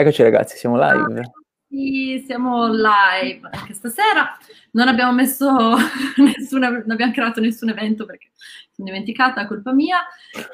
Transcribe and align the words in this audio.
Eccoci 0.00 0.22
ragazzi, 0.22 0.56
siamo 0.56 0.78
live. 0.78 1.20
Sì, 1.68 2.22
siamo 2.24 2.72
live 2.72 3.46
anche 3.52 3.74
stasera. 3.74 4.34
Non 4.70 4.88
abbiamo 4.88 5.12
messo 5.12 5.76
nessuna, 6.16 6.70
non 6.70 6.90
abbiamo 6.90 7.12
creato 7.12 7.42
nessun 7.42 7.68
evento 7.68 8.06
perché 8.06 8.30
sono 8.70 8.88
dimenticata, 8.88 9.46
colpa 9.46 9.74
mia. 9.74 9.98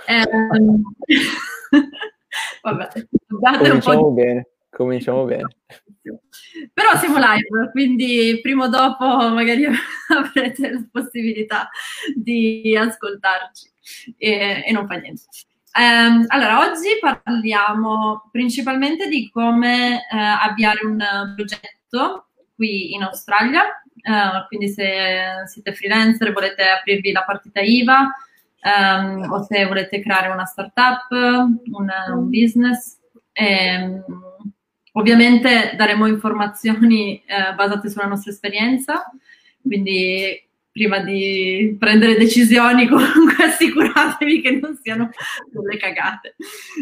Eh, 0.04 0.24
vabbè, 2.60 2.88
cominciamo 3.28 4.10
bene, 4.10 4.48
cominciamo 4.68 5.24
bene. 5.26 5.46
Però 6.74 6.96
siamo 6.96 7.18
live, 7.18 7.70
quindi 7.70 8.40
prima 8.42 8.64
o 8.64 8.68
dopo 8.68 9.04
magari 9.32 9.64
avrete 10.08 10.72
la 10.72 10.84
possibilità 10.90 11.68
di 12.16 12.76
ascoltarci 12.76 13.70
e, 14.16 14.64
e 14.66 14.72
non 14.72 14.88
fa 14.88 14.96
niente. 14.96 15.22
Um, 15.78 16.24
allora, 16.28 16.60
oggi 16.60 16.88
parliamo 16.98 18.30
principalmente 18.32 19.08
di 19.08 19.28
come 19.30 19.96
uh, 20.10 20.16
avviare 20.16 20.86
un 20.86 21.04
progetto 21.34 22.28
qui 22.54 22.94
in 22.94 23.02
Australia, 23.02 23.60
uh, 23.62 24.46
quindi 24.48 24.70
se 24.70 25.44
siete 25.46 25.74
freelancer 25.74 26.28
e 26.28 26.32
volete 26.32 26.62
aprirvi 26.62 27.12
la 27.12 27.24
partita 27.24 27.60
IVA 27.60 28.08
um, 28.62 29.30
o 29.30 29.42
se 29.42 29.66
volete 29.66 30.00
creare 30.00 30.28
una 30.28 30.46
startup, 30.46 31.10
un, 31.10 31.88
un 32.14 32.30
business. 32.30 32.98
E, 33.32 33.76
um, 33.78 34.02
ovviamente 34.92 35.74
daremo 35.76 36.06
informazioni 36.06 37.22
uh, 37.28 37.54
basate 37.54 37.90
sulla 37.90 38.06
nostra 38.06 38.30
esperienza, 38.30 39.10
quindi 39.60 40.42
prima 40.76 40.98
di 40.98 41.74
prendere 41.78 42.18
decisioni 42.18 42.84
comunque 42.86 43.46
assicuratevi 43.46 44.42
che 44.42 44.50
non 44.60 44.76
siano 44.76 45.08
delle 45.50 45.78
cagate. 45.78 46.36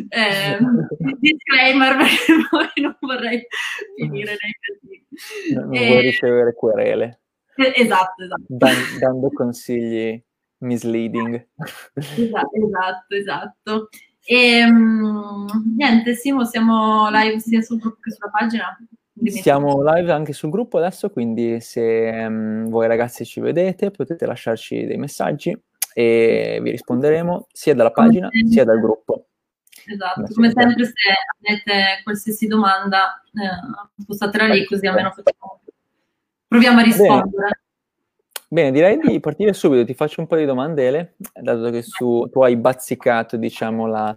Eh, 0.09 0.59
disclaimer 1.20 1.97
perché 1.97 2.33
poi 2.51 2.83
non 2.83 2.97
vorrei 2.98 3.47
finire 3.95 4.37
nei 4.41 4.57
casini. 4.59 5.55
Non 5.55 5.75
eh, 5.75 5.87
vuoi 5.87 6.00
ricevere 6.00 6.55
querele. 6.55 7.20
Eh, 7.55 7.72
esatto, 7.77 8.25
esatto. 8.25 8.42
Dan- 8.48 8.98
dando 8.98 9.31
consigli 9.31 10.20
misleading. 10.59 11.47
Esatto, 11.95 12.50
esatto, 12.56 13.15
esatto. 13.15 13.89
E, 14.27 14.65
um, 14.65 15.47
niente, 15.77 16.15
Simo, 16.15 16.45
siamo 16.45 17.09
live 17.11 17.39
sia 17.39 17.62
sul 17.62 17.78
gruppo 17.78 18.00
che 18.00 18.11
sulla 18.11 18.31
pagina. 18.31 18.77
Siamo 19.27 19.83
live 19.83 20.11
anche 20.11 20.33
sul 20.33 20.51
gruppo 20.51 20.79
adesso, 20.79 21.11
quindi 21.11 21.61
se 21.61 22.11
um, 22.27 22.69
voi 22.69 22.89
ragazzi 22.89 23.25
ci 23.25 23.41
vedete 23.41 23.91
potete 23.93 24.27
lasciarci 24.27 24.87
dei 24.87 24.97
messaggi 24.97 25.56
e 25.93 26.59
vi 26.61 26.71
risponderemo 26.71 27.47
sia 27.53 27.75
dalla 27.75 27.93
pagina 27.93 28.29
sia 28.51 28.65
dal 28.65 28.81
gruppo. 28.81 29.27
Esatto, 29.87 30.25
come 30.34 30.51
sempre 30.51 30.84
se 30.84 30.93
avete 31.43 32.01
qualsiasi 32.03 32.47
domanda 32.48 33.23
eh, 33.27 34.03
spostatela 34.03 34.47
lì 34.53 34.65
così 34.65 34.87
almeno 34.87 35.11
facciamo, 35.11 35.61
proviamo 36.49 36.81
a 36.81 36.83
rispondere. 36.83 37.31
Bene. 37.31 37.62
Bene, 38.55 38.71
direi 38.71 38.99
di 38.99 39.19
partire 39.19 39.53
subito, 39.53 39.84
ti 39.84 39.95
faccio 39.95 40.21
un 40.21 40.28
po' 40.28 40.37
di 40.37 40.45
domandele, 40.45 41.17
dato 41.41 41.71
che 41.71 41.83
su, 41.83 42.28
tu 42.31 42.41
hai 42.43 42.56
bazzicato, 42.56 43.37
diciamo, 43.37 43.89
la, 43.89 44.17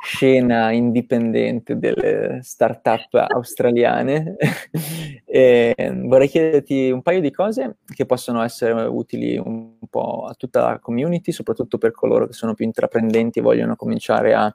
scena 0.00 0.70
indipendente 0.70 1.76
delle 1.76 2.40
start-up 2.42 3.14
australiane. 3.14 4.36
e 5.24 5.74
vorrei 6.04 6.28
chiederti 6.28 6.90
un 6.90 7.02
paio 7.02 7.20
di 7.20 7.30
cose 7.30 7.78
che 7.92 8.06
possono 8.06 8.42
essere 8.42 8.72
utili 8.84 9.36
un 9.36 9.76
po' 9.90 10.24
a 10.24 10.34
tutta 10.34 10.62
la 10.62 10.78
community, 10.78 11.32
soprattutto 11.32 11.78
per 11.78 11.90
coloro 11.90 12.26
che 12.26 12.32
sono 12.32 12.54
più 12.54 12.64
intraprendenti 12.64 13.40
e 13.40 13.42
vogliono 13.42 13.76
cominciare 13.76 14.34
a, 14.34 14.52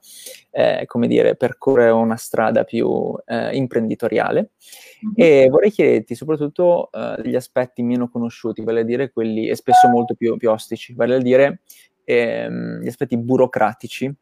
eh, 0.50 0.84
come 0.86 1.06
dire, 1.06 1.36
percorrere 1.36 1.90
una 1.90 2.16
strada 2.16 2.64
più 2.64 3.14
eh, 3.26 3.54
imprenditoriale. 3.56 4.50
Mm-hmm. 5.04 5.14
E 5.14 5.48
vorrei 5.50 5.70
chiederti 5.70 6.14
soprattutto 6.14 6.90
eh, 6.90 7.20
degli 7.22 7.36
aspetti 7.36 7.82
meno 7.82 8.08
conosciuti, 8.08 8.62
vale 8.62 8.80
a 8.80 8.84
dire 8.84 9.12
quelli 9.12 9.48
e 9.48 9.54
spesso 9.54 9.88
molto 9.88 10.14
più, 10.14 10.36
più 10.36 10.50
ostici, 10.50 10.94
vale 10.94 11.16
a 11.16 11.18
dire 11.18 11.60
ehm, 12.04 12.80
gli 12.80 12.88
aspetti 12.88 13.16
burocratici 13.18 14.12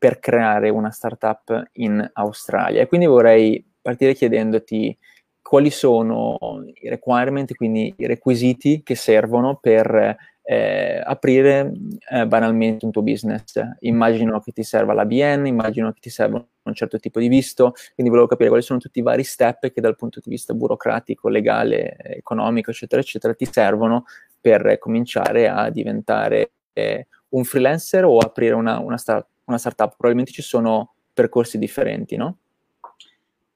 per 0.00 0.18
creare 0.18 0.70
una 0.70 0.90
startup 0.90 1.68
in 1.72 2.10
Australia. 2.14 2.86
Quindi 2.86 3.04
vorrei 3.04 3.62
partire 3.82 4.14
chiedendoti 4.14 4.96
quali 5.42 5.68
sono 5.68 6.38
i 6.80 6.88
requirement, 6.88 7.54
quindi 7.54 7.92
i 7.98 8.06
requisiti 8.06 8.82
che 8.82 8.94
servono 8.94 9.58
per 9.60 10.16
eh, 10.42 11.02
aprire 11.04 11.70
eh, 12.10 12.26
banalmente 12.26 12.86
un 12.86 12.92
tuo 12.92 13.02
business. 13.02 13.60
Immagino 13.80 14.40
che 14.40 14.52
ti 14.52 14.62
serva 14.62 14.94
l'ABN, 14.94 15.44
immagino 15.44 15.92
che 15.92 16.00
ti 16.00 16.08
serva 16.08 16.42
un 16.62 16.74
certo 16.74 16.98
tipo 16.98 17.20
di 17.20 17.28
visto, 17.28 17.74
quindi 17.94 18.10
volevo 18.10 18.26
capire 18.26 18.48
quali 18.48 18.64
sono 18.64 18.78
tutti 18.78 19.00
i 19.00 19.02
vari 19.02 19.22
step 19.22 19.70
che 19.70 19.82
dal 19.82 19.96
punto 19.96 20.20
di 20.24 20.30
vista 20.30 20.54
burocratico, 20.54 21.28
legale, 21.28 21.94
economico, 21.98 22.70
eccetera, 22.70 23.02
eccetera, 23.02 23.34
ti 23.34 23.44
servono 23.44 24.04
per 24.40 24.78
cominciare 24.78 25.46
a 25.46 25.68
diventare 25.68 26.52
eh, 26.72 27.06
un 27.30 27.44
freelancer 27.44 28.04
o 28.04 28.18
aprire 28.18 28.54
una, 28.54 28.78
una, 28.78 28.96
start- 28.96 29.28
una 29.50 29.58
startup, 29.58 29.90
probabilmente 29.90 30.32
ci 30.32 30.42
sono 30.42 30.94
percorsi 31.12 31.58
differenti, 31.58 32.16
no? 32.16 32.38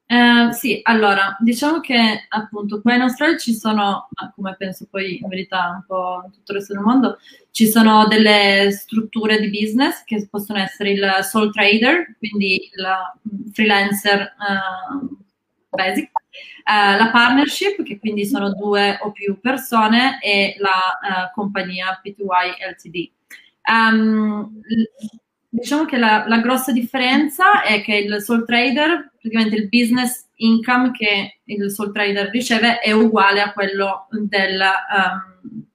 Eh, 0.07 0.53
sì, 0.53 0.81
allora, 0.83 1.35
diciamo 1.39 1.79
che 1.79 2.25
appunto 2.29 2.79
qua 2.79 2.93
in 2.93 3.01
Australia 3.01 3.37
ci 3.37 3.55
sono, 3.55 4.07
come 4.35 4.55
penso 4.55 4.85
poi 4.87 5.19
in 5.19 5.27
verità 5.27 5.69
un 5.69 5.83
po' 5.87 6.21
in 6.25 6.31
tutto 6.31 6.51
il 6.51 6.59
resto 6.59 6.73
del 6.73 6.83
mondo, 6.83 7.17
ci 7.49 7.67
sono 7.67 8.05
delle 8.05 8.69
strutture 8.71 9.39
di 9.39 9.49
business 9.49 10.03
che 10.03 10.27
possono 10.29 10.59
essere 10.59 10.91
il 10.91 11.19
sole 11.23 11.49
trader, 11.49 12.15
quindi 12.19 12.69
il 12.71 13.51
freelancer 13.51 14.35
uh, 14.37 15.17
basic, 15.69 16.11
uh, 16.13 16.97
la 16.97 17.09
partnership, 17.11 17.81
che 17.81 17.97
quindi 17.97 18.27
sono 18.27 18.53
due 18.53 18.99
o 19.01 19.11
più 19.11 19.39
persone, 19.39 20.19
e 20.21 20.55
la 20.59 21.29
uh, 21.29 21.33
compagnia 21.33 21.99
P2Y 22.03 22.75
LTD. 22.77 23.11
Um, 23.67 24.61
Diciamo 25.55 25.85
che 25.85 25.97
la, 25.97 26.25
la, 26.27 26.39
grossa 26.39 26.73
differenza 26.73 27.61
è 27.63 27.81
che 27.81 27.95
il 27.95 28.21
sole 28.21 28.43
trader, 28.43 29.11
praticamente 29.13 29.55
il 29.55 29.69
business 29.69 30.27
income 30.35 30.91
che 30.91 31.39
il 31.45 31.71
sole 31.71 31.91
trader 31.93 32.29
riceve 32.29 32.79
è 32.79 32.91
uguale 32.91 33.41
a 33.41 33.53
quello 33.53 34.07
del, 34.09 34.61
um, 34.61 35.65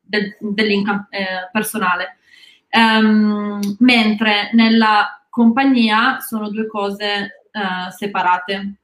del, 0.00 0.36
dell'income 0.40 1.08
eh, 1.10 1.50
personale. 1.52 2.16
Um, 2.70 3.60
mentre 3.80 4.50
nella 4.54 5.26
compagnia 5.28 6.18
sono 6.20 6.48
due 6.48 6.66
cose 6.66 7.42
uh, 7.52 7.90
separate 7.90 8.74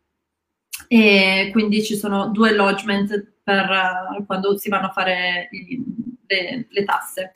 e 0.86 1.48
quindi 1.50 1.82
ci 1.82 1.96
sono 1.96 2.28
due 2.28 2.54
lodgement 2.54 3.36
per 3.42 3.70
uh, 4.18 4.26
quando 4.26 4.58
si 4.58 4.68
vanno 4.68 4.88
a 4.88 4.92
fare 4.92 5.48
i, 5.50 5.82
le, 6.26 6.66
le 6.68 6.84
tasse. 6.84 7.32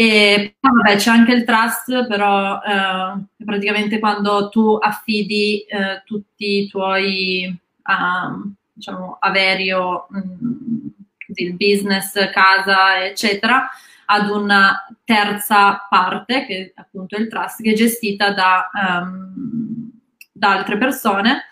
E 0.00 0.54
vabbè, 0.60 0.94
c'è 0.94 1.10
anche 1.10 1.32
il 1.32 1.42
trust, 1.42 2.06
però 2.06 2.60
eh, 2.62 3.44
praticamente 3.44 3.98
quando 3.98 4.48
tu 4.48 4.78
affidi 4.80 5.62
eh, 5.62 6.02
tutti 6.04 6.60
i 6.60 6.68
tuoi 6.68 7.46
uh, 7.48 8.52
diciamo, 8.72 9.16
averi 9.18 9.72
o 9.72 10.06
mm, 10.16 10.86
il 11.34 11.56
business, 11.56 12.12
casa, 12.30 13.04
eccetera, 13.04 13.68
ad 14.04 14.30
una 14.30 14.86
terza 15.02 15.84
parte, 15.90 16.46
che 16.46 16.72
appunto 16.76 17.16
è 17.16 17.18
il 17.18 17.26
trust, 17.26 17.60
che 17.60 17.72
è 17.72 17.74
gestita 17.74 18.30
da, 18.30 18.70
um, 19.02 19.90
da 20.30 20.52
altre 20.52 20.78
persone. 20.78 21.42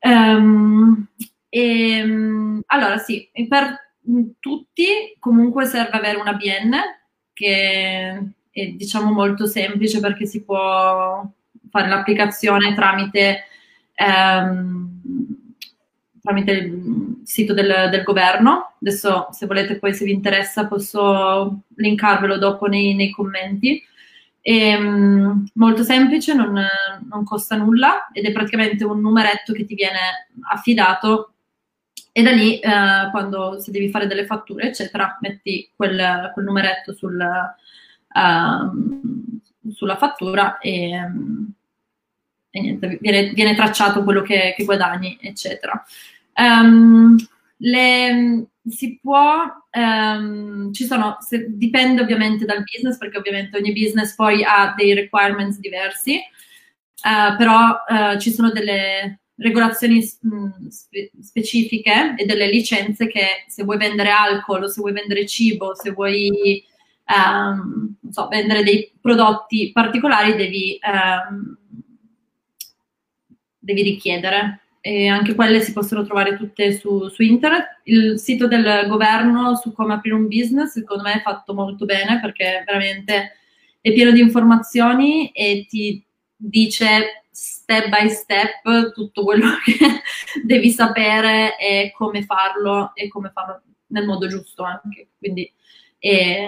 Um, 0.00 1.08
e, 1.48 2.62
allora 2.66 2.98
sì, 2.98 3.26
per 3.48 3.94
tutti 4.38 5.16
comunque 5.18 5.64
serve 5.64 5.96
avere 5.96 6.18
una 6.18 6.34
BN, 6.34 6.74
che 7.40 8.32
è 8.50 8.66
diciamo 8.66 9.10
molto 9.12 9.46
semplice 9.46 10.00
perché 10.00 10.26
si 10.26 10.42
può 10.42 11.26
fare 11.70 11.88
l'applicazione 11.88 12.74
tramite, 12.74 13.44
ehm, 13.94 15.00
tramite 16.20 16.50
il 16.50 17.20
sito 17.24 17.54
del, 17.54 17.88
del, 17.90 18.02
governo. 18.02 18.74
Adesso 18.80 19.28
se 19.30 19.46
volete 19.46 19.78
poi 19.78 19.94
se 19.94 20.04
vi 20.04 20.12
interessa 20.12 20.66
posso 20.66 21.62
linkarvelo 21.76 22.36
dopo 22.36 22.66
nei, 22.66 22.94
nei 22.94 23.10
commenti. 23.10 23.82
È 24.42 24.50
ehm, 24.50 25.46
molto 25.54 25.82
semplice, 25.82 26.34
non, 26.34 26.58
non, 27.08 27.24
costa 27.24 27.56
nulla 27.56 28.08
ed 28.12 28.24
è 28.24 28.32
praticamente 28.32 28.84
un 28.84 29.00
numeretto 29.00 29.52
che 29.52 29.64
ti 29.64 29.74
viene 29.74 30.28
affidato 30.50 31.34
e 32.12 32.22
da 32.22 32.30
lì, 32.32 32.58
eh, 32.58 33.08
quando 33.10 33.60
se 33.60 33.70
devi 33.70 33.88
fare 33.90 34.06
delle 34.06 34.26
fatture, 34.26 34.68
eccetera, 34.68 35.16
metti 35.20 35.70
quel, 35.74 36.30
quel 36.32 36.44
numeretto 36.44 36.92
sul, 36.92 37.20
uh, 38.14 39.70
sulla 39.70 39.96
fattura 39.96 40.58
e, 40.58 40.90
e 42.50 42.60
niente, 42.60 42.98
viene, 43.00 43.30
viene, 43.30 43.54
tracciato 43.54 44.02
quello 44.02 44.22
che, 44.22 44.54
che 44.56 44.64
guadagni, 44.64 45.18
eccetera. 45.20 45.84
Um, 46.34 47.16
le, 47.58 48.46
si 48.68 48.98
può, 49.00 49.44
um, 49.72 50.72
ci 50.72 50.84
sono, 50.86 51.18
se, 51.20 51.46
dipende 51.50 52.02
ovviamente 52.02 52.44
dal 52.44 52.64
business, 52.64 52.98
perché 52.98 53.18
ovviamente 53.18 53.56
ogni 53.56 53.72
business 53.72 54.14
poi 54.16 54.42
ha 54.42 54.74
dei 54.76 54.94
requirements 54.94 55.58
diversi, 55.60 56.16
uh, 56.16 57.36
però 57.36 57.84
uh, 57.86 58.18
ci 58.18 58.32
sono 58.32 58.50
delle 58.50 59.19
regolazioni 59.40 60.02
spe- 60.02 61.10
specifiche 61.20 62.14
e 62.16 62.24
delle 62.26 62.48
licenze 62.48 63.06
che 63.06 63.44
se 63.48 63.64
vuoi 63.64 63.78
vendere 63.78 64.10
alcol, 64.10 64.70
se 64.70 64.80
vuoi 64.80 64.92
vendere 64.92 65.26
cibo, 65.26 65.74
se 65.74 65.92
vuoi 65.92 66.62
um, 67.06 67.94
so, 68.10 68.28
vendere 68.28 68.62
dei 68.62 68.92
prodotti 69.00 69.70
particolari 69.72 70.36
devi, 70.36 70.78
um, 70.82 71.56
devi 73.58 73.82
richiedere. 73.82 74.60
E 74.82 75.08
anche 75.08 75.34
quelle 75.34 75.60
si 75.60 75.74
possono 75.74 76.04
trovare 76.04 76.38
tutte 76.38 76.72
su, 76.72 77.08
su, 77.08 77.22
internet. 77.22 77.80
Il 77.84 78.18
sito 78.18 78.46
del 78.46 78.86
governo 78.88 79.54
su 79.56 79.72
come 79.72 79.92
aprire 79.94 80.16
un 80.16 80.26
business, 80.26 80.72
secondo 80.72 81.02
me, 81.02 81.14
è 81.14 81.20
fatto 81.20 81.52
molto 81.52 81.84
bene 81.84 82.18
perché 82.18 82.62
veramente 82.64 83.36
è 83.82 83.92
pieno 83.92 84.10
di 84.10 84.20
informazioni 84.20 85.30
e 85.32 85.66
ti 85.68 86.02
dice 86.34 87.19
step 87.70 87.88
by 87.88 88.08
step 88.08 88.92
tutto 88.92 89.22
quello 89.22 89.46
che 89.64 89.76
devi 90.42 90.70
sapere 90.70 91.56
e 91.56 91.92
come 91.96 92.24
farlo 92.24 92.90
e 92.94 93.08
come 93.08 93.30
farlo 93.32 93.62
nel 93.88 94.06
modo 94.06 94.26
giusto 94.26 94.64
anche. 94.64 95.10
Quindi 95.16 95.50
è, 95.98 96.46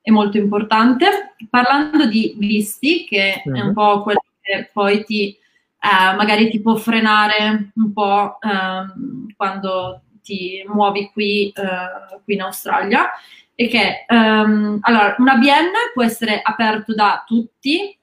è 0.00 0.10
molto 0.10 0.38
importante. 0.38 1.34
Parlando 1.50 2.06
di 2.06 2.34
visti, 2.38 3.04
che 3.04 3.42
mm-hmm. 3.46 3.58
è 3.58 3.60
un 3.60 3.68
mhm. 3.68 3.74
po' 3.74 4.02
quello 4.02 4.22
che 4.40 4.70
poi 4.72 5.04
ti 5.04 5.36
eh, 5.84 6.16
magari 6.16 6.48
ti 6.48 6.62
può 6.62 6.76
frenare 6.76 7.72
un 7.74 7.92
po' 7.92 8.38
ehm, 8.40 9.26
quando 9.36 10.00
ti 10.22 10.64
muovi 10.66 11.10
qui, 11.12 11.52
eh, 11.54 12.20
qui 12.24 12.34
in 12.34 12.40
Australia, 12.40 13.10
è 13.54 13.68
che 13.68 14.06
ehm, 14.08 14.78
allora, 14.80 15.14
un 15.18 15.28
ABN 15.28 15.72
può 15.92 16.02
essere 16.02 16.40
aperto 16.42 16.94
da 16.94 17.22
tutti, 17.26 17.98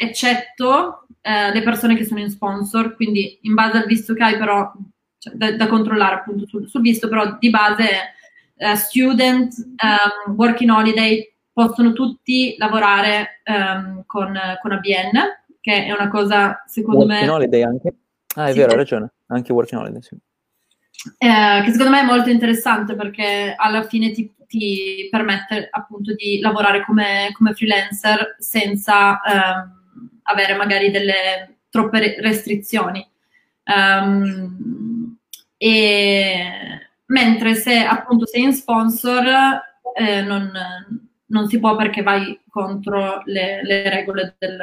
eccetto 0.00 1.06
eh, 1.20 1.52
le 1.52 1.62
persone 1.62 1.96
che 1.96 2.04
sono 2.04 2.20
in 2.20 2.30
sponsor, 2.30 2.94
quindi 2.94 3.40
in 3.42 3.54
base 3.54 3.78
al 3.78 3.86
visto 3.86 4.14
che 4.14 4.22
hai 4.22 4.38
però, 4.38 4.72
cioè, 5.18 5.34
da, 5.34 5.56
da, 5.56 5.66
controllare 5.66 6.14
appunto 6.14 6.46
sul, 6.46 6.68
sul, 6.68 6.80
visto, 6.80 7.08
però 7.08 7.36
di 7.36 7.50
base 7.50 7.88
uh, 8.54 8.74
student, 8.74 9.52
um, 9.82 10.34
working 10.36 10.70
holiday, 10.70 11.28
possono 11.52 11.92
tutti 11.92 12.54
lavorare 12.58 13.42
um, 13.44 14.04
con, 14.06 14.38
con, 14.62 14.72
ABN, 14.72 15.18
che 15.60 15.86
è 15.86 15.92
una 15.92 16.08
cosa 16.08 16.62
secondo 16.68 17.00
working 17.00 17.20
me... 17.20 17.28
Working 17.28 17.34
holiday 17.34 17.62
anche? 17.62 17.94
Ah, 18.36 18.46
è 18.46 18.52
sì, 18.52 18.58
vero, 18.58 18.70
hai 18.70 18.76
ragione, 18.76 19.12
anche 19.26 19.52
working 19.52 19.80
holiday, 19.80 20.00
sì. 20.00 20.16
Eh, 21.18 21.62
che 21.64 21.70
secondo 21.72 21.90
me 21.90 22.00
è 22.00 22.04
molto 22.04 22.30
interessante 22.30 22.94
perché 22.94 23.54
alla 23.56 23.82
fine 23.82 24.12
ti, 24.12 24.32
ti 24.46 25.08
permette 25.10 25.68
appunto 25.70 26.14
di 26.14 26.38
lavorare 26.40 26.84
come, 26.84 27.30
come 27.32 27.54
freelancer 27.54 28.36
senza 28.38 29.20
ehm, 29.22 29.77
avere 30.28 30.54
magari 30.54 30.90
delle 30.90 31.58
troppe 31.70 32.16
restrizioni. 32.20 33.06
Um, 33.64 35.16
e, 35.56 36.80
mentre 37.06 37.54
se 37.54 37.78
appunto 37.78 38.26
sei 38.26 38.42
in 38.42 38.52
sponsor 38.52 39.26
eh, 39.94 40.22
non, 40.22 40.50
non, 41.26 41.48
si 41.48 41.58
può 41.58 41.76
perché 41.76 42.02
vai 42.02 42.40
contro 42.48 43.22
le, 43.24 43.62
le 43.62 43.88
regole 43.90 44.36
del, 44.38 44.58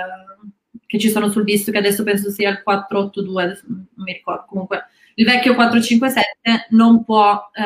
che 0.86 1.00
ci 1.00 1.10
sono 1.10 1.30
sul 1.30 1.44
visto, 1.44 1.72
che 1.72 1.78
adesso 1.78 2.04
penso 2.04 2.30
sia 2.32 2.50
il 2.50 2.64
482, 2.64 3.44
adesso 3.44 3.64
non 3.68 3.88
mi 3.96 4.14
ricordo, 4.14 4.46
comunque 4.48 4.86
il 5.16 5.26
vecchio 5.26 5.56
457 5.56 6.68
non 6.70 7.04
può 7.04 7.50
eh, 7.54 7.64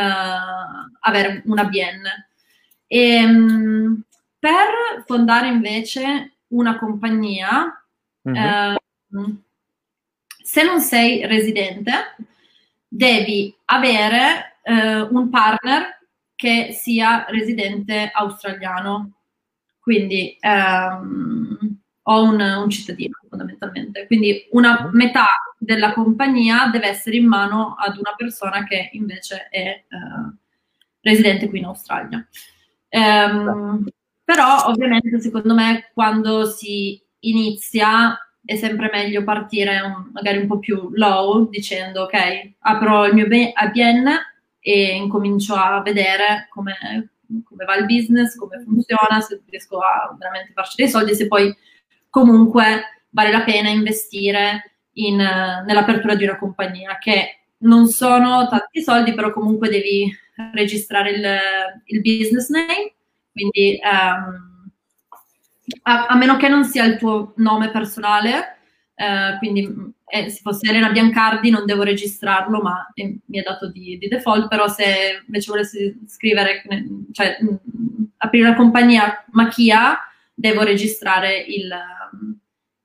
avere 1.02 1.42
una 1.46 1.64
BN. 1.66 2.04
E, 2.88 3.00
ehm, 3.00 4.04
per 4.40 5.04
fondare 5.06 5.48
invece 5.48 6.38
una 6.50 6.78
compagnia 6.80 7.79
Mm-hmm. 8.30 8.74
Uh, 9.24 9.42
se 10.44 10.64
non 10.64 10.82
sei 10.82 11.26
residente, 11.26 12.16
devi 12.88 13.56
avere 13.66 14.58
uh, 14.64 15.16
un 15.16 15.30
partner 15.30 16.00
che 16.36 16.72
sia 16.72 17.26
residente 17.28 18.10
australiano, 18.14 19.12
quindi 19.80 20.38
um, 20.42 21.80
o 22.04 22.24
un, 22.24 22.40
un, 22.40 22.70
cittadino 22.70 23.20
fondamentalmente. 23.30 24.08
Quindi 24.08 24.48
una 24.52 24.82
mm-hmm. 24.82 24.96
metà 24.96 25.26
della 25.58 25.94
compagnia 25.94 26.68
deve 26.72 26.88
essere 26.88 27.18
in 27.18 27.28
mano 27.28 27.76
ad 27.78 27.98
una 27.98 28.14
persona 28.16 28.64
che 28.64 28.90
invece 28.94 29.50
è 29.50 29.84
uh, 29.90 30.34
residente 31.02 31.50
qui 31.50 31.60
in 31.60 31.66
Australia. 31.66 32.26
Um, 32.90 33.86
però 34.24 34.66
ovviamente 34.68 35.20
secondo 35.20 35.54
me 35.54 35.90
quando 35.94 36.46
si 36.46 37.02
inizia 37.22 38.18
è 38.44 38.56
sempre 38.56 38.90
meglio 38.92 39.24
partire 39.24 39.80
un, 39.82 40.10
magari 40.12 40.40
un 40.40 40.48
po' 40.48 40.60
più 40.60 40.90
low 40.94 41.50
dicendo 41.50 42.04
ok, 42.04 42.54
apro 42.60 43.06
il 43.06 43.14
mio 43.14 43.28
ABN 43.54 44.08
e 44.60 44.96
incomincio 44.96 45.54
a 45.54 45.82
vedere 45.82 46.48
come, 46.50 46.76
come 47.44 47.66
va 47.66 47.76
il 47.76 47.86
business, 47.86 48.36
come 48.36 48.62
funziona, 48.64 49.22
se 49.22 49.42
riesco 49.48 49.78
a 49.80 50.16
veramente 50.18 50.52
farci 50.54 50.76
dei 50.78 50.90
soldi, 50.90 51.14
se 51.16 51.28
poi 51.28 51.56
comunque 52.10 53.04
vale 53.10 53.32
la 53.32 53.44
pena 53.44 53.70
investire 53.70 54.78
in, 54.94 55.16
nell'apertura 55.18 56.16
di 56.16 56.24
una 56.24 56.38
compagnia, 56.38 56.98
che 56.98 57.42
non 57.60 57.88
sono 57.88 58.48
tanti 58.48 58.82
soldi, 58.82 59.14
però 59.14 59.32
comunque 59.32 59.70
devi 59.70 60.12
registrare 60.54 61.12
il, 61.12 61.28
il 61.86 62.02
business 62.02 62.50
name, 62.50 62.94
quindi 63.32 63.80
um, 63.84 64.49
a, 65.84 66.08
a, 66.08 66.16
meno 66.16 66.38
che 66.38 66.48
non 66.48 66.64
sia 66.64 66.84
il 66.86 66.98
tuo 66.98 67.34
nome 67.38 67.72
personale, 67.72 68.58
eh, 68.96 69.38
quindi 69.38 69.94
eh, 70.06 70.30
se 70.30 70.42
fosse 70.42 70.70
Elena 70.70 70.90
Biancardi 70.90 71.50
non 71.50 71.66
devo 71.66 71.84
registrarlo, 71.84 72.62
ma 72.62 72.90
eh, 72.94 73.20
mi 73.26 73.40
è 73.40 73.44
dato 73.44 73.70
di, 73.70 73.98
di, 73.98 74.08
default, 74.08 74.48
però 74.48 74.68
se 74.68 75.22
invece 75.26 75.52
volessi 75.52 76.00
scrivere, 76.08 76.64
cioè 77.12 77.38
mh, 77.40 77.46
mm, 77.48 78.04
aprire 78.18 78.50
la 78.50 78.56
compagnia 78.56 79.24
Machia, 79.32 79.98
devo 80.34 80.64
registrare 80.64 81.38
il, 81.38 81.70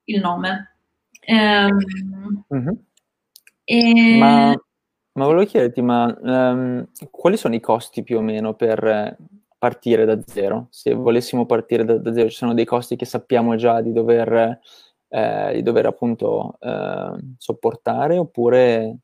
il 0.05 0.19
nome. 0.19 0.69
Mm-hmm. 1.27 2.69
e... 3.63 4.17
ma, 4.19 4.49
ma, 5.13 5.25
volevo 5.25 5.43
chiederti, 5.45 5.81
ma 5.81 6.15
um, 6.21 6.87
quali 7.09 7.35
sono 7.35 7.55
i 7.55 7.59
costi 7.59 8.03
più 8.03 8.17
o 8.17 8.21
meno 8.21 8.53
per 8.53 9.17
partire 9.65 10.05
da 10.05 10.21
zero. 10.23 10.67
Se 10.69 10.93
volessimo 10.93 11.47
partire 11.47 11.83
da, 11.83 11.97
da 11.97 12.13
zero, 12.13 12.29
ci 12.29 12.35
sono 12.35 12.53
dei 12.53 12.65
costi 12.65 12.95
che 12.95 13.05
sappiamo 13.05 13.55
già 13.55 13.81
di 13.81 13.91
dover, 13.91 14.59
eh, 15.07 15.51
di 15.55 15.63
dover 15.63 15.87
appunto 15.87 16.59
eh, 16.59 17.15
sopportare, 17.39 18.19
oppure 18.19 18.97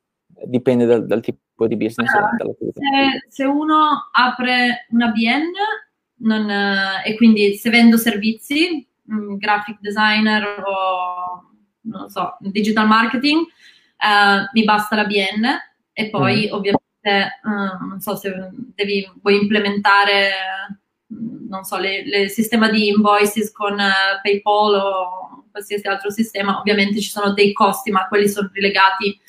dipende 0.45 0.85
dal, 0.85 1.07
dal 1.07 1.21
tipo 1.21 1.65
di 1.65 1.75
business? 1.75 2.13
Allora, 2.13 2.53
se, 2.59 3.25
se, 3.27 3.43
uno 3.43 4.09
apre 4.11 4.85
una 4.91 5.07
BN 5.07 5.51
non, 6.17 6.47
eh, 6.47 7.01
e 7.05 7.15
quindi 7.15 7.55
se 7.55 7.71
vendo 7.71 7.97
servizi, 7.97 8.87
mh, 9.01 9.15
mm, 9.15 9.35
graphic 9.37 9.79
designer 9.79 10.63
o 10.63 11.49
non 11.85 12.07
so, 12.09 12.37
digital 12.39 12.85
marketing, 12.85 13.39
eh, 13.39 14.47
mi 14.53 14.63
basta 14.63 14.95
la 14.95 15.05
BN 15.05 15.43
e 15.91 16.09
poi 16.11 16.49
mm. 16.51 16.53
ovviamente 16.53 16.89
uh, 17.01 17.87
non 17.87 17.99
so 17.99 18.15
se 18.15 18.31
devi, 18.75 19.09
vuoi 19.21 19.41
implementare 19.41 20.31
non 21.51 21.63
so, 21.63 21.77
il 21.77 22.29
sistema 22.29 22.69
di 22.69 22.87
invoices 22.87 23.51
con 23.51 23.73
uh, 23.73 24.21
PayPal 24.21 24.75
o 24.75 25.45
qualsiasi 25.51 25.85
altro 25.87 26.09
sistema, 26.09 26.57
ovviamente 26.57 27.01
ci 27.01 27.09
sono 27.09 27.33
dei 27.33 27.51
costi, 27.51 27.91
ma 27.91 28.07
quelli 28.07 28.29
sono 28.29 28.49
rilegati 28.53 29.19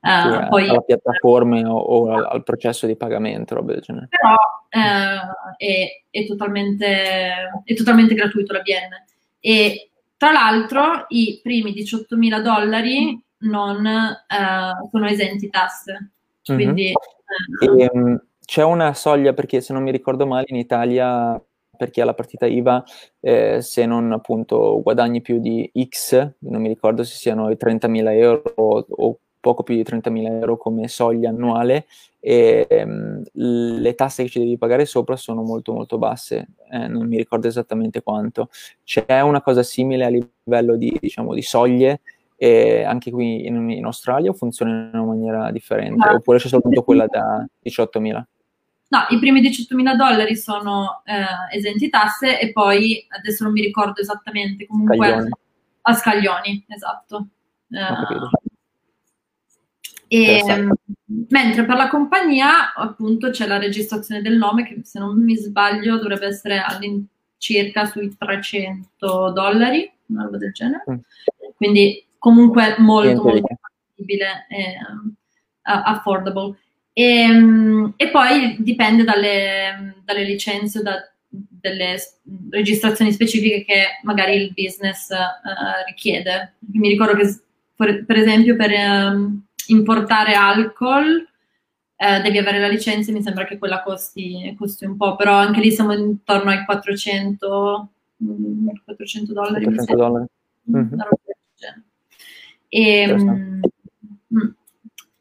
uh, 0.00 0.32
sì, 0.32 0.48
poi 0.48 0.68
alla 0.68 0.80
piattaforma 0.80 1.60
o, 1.60 1.78
o 1.78 2.12
al, 2.12 2.24
al, 2.24 2.42
processo 2.42 2.86
di 2.86 2.96
pagamento, 2.96 3.54
roba 3.54 3.72
del 3.72 3.82
genere. 3.82 4.08
Però 4.08 4.34
uh, 4.34 5.56
è, 5.56 6.04
è, 6.10 6.26
totalmente, 6.26 7.50
è 7.64 7.74
totalmente 7.74 8.14
gratuito 8.14 8.52
la 8.52 8.62
BN. 8.62 9.08
E 9.38 9.90
tra 10.16 10.32
l'altro 10.32 11.06
i 11.08 11.38
primi 11.42 11.72
18.000 11.72 12.40
dollari 12.42 13.22
non 13.42 13.88
sono 14.90 15.06
esenti 15.06 15.48
tasse. 15.48 16.10
Quindi, 16.54 16.92
mm-hmm. 17.62 17.78
e, 17.80 17.90
um, 17.92 18.22
c'è 18.44 18.64
una 18.64 18.94
soglia 18.94 19.32
perché 19.32 19.60
se 19.60 19.72
non 19.72 19.82
mi 19.82 19.90
ricordo 19.90 20.26
male 20.26 20.46
in 20.48 20.56
Italia 20.56 21.40
per 21.76 21.90
chi 21.90 22.02
ha 22.02 22.04
la 22.04 22.14
partita 22.14 22.46
IVA, 22.46 22.84
eh, 23.20 23.62
se 23.62 23.86
non 23.86 24.12
appunto 24.12 24.82
guadagni 24.82 25.22
più 25.22 25.38
di 25.38 25.70
X, 25.88 26.32
non 26.40 26.60
mi 26.60 26.68
ricordo 26.68 27.04
se 27.04 27.14
siano 27.14 27.50
i 27.50 27.56
30.000 27.58 28.12
euro 28.12 28.42
o, 28.56 28.86
o 28.86 29.18
poco 29.40 29.62
più 29.62 29.74
di 29.74 29.82
30.000 29.82 30.40
euro 30.40 30.58
come 30.58 30.88
soglia 30.88 31.30
annuale, 31.30 31.86
e 32.20 32.66
um, 32.84 33.22
le 33.32 33.94
tasse 33.94 34.24
che 34.24 34.28
ci 34.28 34.38
devi 34.40 34.58
pagare 34.58 34.84
sopra 34.84 35.16
sono 35.16 35.42
molto 35.42 35.72
molto 35.72 35.96
basse, 35.96 36.48
eh, 36.70 36.86
non 36.86 37.06
mi 37.06 37.16
ricordo 37.16 37.48
esattamente 37.48 38.02
quanto. 38.02 38.50
C'è 38.84 39.20
una 39.20 39.40
cosa 39.40 39.62
simile 39.62 40.04
a 40.04 40.08
livello 40.08 40.76
di, 40.76 40.94
diciamo, 41.00 41.32
di 41.32 41.42
soglie 41.42 42.00
e 42.42 42.84
anche 42.84 43.10
qui 43.10 43.44
in, 43.44 43.68
in, 43.68 43.84
Australia 43.84 44.32
funziona 44.32 44.72
in 44.72 44.90
una 44.94 45.04
maniera 45.04 45.50
differente? 45.50 46.08
No. 46.08 46.14
Oppure 46.14 46.38
c'è 46.38 46.48
soltanto 46.48 46.82
quella 46.82 47.04
da 47.06 47.46
18.000? 47.62 48.22
No, 48.88 49.06
i 49.10 49.18
primi 49.18 49.42
18.000 49.42 49.94
dollari 49.94 50.34
sono 50.36 51.02
eh, 51.04 51.54
esenti 51.54 51.90
tasse 51.90 52.40
e 52.40 52.50
poi, 52.50 53.04
adesso 53.10 53.44
non 53.44 53.52
mi 53.52 53.60
ricordo 53.60 54.00
esattamente, 54.00 54.66
comunque 54.66 54.96
scaglioni. 54.96 55.30
a 55.82 55.92
scaglioni, 55.92 56.64
esatto. 56.66 57.26
Eh, 57.68 58.38
E, 60.12 60.42
mentre 61.28 61.64
per 61.66 61.76
la 61.76 61.88
compagnia 61.88 62.72
appunto 62.72 63.30
c'è 63.30 63.46
la 63.46 63.58
registrazione 63.58 64.22
del 64.22 64.38
nome 64.38 64.64
che 64.64 64.80
se 64.82 64.98
non 64.98 65.22
mi 65.22 65.36
sbaglio 65.36 65.98
dovrebbe 65.98 66.26
essere 66.26 66.58
all'incirca 66.58 67.84
sui 67.84 68.16
300 68.16 69.30
dollari, 69.30 69.88
una 70.06 70.24
roba 70.24 70.38
del 70.38 70.52
genere. 70.52 70.84
Mm. 70.90 70.96
Quindi 71.54 72.04
comunque 72.20 72.76
molto 72.78 73.24
molto 73.24 73.48
fattibile 73.60 74.46
e 74.48 74.76
uh, 74.76 75.12
affordable. 75.62 76.56
E, 76.92 77.30
um, 77.30 77.92
e, 77.96 78.10
poi 78.10 78.56
dipende 78.60 79.04
dalle, 79.04 79.96
dalle 80.04 80.24
licenze, 80.24 80.82
da, 80.82 81.00
delle 81.26 81.96
registrazioni 82.50 83.10
specifiche 83.10 83.64
che 83.64 83.84
magari 84.02 84.36
il 84.36 84.52
business 84.54 85.08
uh, 85.08 85.86
richiede. 85.86 86.54
Mi 86.72 86.88
ricordo 86.88 87.16
che 87.16 87.40
per, 87.74 88.18
esempio 88.18 88.54
per 88.54 88.70
um, 88.70 89.42
importare 89.68 90.34
alcol 90.34 91.26
eh, 91.96 92.20
devi 92.22 92.38
avere 92.38 92.58
la 92.58 92.68
licenza, 92.68 93.12
mi 93.12 93.22
sembra 93.22 93.44
che 93.44 93.58
quella 93.58 93.82
costi, 93.82 94.54
costi, 94.58 94.86
un 94.86 94.96
po', 94.96 95.16
però 95.16 95.34
anche 95.34 95.60
lì 95.60 95.70
siamo 95.70 95.92
intorno 95.92 96.50
ai 96.50 96.64
400, 96.64 97.88
400 98.84 99.32
dollari. 99.32 99.64
400 99.64 99.96
dollari. 99.96 100.26
Mm-hmm. 100.70 101.00
E, 102.72 103.16
mm, 103.16 103.62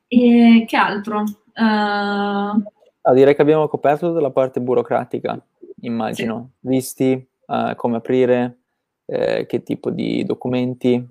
e, 0.08 0.66
che 0.68 0.78
altro? 0.78 1.22
Uh, 1.22 2.64
ah, 3.02 3.14
direi 3.14 3.36
che 3.36 3.42
abbiamo 3.42 3.68
coperto 3.68 4.08
tutta 4.08 4.22
la 4.22 4.30
parte 4.30 4.62
burocratica, 4.62 5.44
immagino, 5.82 6.52
sì. 6.62 6.68
visti 6.68 7.28
uh, 7.48 7.76
come 7.76 7.98
aprire, 7.98 8.60
eh, 9.08 9.48
che 9.48 9.64
tipo 9.64 9.90
di 9.90 10.24
documenti, 10.24 11.04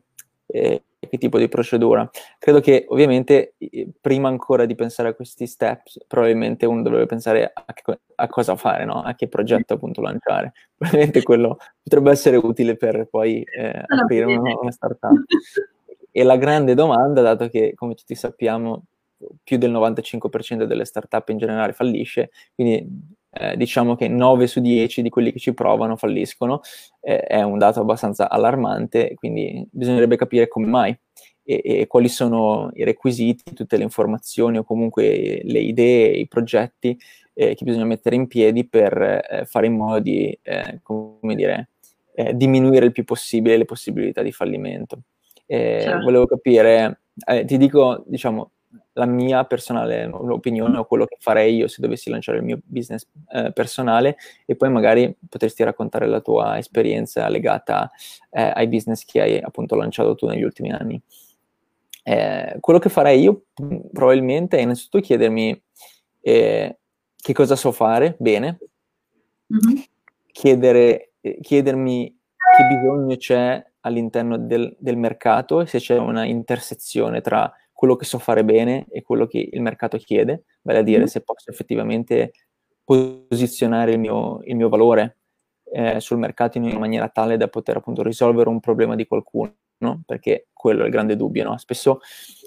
eh, 0.47 0.83
che 1.01 1.19
tipo 1.19 1.39
di 1.39 1.49
procedura. 1.49 2.09
Credo 2.39 2.61
che 2.61 2.87
ovviamente 2.89 3.55
prima 4.01 4.29
ancora 4.29 4.65
di 4.65 4.77
pensare 4.77 5.09
a 5.09 5.15
questi 5.15 5.49
steps, 5.49 6.05
probabilmente 6.07 6.67
uno 6.67 6.83
dovrebbe 6.83 7.07
pensare 7.07 7.51
a, 7.53 7.73
che, 7.73 7.99
a 8.15 8.27
cosa 8.29 8.55
fare, 8.55 8.85
no? 8.85 9.03
a 9.03 9.15
che 9.15 9.27
progetto 9.27 9.75
appunto 9.75 10.01
lanciare. 10.01 10.53
Probabilmente 10.79 11.25
quello 11.25 11.59
potrebbe 11.83 12.13
essere 12.13 12.37
utile 12.37 12.77
per 12.77 13.09
poi 13.11 13.43
eh, 13.43 13.83
aprire 13.87 14.27
una, 14.27 14.57
una 14.57 14.71
startup. 14.71 15.13
e 16.19 16.25
la 16.25 16.37
grande 16.37 16.75
domanda, 16.75 17.23
dato 17.23 17.49
che 17.49 17.75
come 17.77 17.95
tutti 17.95 18.17
sappiamo 18.17 18.87
più 19.45 19.57
del 19.57 19.71
95% 19.71 20.65
delle 20.65 20.85
startup 20.85 21.29
in 21.29 21.39
generale 21.39 21.73
fallisce, 21.73 22.31
quindi 22.57 22.85
eh, 23.31 23.57
diciamo 23.57 23.95
che 23.95 24.09
9 24.09 24.49
su 24.49 24.59
10 24.59 25.03
di 25.03 25.11
quelli 25.11 25.31
che 25.31 25.39
ci 25.39 25.55
provano 25.55 25.95
falliscono, 25.95 26.61
eh, 27.03 27.21
è 27.21 27.41
un 27.43 27.57
dato 27.57 27.81
abbastanza 27.81 28.29
allarmante, 28.29 29.15
quindi 29.15 29.65
bisognerebbe 29.71 30.17
capire 30.17 30.49
come 30.49 30.67
mai 30.67 30.99
e, 31.45 31.63
e, 31.63 31.87
quali 31.87 32.09
sono 32.09 32.71
i 32.73 32.83
requisiti, 32.83 33.55
tutte 33.55 33.77
le 33.77 33.85
informazioni 33.85 34.59
o 34.59 34.65
comunque 34.65 35.41
le 35.45 35.61
idee, 35.61 36.17
i 36.17 36.27
progetti 36.27 36.99
eh, 37.33 37.55
che 37.55 37.65
bisogna 37.65 37.85
mettere 37.85 38.17
in 38.17 38.27
piedi 38.27 38.67
per 38.67 39.01
eh, 39.01 39.45
fare 39.45 39.67
in 39.67 39.77
modo 39.77 40.01
di, 40.01 40.37
eh, 40.43 40.81
come 40.83 41.37
dire, 41.37 41.69
eh, 42.15 42.35
diminuire 42.35 42.87
il 42.87 42.93
più 42.93 43.05
possibile 43.05 43.57
le 43.57 43.65
possibilità 43.67 44.23
di 44.23 44.33
fallimento. 44.33 45.03
Certo. 45.57 46.05
Volevo 46.05 46.27
capire, 46.27 47.01
ti 47.45 47.57
dico, 47.57 48.05
diciamo, 48.07 48.51
la 48.99 49.07
mia 49.07 49.45
personale 49.45 50.05
opinione 50.07 50.77
o 50.77 50.85
quello 50.85 51.07
che 51.07 51.17
farei 51.21 51.55
io 51.55 51.69
se 51.69 51.81
dovessi 51.81 52.11
lanciare 52.11 52.39
il 52.39 52.45
mio 52.45 52.59
business 52.65 53.07
eh, 53.31 53.53
personale 53.53 54.17
e 54.45 54.57
poi 54.57 54.71
magari 54.71 55.17
potresti 55.29 55.63
raccontare 55.63 56.07
la 56.07 56.21
tua 56.21 56.59
esperienza 56.59 57.29
legata 57.29 57.91
eh, 58.31 58.53
ai 58.55 58.67
business 58.67 59.05
che 59.05 59.21
hai 59.21 59.39
appunto 59.39 59.77
lanciato 59.77 60.15
tu 60.17 60.27
negli 60.27 60.43
ultimi 60.43 60.73
anni. 60.73 61.01
Eh, 62.03 62.57
quello 62.61 62.79
che 62.79 62.89
farei 62.89 63.21
io 63.21 63.45
probabilmente 63.93 64.59
è 64.59 64.63
innanzitutto 64.63 65.01
chiedermi 65.01 65.63
eh, 66.21 66.79
che 67.15 67.33
cosa 67.33 67.55
so 67.55 67.71
fare 67.71 68.17
bene, 68.19 68.59
mm-hmm. 69.53 69.83
chiedere, 70.33 71.13
eh, 71.21 71.39
chiedermi 71.41 72.19
che 72.57 72.65
bisogno 72.75 73.17
c'è 73.17 73.65
all'interno 73.89 74.39
del, 74.39 74.75
del 74.79 74.97
mercato 74.97 75.61
e 75.61 75.67
se 75.67 75.79
c'è 75.79 75.99
una 75.99 76.25
intersezione 76.25 77.21
tra 77.21 77.53
quello 77.73 77.97
che 77.97 78.05
so 78.05 78.19
fare 78.19 78.45
bene 78.45 78.87
e 78.91 79.03
quello 79.03 79.27
che 79.27 79.49
il 79.53 79.63
mercato 79.63 79.99
chiede, 79.99 80.45
vale 80.63 80.79
a 80.79 80.83
dire 80.83 81.03
mm. 81.03 81.07
se 81.07 81.23
posso 81.23 81.51
effettivamente 81.51 82.33
posizionare 82.85 83.93
il 83.93 83.99
mio, 83.99 84.41
il 84.45 84.57
mio 84.57 84.69
valore 84.69 85.19
eh, 85.73 86.01
sul 86.01 86.19
mercato 86.19 86.59
in 86.59 86.65
una 86.65 86.79
maniera 86.79 87.09
tale 87.09 87.37
da 87.37 87.49
poter 87.49 87.77
appunto 87.77 88.03
risolvere 88.03 88.49
un 88.49 88.61
problema 88.61 88.95
di 88.95 89.07
qualcuno, 89.07 89.55
no? 89.79 90.03
perché 90.07 90.49
quello 90.53 90.83
è 90.83 90.87
il 90.87 90.91
grande 90.91 91.17
dubbio, 91.17 91.45
no? 91.45 91.59
spesso 91.59 92.01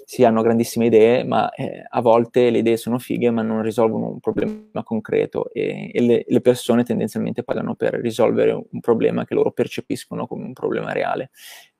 si 0.04 0.24
hanno 0.24 0.42
grandissime 0.42 0.86
idee, 0.86 1.24
ma 1.24 1.50
eh, 1.50 1.84
a 1.88 2.00
volte 2.00 2.50
le 2.50 2.58
idee 2.58 2.76
sono 2.76 2.98
fighe 2.98 3.30
ma 3.30 3.42
non 3.42 3.62
risolvono 3.62 4.08
un 4.08 4.20
problema 4.20 4.82
concreto 4.82 5.50
e, 5.52 5.90
e 5.92 6.00
le, 6.00 6.24
le, 6.26 6.40
persone 6.40 6.84
tendenzialmente 6.84 7.42
pagano 7.42 7.74
per 7.74 7.94
risolvere 7.94 8.52
un 8.52 8.80
problema 8.80 9.24
che 9.24 9.34
loro 9.34 9.52
percepiscono 9.52 10.26
come 10.26 10.44
un 10.44 10.52
problema 10.52 10.92
reale. 10.92 11.30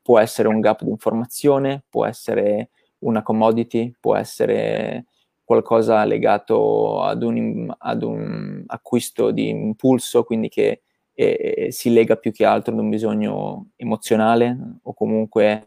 Può 0.00 0.18
essere 0.18 0.48
un 0.48 0.60
gap 0.60 0.82
di 0.82 0.90
informazione, 0.90 1.84
può 1.88 2.06
essere 2.06 2.70
una 2.98 3.22
commodity, 3.22 3.94
può 3.98 4.16
essere 4.16 5.06
qualcosa 5.44 6.04
legato 6.04 7.02
ad 7.02 7.22
un, 7.22 7.72
ad 7.76 8.02
un 8.02 8.62
acquisto 8.66 9.30
di 9.30 9.48
impulso, 9.48 10.24
quindi 10.24 10.48
che 10.48 10.82
eh, 11.14 11.68
si 11.70 11.92
lega 11.92 12.16
più 12.16 12.32
che 12.32 12.44
altro 12.44 12.72
ad 12.72 12.80
un 12.80 12.88
bisogno 12.88 13.70
emozionale 13.76 14.56
o 14.82 14.94
comunque 14.94 15.66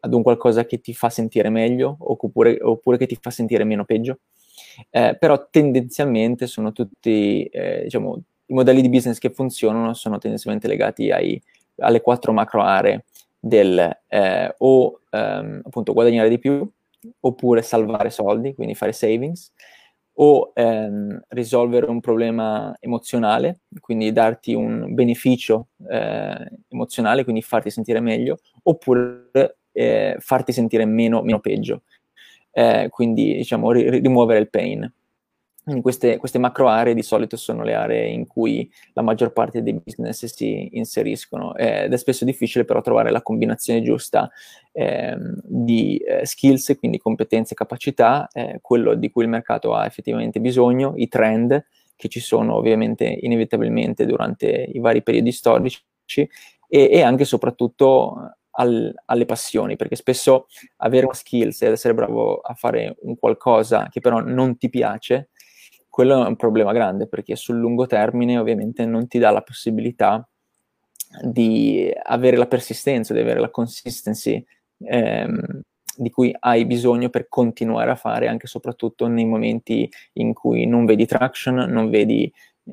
ad 0.00 0.14
un 0.14 0.22
qualcosa 0.22 0.64
che 0.64 0.80
ti 0.80 0.94
fa 0.94 1.10
sentire 1.10 1.48
meglio 1.50 1.96
oppure, 1.98 2.58
oppure 2.60 2.96
che 2.96 3.06
ti 3.06 3.18
fa 3.20 3.30
sentire 3.30 3.64
meno 3.64 3.84
peggio. 3.84 4.18
Eh, 4.90 5.16
però 5.18 5.48
tendenzialmente 5.50 6.46
sono 6.46 6.72
tutti, 6.72 7.44
eh, 7.44 7.82
diciamo, 7.84 8.22
i 8.46 8.54
modelli 8.54 8.80
di 8.82 8.88
business 8.88 9.18
che 9.18 9.30
funzionano 9.30 9.94
sono 9.94 10.18
tendenzialmente 10.18 10.68
legati 10.68 11.10
ai, 11.10 11.40
alle 11.78 12.00
quattro 12.00 12.32
macro 12.32 12.62
aree 12.62 13.04
del 13.38 13.98
eh, 14.08 14.54
o 14.58 15.00
ehm, 15.10 15.60
appunto 15.64 15.92
guadagnare 15.92 16.28
di 16.28 16.38
più, 16.38 16.68
oppure 17.20 17.62
salvare 17.62 18.10
soldi, 18.10 18.54
quindi 18.54 18.74
fare 18.74 18.92
savings, 18.92 19.52
o 20.16 20.52
ehm, 20.54 21.24
risolvere 21.28 21.86
un 21.86 22.00
problema 22.00 22.74
emozionale, 22.80 23.60
quindi 23.80 24.12
darti 24.12 24.54
un 24.54 24.94
beneficio 24.94 25.68
eh, 25.88 26.48
emozionale, 26.68 27.24
quindi 27.24 27.42
farti 27.42 27.70
sentire 27.70 28.00
meglio, 28.00 28.38
oppure 28.62 29.56
eh, 29.74 30.16
farti 30.20 30.52
sentire 30.52 30.86
meno, 30.86 31.22
meno 31.22 31.40
peggio, 31.40 31.82
eh, 32.52 32.88
quindi 32.90 33.34
diciamo 33.34 33.70
ri- 33.70 33.90
rimuovere 33.90 34.40
il 34.40 34.48
pain. 34.48 34.90
Queste, 35.80 36.18
queste, 36.18 36.38
macro 36.38 36.68
aree 36.68 36.92
di 36.92 37.02
solito 37.02 37.38
sono 37.38 37.62
le 37.62 37.72
aree 37.72 38.08
in 38.08 38.26
cui 38.26 38.70
la 38.92 39.00
maggior 39.00 39.32
parte 39.32 39.62
dei 39.62 39.72
business 39.72 40.26
si 40.26 40.68
inseriscono 40.72 41.56
ed 41.56 41.90
è 41.90 41.96
spesso 41.96 42.26
difficile 42.26 42.66
però 42.66 42.82
trovare 42.82 43.10
la 43.10 43.22
combinazione 43.22 43.80
giusta 43.80 44.30
eh, 44.72 45.16
di 45.42 45.96
eh, 45.96 46.26
skills, 46.26 46.76
quindi 46.78 46.98
competenze 46.98 47.54
e 47.54 47.56
capacità, 47.56 48.28
eh, 48.30 48.58
quello 48.60 48.92
di 48.92 49.10
cui 49.10 49.22
il 49.22 49.30
mercato 49.30 49.72
ha 49.72 49.86
effettivamente 49.86 50.38
bisogno, 50.38 50.92
i 50.96 51.08
trend 51.08 51.64
che 51.96 52.08
ci 52.08 52.20
sono 52.20 52.56
ovviamente 52.56 53.04
inevitabilmente 53.04 54.04
durante 54.04 54.68
i 54.70 54.78
vari 54.80 55.02
periodi 55.02 55.32
storici 55.32 55.80
e, 56.14 56.28
e 56.68 57.00
anche 57.00 57.22
e 57.22 57.26
soprattutto 57.26 58.36
al, 58.56 58.94
alle 59.06 59.24
passioni, 59.24 59.76
perché 59.76 59.96
spesso 59.96 60.46
avere 60.78 61.04
una 61.04 61.14
skills 61.14 61.62
ed 61.62 61.72
essere 61.72 61.94
bravo 61.94 62.36
a 62.36 62.54
fare 62.54 62.96
un 63.02 63.16
qualcosa 63.16 63.88
che 63.90 64.00
però 64.00 64.20
non 64.20 64.56
ti 64.58 64.68
piace 64.68 65.30
quello 65.94 66.24
è 66.24 66.26
un 66.26 66.34
problema 66.34 66.72
grande 66.72 67.06
perché 67.06 67.36
sul 67.36 67.56
lungo 67.56 67.86
termine 67.86 68.36
ovviamente 68.36 68.84
non 68.84 69.06
ti 69.06 69.20
dà 69.20 69.30
la 69.30 69.42
possibilità 69.42 70.28
di 71.22 71.88
avere 72.02 72.36
la 72.36 72.48
persistenza, 72.48 73.14
di 73.14 73.20
avere 73.20 73.38
la 73.38 73.48
consistency 73.48 74.44
ehm, 74.80 75.62
di 75.96 76.10
cui 76.10 76.34
hai 76.40 76.66
bisogno 76.66 77.10
per 77.10 77.28
continuare 77.28 77.92
a 77.92 77.94
fare 77.94 78.26
anche 78.26 78.46
e 78.46 78.48
soprattutto 78.48 79.06
nei 79.06 79.24
momenti 79.24 79.88
in 80.14 80.32
cui 80.32 80.66
non 80.66 80.84
vedi 80.84 81.06
traction, 81.06 81.54
non 81.54 81.88
vedi, 81.90 82.28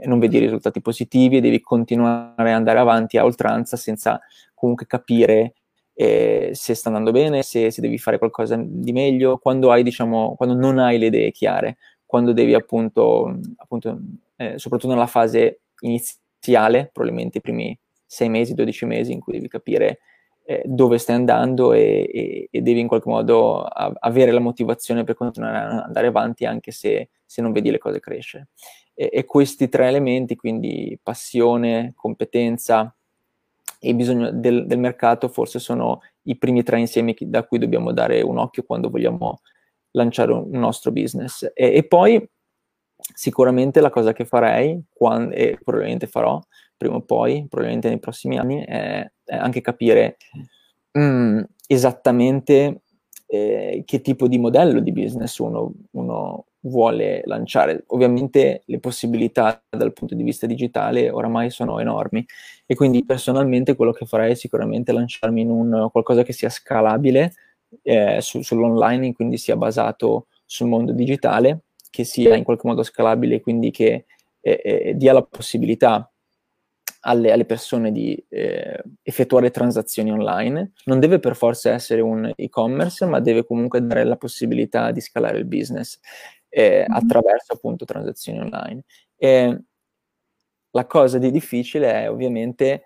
non 0.06 0.18
vedi 0.18 0.40
risultati 0.40 0.82
positivi 0.82 1.38
e 1.38 1.42
devi 1.42 1.62
continuare 1.62 2.50
ad 2.50 2.56
andare 2.56 2.80
avanti 2.80 3.20
a 3.20 3.24
oltranza 3.24 3.78
senza 3.78 4.20
comunque 4.56 4.88
capire 4.88 5.54
eh, 6.02 6.50
se 6.54 6.74
sta 6.74 6.90
andando 6.90 7.12
bene, 7.12 7.44
se, 7.44 7.72
se, 7.72 7.82
devi 7.82 7.98
fare 7.98 8.18
qualcosa 8.18 8.56
di 8.60 8.92
meglio, 8.92 9.38
quando 9.38 9.72
hai, 9.72 9.84
diciamo, 9.84 10.36
quando 10.36 10.56
non 10.56 10.80
hai 10.80 10.98
le 10.98 11.08
idee 11.08 11.32
chiare 11.32 11.78
quando 12.12 12.34
devi 12.34 12.54
appunto, 12.54 13.40
appunto 13.56 13.98
eh, 14.36 14.60
soprattutto 14.60 14.92
nella 14.92 15.08
fase 15.08 15.62
iniziale, 15.80 16.90
probabilmente 16.92 17.38
i 17.38 17.42
primi 17.42 17.80
6 18.06 18.28
mesi, 18.28 18.54
12 18.54 18.86
mesi 18.86 19.14
in 19.14 19.22
cui 19.22 19.32
devi 19.32 19.48
capire 19.48 20.00
eh, 20.44 20.62
dove 20.66 20.98
stai 20.98 21.16
andando 21.16 21.72
e, 21.72 22.10
e, 22.14 22.48
e, 22.52 22.62
devi 22.62 22.82
in 22.82 22.90
qualche 22.90 23.10
modo 23.10 23.62
a, 23.62 23.94
avere 24.00 24.32
la 24.32 24.42
motivazione 24.42 25.06
per 25.06 25.16
continuare 25.16 25.60
ad 25.60 25.80
andare 25.86 26.08
avanti 26.08 26.44
anche 26.44 26.72
se, 26.72 27.12
se 27.26 27.42
non 27.42 27.54
vedi 27.54 27.72
le 27.72 27.78
cose 27.78 28.02
crescere. 28.02 28.50
E, 28.94 29.10
e, 29.14 29.24
questi 29.24 29.70
tre 29.70 29.88
elementi, 29.88 30.36
quindi 30.36 31.00
passione, 31.02 31.94
competenza 31.96 32.94
e 33.84 33.96
bisogno 33.96 34.32
del, 34.32 34.68
del 34.68 34.78
mercato, 34.78 35.28
forse 35.28 35.58
sono 35.58 36.02
i 36.24 36.38
primi 36.38 36.62
tre 36.62 36.80
insiemi 36.80 37.16
da 37.22 37.44
cui 37.44 37.58
dobbiamo 37.58 37.92
dare 37.92 38.22
un 38.22 38.38
occhio 38.38 38.62
quando 38.62 38.92
vogliamo 38.92 39.42
lanciare 39.92 40.32
un, 40.32 40.50
un 40.52 40.60
nostro 40.60 40.92
business. 40.92 41.50
E, 41.56 41.74
e, 41.74 41.88
poi 41.88 42.24
sicuramente 43.16 43.82
la 43.82 43.90
cosa 43.90 44.14
che 44.14 44.26
farei, 44.26 44.80
quando, 44.88 45.34
e 45.34 45.58
probabilmente 45.64 46.06
farò 46.06 46.40
prima 46.78 46.96
o 46.96 47.02
poi, 47.02 47.48
probabilmente 47.50 47.90
nei 47.90 48.00
prossimi 48.00 48.38
anni, 48.38 48.64
è, 48.64 49.12
è 49.24 49.36
anche 49.36 49.62
capire 49.62 50.18
mm, 50.98 51.42
esattamente 51.66 52.84
eh, 53.26 53.82
che 53.84 54.02
tipo 54.02 54.28
di 54.28 54.38
modello 54.38 54.80
di 54.80 54.92
business 54.92 55.40
uno, 55.40 55.74
uno, 55.92 56.46
vuole 56.62 57.22
lanciare. 57.26 57.84
Ovviamente 57.88 58.64
le 58.66 58.80
possibilità 58.80 59.64
dal 59.70 59.94
punto 59.94 60.16
di 60.16 60.24
vista 60.24 60.46
digitale 60.46 61.10
oramai 61.10 61.50
sono 61.50 61.80
enormi 61.80 62.26
e 62.66 62.76
quindi 62.76 63.04
personalmente 63.06 63.76
quello 63.76 63.92
che 63.92 64.06
farei 64.06 64.32
è 64.32 64.36
sicuramente 64.36 64.92
lanciarmi 64.92 65.42
in 65.42 65.50
un 65.50 65.90
qualcosa 65.92 66.24
che 66.24 66.34
sia 66.34 66.50
scalabile 66.50 67.34
eh, 67.84 68.20
su, 68.22 68.42
sull'online, 68.42 69.14
quindi 69.14 69.38
sia 69.38 69.56
basato 69.56 70.28
sul 70.46 70.68
mondo 70.68 70.92
digitale, 70.92 71.64
che 71.90 72.04
sia 72.04 72.36
in 72.36 72.44
qualche 72.44 72.68
modo 72.68 72.84
scalabile, 72.84 73.42
quindi 73.42 73.72
che 73.72 74.06
eh, 74.42 74.62
eh, 74.64 74.94
dia 74.96 75.14
la 75.14 75.24
possibilità 75.24 76.12
alle, 77.04 77.32
alle 77.32 77.46
persone 77.46 77.92
di 77.92 78.22
eh, 78.30 78.84
effettuare 79.02 79.50
transazioni 79.50 80.12
online. 80.12 80.74
Non 80.86 81.00
deve 81.00 81.20
per 81.20 81.36
forza 81.36 81.72
essere 81.72 82.02
un 82.02 82.32
e-commerce, 82.36 83.06
ma 83.06 83.20
deve 83.20 83.46
comunque 83.46 83.86
dare 83.86 84.04
la 84.04 84.18
possibilità 84.18 84.92
di 84.92 85.02
scalare 85.02 85.38
il 85.38 85.46
business 85.46 86.00
eh, 86.52 86.80
mm-hmm. 86.80 86.92
attraverso 86.92 87.54
appunto 87.54 87.86
transazioni 87.86 88.40
online. 88.40 88.84
E 89.16 89.58
la 90.72 90.86
cosa 90.86 91.18
di 91.18 91.32
difficile 91.32 91.92
è 91.92 92.10
ovviamente 92.10 92.86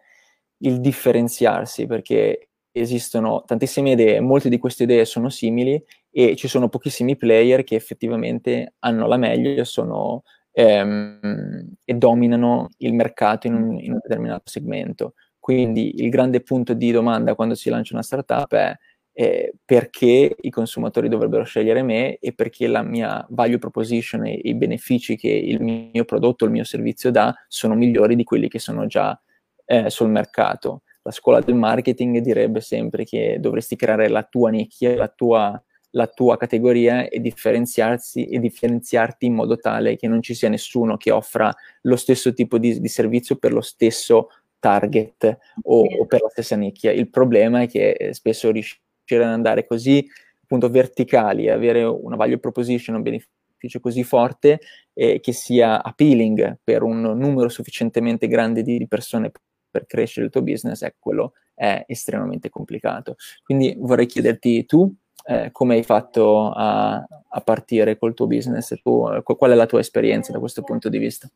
il 0.59 0.79
differenziarsi, 0.79 1.85
perché 1.87 2.49
esistono 2.71 3.43
tantissime 3.45 3.91
idee, 3.91 4.19
molte 4.19 4.49
di 4.49 4.57
queste 4.57 4.83
idee 4.83 5.05
sono 5.05 5.29
simili 5.29 5.81
e 6.11 6.35
ci 6.35 6.47
sono 6.47 6.69
pochissimi 6.69 7.15
player 7.15 7.63
che 7.63 7.75
effettivamente 7.75 8.75
hanno 8.79 9.07
la 9.07 9.17
meglio 9.17 9.63
sono, 9.63 10.23
ehm, 10.51 11.75
e 11.83 11.93
dominano 11.93 12.69
il 12.77 12.93
mercato 12.93 13.47
in 13.47 13.53
un, 13.55 13.79
in 13.79 13.93
un, 13.93 13.99
determinato 14.01 14.49
segmento. 14.49 15.13
Quindi 15.39 16.01
il 16.01 16.09
grande 16.09 16.41
punto 16.41 16.73
di 16.73 16.91
domanda 16.91 17.35
quando 17.35 17.55
si 17.55 17.69
lancia 17.69 17.93
una 17.93 18.03
startup 18.03 18.51
è 18.53 18.75
eh, 19.17 19.53
perché 19.63 20.35
i 20.37 20.49
consumatori 20.49 21.07
dovrebbero 21.07 21.45
scegliere 21.45 21.83
me 21.83 22.17
e 22.17 22.33
perché 22.33 22.67
la 22.67 22.83
mia 22.83 23.25
value 23.29 23.59
proposition 23.59 24.25
e 24.25 24.41
i 24.43 24.55
benefici 24.55 25.15
che 25.15 25.29
il 25.29 25.61
mio 25.61 26.03
prodotto, 26.03 26.43
il 26.43 26.51
mio 26.51 26.65
servizio 26.65 27.11
dà 27.11 27.33
sono 27.47 27.75
migliori 27.75 28.17
di 28.17 28.25
quelli 28.25 28.49
che 28.49 28.59
sono 28.59 28.87
già 28.87 29.17
eh, 29.63 29.89
sul 29.89 30.09
mercato. 30.09 30.81
La 31.01 31.11
scuola 31.11 31.39
del 31.39 31.55
marketing 31.55 32.17
direbbe 32.17 32.59
sempre 32.59 33.05
che 33.05 33.37
dovresti 33.39 33.77
creare 33.77 34.09
la 34.09 34.23
tua 34.23 34.49
nicchia, 34.49 34.97
la 34.97 35.07
tua, 35.07 35.63
la 35.91 36.07
tua 36.07 36.35
categoria 36.35 37.07
e 37.07 37.21
e 37.21 38.39
differenziarti 38.39 39.25
in 39.25 39.33
modo 39.33 39.55
tale 39.55 39.95
che 39.95 40.09
non 40.09 40.21
ci 40.21 40.33
sia 40.33 40.49
nessuno 40.49 40.97
che 40.97 41.11
offra 41.11 41.55
lo 41.83 41.95
stesso 41.95 42.33
tipo 42.33 42.57
di, 42.57 42.81
di 42.81 42.87
servizio 42.89 43.37
per 43.37 43.53
lo 43.53 43.61
stesso 43.61 44.27
target 44.59 45.37
o, 45.61 45.85
o, 45.85 46.05
per 46.05 46.21
la 46.21 46.29
stessa 46.29 46.57
nicchia. 46.57 46.91
Il 46.91 47.09
problema 47.09 47.61
è 47.61 47.67
che 47.69 47.91
eh, 47.91 48.13
spesso 48.13 48.51
riusciamo 48.51 48.83
riuscire 49.05 49.23
ad 49.23 49.31
andare 49.31 49.65
così 49.65 50.05
appunto 50.43 50.69
verticali, 50.69 51.49
avere 51.49 51.83
una 51.83 52.15
value 52.15 52.39
proposition, 52.39 52.95
un 52.95 53.01
beneficio 53.01 53.79
così 53.79 54.03
forte 54.03 54.59
eh, 54.93 55.19
che 55.19 55.31
sia 55.31 55.81
appealing 55.81 56.59
per 56.63 56.83
un 56.83 57.01
numero 57.01 57.49
sufficientemente 57.49 58.27
grande 58.27 58.61
di 58.61 58.85
persone 58.87 59.31
per 59.71 59.85
crescere 59.85 60.27
il 60.27 60.31
tuo 60.31 60.41
business, 60.41 60.81
ecco, 60.83 60.97
quello 60.99 61.33
è 61.53 61.83
estremamente 61.87 62.49
complicato. 62.49 63.15
Quindi 63.43 63.75
vorrei 63.77 64.05
chiederti 64.05 64.65
tu 64.65 64.93
eh, 65.27 65.49
come 65.51 65.75
hai 65.75 65.83
fatto 65.83 66.51
a, 66.51 66.95
a, 66.95 67.41
partire 67.41 67.97
col 67.97 68.13
tuo 68.13 68.27
business, 68.27 68.79
tu, 68.83 69.03
qual 69.23 69.51
è 69.51 69.55
la 69.55 69.65
tua 69.65 69.79
esperienza 69.79 70.31
da 70.31 70.39
questo 70.39 70.61
punto 70.61 70.87
di 70.87 70.99
vista? 70.99 71.27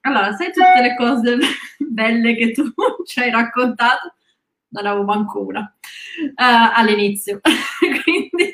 Allora, 0.00 0.32
sai 0.32 0.52
tutte 0.52 0.80
le 0.80 0.96
cose 0.96 1.36
belle 1.78 2.34
che 2.34 2.52
tu 2.52 2.64
ci 3.04 3.20
hai 3.20 3.30
raccontato? 3.30 4.14
Non 4.68 4.86
avevo 4.86 5.04
manco 5.04 5.44
una 5.44 5.60
uh, 5.60 6.70
all'inizio. 6.74 7.40
Quindi 8.04 8.52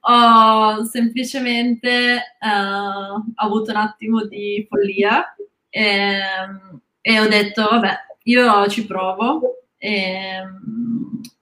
ho 0.00 0.84
semplicemente 0.84 2.36
uh, 2.40 3.32
avuto 3.36 3.70
un 3.70 3.76
attimo 3.76 4.24
di 4.24 4.66
follia 4.68 5.34
e, 5.68 5.82
ehm, 5.82 6.80
e, 7.00 7.20
ho 7.20 7.28
detto, 7.28 7.68
vabbè, 7.70 7.96
io 8.24 8.68
ci 8.68 8.86
provo 8.86 9.66
e, 9.76 10.42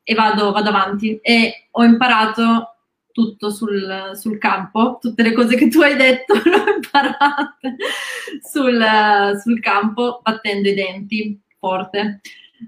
e 0.02 0.14
vado, 0.14 0.52
vado, 0.52 0.68
avanti. 0.68 1.18
E 1.22 1.68
ho 1.70 1.84
imparato 1.84 2.70
tutto 3.12 3.50
sul, 3.50 4.10
sul, 4.14 4.38
campo, 4.38 4.98
tutte 5.00 5.22
le 5.22 5.32
cose 5.32 5.56
che 5.56 5.68
tu 5.68 5.80
hai 5.80 5.96
detto 5.96 6.34
le 6.44 6.56
ho 6.56 6.74
imparate 6.74 7.76
sul, 8.42 9.38
sul 9.40 9.60
campo 9.60 10.20
battendo 10.22 10.68
i 10.68 10.74
denti 10.74 11.40
forte. 11.58 12.20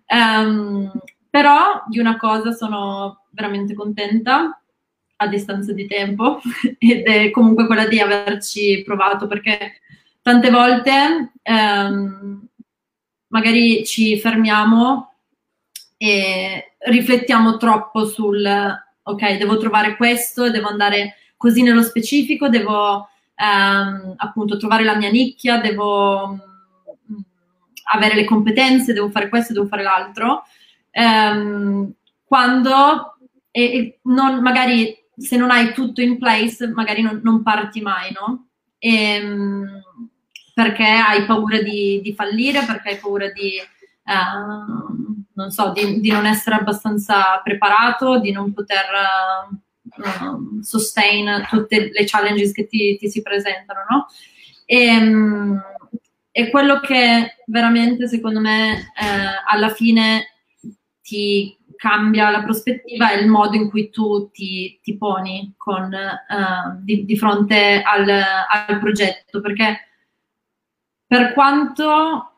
Um, 0.07 0.91
però 1.31 1.83
di 1.89 1.99
una 1.99 2.17
cosa 2.17 2.53
sono 2.53 3.27
veramente 3.31 3.75
contenta 3.75 4.61
a 5.17 5.27
distanza 5.29 5.73
di 5.73 5.87
tempo 5.87 6.41
ed 6.79 7.07
è 7.07 7.31
comunque 7.31 7.67
quella 7.67 7.87
di 7.87 8.01
averci 8.01 8.83
provato 8.85 9.27
perché 9.27 9.81
tante 10.23 10.51
volte 10.51 11.33
ehm, 11.43 12.49
magari 13.29 13.85
ci 13.85 14.19
fermiamo 14.19 15.13
e 15.97 16.73
riflettiamo 16.79 17.57
troppo 17.57 18.05
sul 18.07 18.45
ok, 19.03 19.37
devo 19.37 19.57
trovare 19.59 19.97
questo, 19.97 20.51
devo 20.51 20.69
andare 20.69 21.17
così 21.37 21.63
nello 21.63 21.83
specifico, 21.83 22.49
devo 22.49 23.09
ehm, 23.35 24.15
appunto 24.17 24.57
trovare 24.57 24.85
la 24.85 24.97
mia 24.97 25.11
nicchia, 25.11 25.61
devo 25.61 26.46
avere 27.93 28.15
le 28.15 28.25
competenze, 28.25 28.93
devo 28.93 29.11
fare 29.11 29.29
questo, 29.29 29.53
devo 29.53 29.67
fare 29.67 29.83
l'altro. 29.83 30.45
Um, 30.93 31.93
quando 32.25 33.19
e, 33.51 33.63
e 33.63 33.99
non, 34.03 34.41
magari 34.41 34.95
se 35.17 35.37
non 35.37 35.51
hai 35.51 35.73
tutto 35.73 36.01
in 36.01 36.19
place, 36.19 36.67
magari 36.69 37.03
non, 37.03 37.21
non 37.23 37.43
parti 37.43 37.81
mai, 37.81 38.13
no? 38.13 38.49
E, 38.79 39.21
um, 39.23 39.83
perché 40.53 40.85
hai 40.85 41.25
paura 41.25 41.61
di, 41.61 42.01
di, 42.03 42.15
fallire, 42.15 42.65
perché 42.65 42.91
hai 42.91 42.97
paura 42.99 43.31
di, 43.31 43.53
uh, 44.05 45.25
non 45.35 45.51
so, 45.51 45.73
di, 45.73 46.01
di, 46.01 46.11
non 46.11 46.27
essere 46.27 46.57
abbastanza 46.57 47.41
preparato, 47.43 48.19
di 48.21 48.33
non 48.33 48.53
poter 48.53 48.87
uh, 49.97 50.63
sustain 50.63 51.47
tutte 51.49 51.91
le 51.93 52.05
challenges 52.05 52.53
che 52.53 52.67
ti, 52.67 52.97
ti 52.97 53.09
si 53.09 53.23
presentano, 53.23 53.81
no? 53.89 54.07
E, 54.65 54.87
e 56.39 56.51
quello 56.51 56.81
che 56.81 57.37
veramente 57.47 58.07
secondo 58.07 58.41
me 58.41 58.75
eh, 58.75 58.85
alla 59.47 59.71
fine 59.71 60.35
ti 61.01 61.57
cambia 61.77 62.29
la 62.29 62.43
prospettiva 62.43 63.11
è 63.11 63.23
il 63.23 63.31
modo 63.31 63.57
in 63.57 63.71
cui 63.71 63.89
tu 63.89 64.31
ti, 64.33 64.79
ti 64.83 64.99
poni 64.99 65.55
con, 65.57 65.91
uh, 65.91 66.79
di, 66.83 67.07
di, 67.07 67.17
fronte 67.17 67.81
al, 67.81 68.07
al, 68.07 68.79
progetto, 68.79 69.41
perché 69.41 69.89
per 71.07 71.33
quanto 71.33 72.33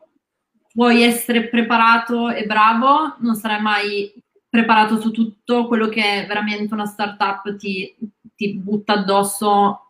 puoi 0.71 1.03
essere 1.03 1.49
preparato 1.49 2.29
e 2.29 2.45
bravo, 2.45 3.15
non 3.19 3.35
sarai 3.35 3.61
mai 3.61 4.13
preparato 4.47 5.01
su 5.01 5.11
tutto 5.11 5.67
quello 5.67 5.89
che 5.89 6.23
veramente 6.25 6.73
una 6.73 6.85
startup 6.85 7.53
ti, 7.57 7.93
ti 8.33 8.55
butta 8.55 8.93
addosso 8.93 9.87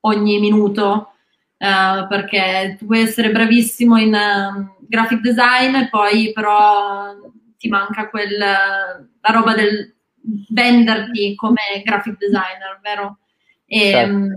ogni 0.00 0.40
minuto 0.40 1.10
Uh, 1.64 2.06
perché 2.08 2.76
tu 2.78 2.84
puoi 2.84 3.00
essere 3.00 3.30
bravissimo 3.30 3.96
in 3.96 4.12
uh, 4.12 4.76
graphic 4.86 5.20
design 5.20 5.74
e 5.76 5.88
poi 5.88 6.30
però 6.34 7.14
ti 7.56 7.68
manca 7.68 8.10
quel, 8.10 8.36
la 8.36 9.32
roba 9.32 9.54
del 9.54 9.94
venderti 10.50 11.34
come 11.34 11.60
graphic 11.82 12.18
designer, 12.18 12.78
vero? 12.82 13.18
E, 13.64 13.90
certo. 13.90 14.34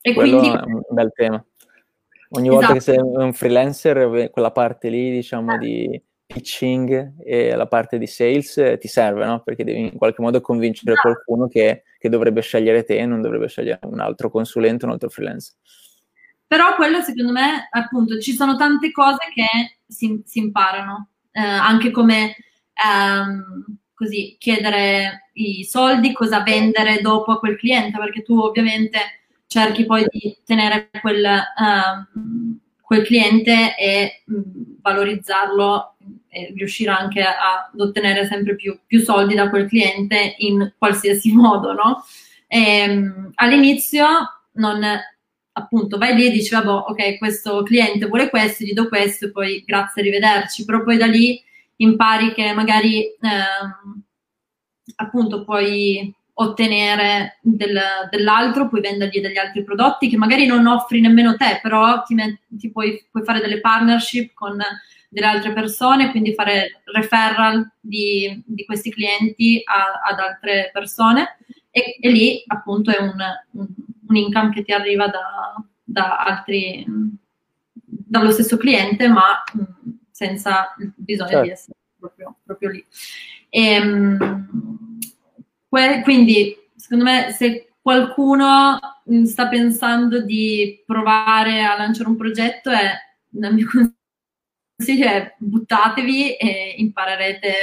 e 0.00 0.14
quindi... 0.14 0.48
è 0.48 0.60
un 0.64 0.82
bel 0.88 1.12
tema. 1.14 1.44
Ogni 2.30 2.48
esatto. 2.48 2.60
volta 2.60 2.72
che 2.72 2.80
sei 2.80 2.98
un 2.98 3.34
freelancer, 3.34 4.30
quella 4.30 4.52
parte 4.52 4.88
lì, 4.88 5.10
diciamo, 5.10 5.58
di 5.58 6.02
pitching 6.24 7.16
e 7.22 7.54
la 7.54 7.66
parte 7.66 7.98
di 7.98 8.06
sales 8.06 8.78
ti 8.80 8.88
serve, 8.88 9.26
no? 9.26 9.42
Perché 9.42 9.64
devi 9.64 9.80
in 9.80 9.98
qualche 9.98 10.22
modo 10.22 10.40
convincere 10.40 10.92
esatto. 10.92 11.08
qualcuno 11.12 11.46
che, 11.46 11.82
che 11.98 12.08
dovrebbe 12.08 12.40
scegliere 12.40 12.84
te 12.84 12.96
e 12.96 13.04
non 13.04 13.20
dovrebbe 13.20 13.48
scegliere 13.48 13.80
un 13.82 14.00
altro 14.00 14.30
consulente, 14.30 14.86
un 14.86 14.92
altro 14.92 15.10
freelancer. 15.10 15.54
Però 16.52 16.74
quello 16.74 17.00
secondo 17.00 17.32
me, 17.32 17.66
appunto, 17.70 18.18
ci 18.18 18.34
sono 18.34 18.56
tante 18.56 18.90
cose 18.90 19.30
che 19.32 19.78
si, 19.86 20.20
si 20.26 20.38
imparano, 20.38 21.08
eh, 21.30 21.40
anche 21.40 21.90
come 21.90 22.36
ehm, 22.74 23.64
così 23.94 24.36
chiedere 24.38 25.30
i 25.32 25.64
soldi, 25.64 26.12
cosa 26.12 26.42
vendere 26.42 27.00
dopo 27.00 27.32
a 27.32 27.38
quel 27.38 27.56
cliente, 27.56 27.96
perché 27.96 28.22
tu 28.22 28.38
ovviamente 28.38 28.98
cerchi 29.46 29.86
poi 29.86 30.04
di 30.10 30.36
tenere 30.44 30.90
quel, 31.00 31.24
ehm, 31.24 32.58
quel 32.82 33.02
cliente 33.06 33.74
e 33.74 34.22
mh, 34.26 34.40
valorizzarlo 34.82 35.96
e 36.28 36.52
riuscire 36.54 36.90
anche 36.90 37.22
ad 37.22 37.80
ottenere 37.80 38.26
sempre 38.26 38.56
più, 38.56 38.78
più 38.86 39.00
soldi 39.00 39.34
da 39.34 39.48
quel 39.48 39.66
cliente 39.66 40.34
in 40.40 40.74
qualsiasi 40.76 41.32
modo, 41.32 41.72
no? 41.72 42.04
E, 42.46 42.90
um, 42.90 43.30
all'inizio 43.36 44.06
non, 44.54 44.82
appunto 45.52 45.98
vai 45.98 46.14
lì 46.14 46.26
e 46.26 46.30
dici, 46.30 46.54
vabbè, 46.54 46.68
ok, 46.68 47.18
questo 47.18 47.62
cliente 47.62 48.06
vuole 48.06 48.30
questo, 48.30 48.64
gli 48.64 48.72
do 48.72 48.88
questo, 48.88 49.30
poi 49.30 49.62
grazie, 49.66 50.02
arrivederci, 50.02 50.64
però 50.64 50.82
poi 50.82 50.96
da 50.96 51.06
lì 51.06 51.42
impari 51.76 52.32
che 52.32 52.52
magari 52.52 53.04
ehm, 53.20 54.02
appunto 54.96 55.44
puoi 55.44 56.14
ottenere 56.34 57.38
del, 57.42 57.78
dell'altro, 58.10 58.68
puoi 58.68 58.80
vendergli 58.80 59.20
degli 59.20 59.36
altri 59.36 59.62
prodotti 59.62 60.08
che 60.08 60.16
magari 60.16 60.46
non 60.46 60.66
offri 60.66 61.00
nemmeno 61.00 61.36
te, 61.36 61.58
però 61.62 62.02
ti, 62.02 62.16
ti 62.48 62.70
puoi, 62.70 63.04
puoi, 63.10 63.24
fare 63.24 63.40
delle 63.40 63.60
partnership 63.60 64.32
con 64.34 64.58
delle 65.08 65.26
altre 65.26 65.52
persone, 65.52 66.10
quindi 66.10 66.32
fare 66.32 66.80
referral 66.84 67.70
di, 67.78 68.42
di 68.46 68.64
questi 68.64 68.90
clienti 68.90 69.62
a, 69.62 70.00
ad 70.10 70.18
altre 70.18 70.70
persone 70.72 71.36
e, 71.70 71.98
e, 72.00 72.10
lì 72.10 72.42
appunto 72.46 72.90
è 72.90 72.98
un, 72.98 73.14
un, 73.52 73.66
un 74.12 74.16
income 74.16 74.52
che 74.52 74.62
ti 74.62 74.72
arriva 74.72 75.08
da, 75.08 75.64
da 75.82 76.16
altri, 76.16 76.84
dallo 77.74 78.30
stesso 78.30 78.56
cliente, 78.56 79.08
ma 79.08 79.42
senza 80.10 80.74
bisogno 80.94 81.28
certo. 81.28 81.44
di 81.44 81.50
essere 81.50 81.76
proprio, 81.98 82.36
proprio 82.44 82.70
lì. 82.70 82.86
E, 83.48 83.74
ehm, 83.74 84.98
que, 85.68 86.00
quindi, 86.04 86.56
secondo 86.76 87.04
me, 87.04 87.32
se 87.32 87.72
qualcuno 87.80 88.78
sta 89.24 89.48
pensando 89.48 90.22
di 90.22 90.82
provare 90.86 91.64
a 91.64 91.76
lanciare 91.76 92.08
un 92.08 92.16
progetto, 92.16 92.70
è, 92.70 92.92
nel 93.30 93.54
mio 93.54 93.66
consiglio 94.76 95.06
è 95.06 95.34
buttatevi 95.38 96.36
e 96.36 96.74
imparerete 96.76 97.54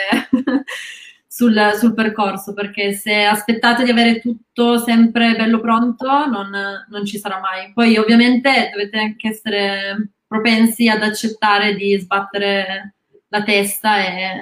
sul, 1.32 1.74
sul, 1.76 1.94
percorso, 1.94 2.54
perché 2.56 2.92
se 2.94 3.24
aspettate 3.24 3.84
di 3.84 3.92
avere 3.92 4.20
tutto 4.20 4.80
sempre 4.80 5.36
bello 5.36 5.60
pronto, 5.60 6.26
non, 6.26 6.50
non 6.90 7.06
ci 7.06 7.20
sarà 7.20 7.40
mai. 7.40 7.72
Poi 7.72 7.98
ovviamente 7.98 8.70
dovete 8.72 8.98
anche 8.98 9.28
essere 9.30 10.10
propensi 10.26 10.90
ad 10.90 11.04
accettare 11.04 11.76
di 11.76 11.96
sbattere 12.00 12.96
la 13.28 13.44
testa 13.44 14.00
e, 14.00 14.42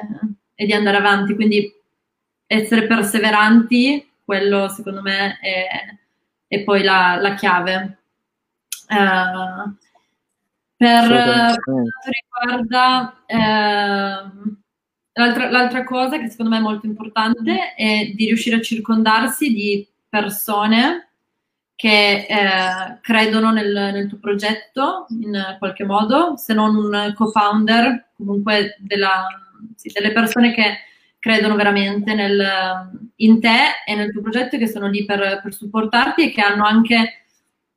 e 0.55 0.65
di 0.65 0.71
andare 0.71 0.95
avanti, 0.95 1.35
quindi 1.35 1.69
essere 2.45 2.87
perseveranti, 2.87 4.09
quello 4.23 4.69
secondo 4.69 5.01
me 5.01 5.37
è, 5.41 5.67
è 6.47 6.63
poi 6.63 6.83
la, 6.83 7.17
la 7.19 7.33
chiave. 7.33 7.97
Uh, 8.87 9.75
per 10.77 11.59
quanto 11.61 11.89
riguarda 12.39 13.21
uh, 13.27 14.55
L'altra, 15.17 15.49
l'altra, 15.49 15.83
cosa 15.83 16.19
che 16.19 16.29
secondo 16.29 16.51
me 16.51 16.57
è 16.57 16.61
molto 16.61 16.85
importante 16.85 17.73
è 17.75 18.11
di 18.13 18.25
riuscire 18.25 18.57
a 18.57 18.61
circondarsi 18.61 19.51
di 19.51 19.87
persone 20.07 21.09
che 21.75 22.25
eh, 22.27 22.99
credono 23.01 23.51
nel, 23.51 23.71
nel, 23.71 24.07
tuo 24.07 24.19
progetto 24.19 25.05
in 25.09 25.55
qualche 25.57 25.85
modo, 25.85 26.37
se 26.37 26.53
non 26.53 26.75
un 26.75 27.13
co-founder, 27.15 28.09
comunque 28.15 28.77
della, 28.79 29.27
sì, 29.75 29.91
delle 29.91 30.11
persone 30.11 30.53
che 30.53 30.77
credono 31.19 31.55
veramente 31.55 32.13
nel, 32.13 32.89
in 33.17 33.39
te 33.39 33.57
e 33.85 33.95
nel 33.95 34.11
tuo 34.11 34.21
progetto 34.21 34.55
e 34.55 34.59
che 34.59 34.67
sono 34.67 34.87
lì 34.87 35.05
per, 35.05 35.39
per 35.41 35.53
supportarti 35.53 36.23
e 36.23 36.31
che 36.31 36.41
hanno 36.41 36.63
anche 36.63 37.25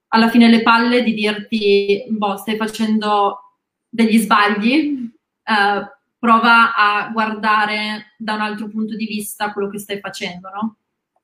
alla 0.09 0.29
fine 0.29 0.49
le 0.49 0.63
palle 0.63 1.03
di 1.03 1.15
dirti, 1.15 2.05
boh, 2.09 2.37
stai 2.37 2.57
facendo 2.57 3.57
degli 3.89 4.19
sbagli, 4.19 5.11
eh, 5.45 6.00
prova 6.21 6.75
a 6.75 7.09
guardare 7.11 8.13
da 8.19 8.35
un 8.35 8.43
altro 8.43 8.69
punto 8.69 8.95
di 8.95 9.07
vista 9.07 9.53
quello 9.53 9.71
che 9.71 9.79
stai 9.79 9.99
facendo, 9.99 10.51
no? 10.51 10.77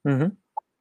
Mm-hmm. 0.08 0.28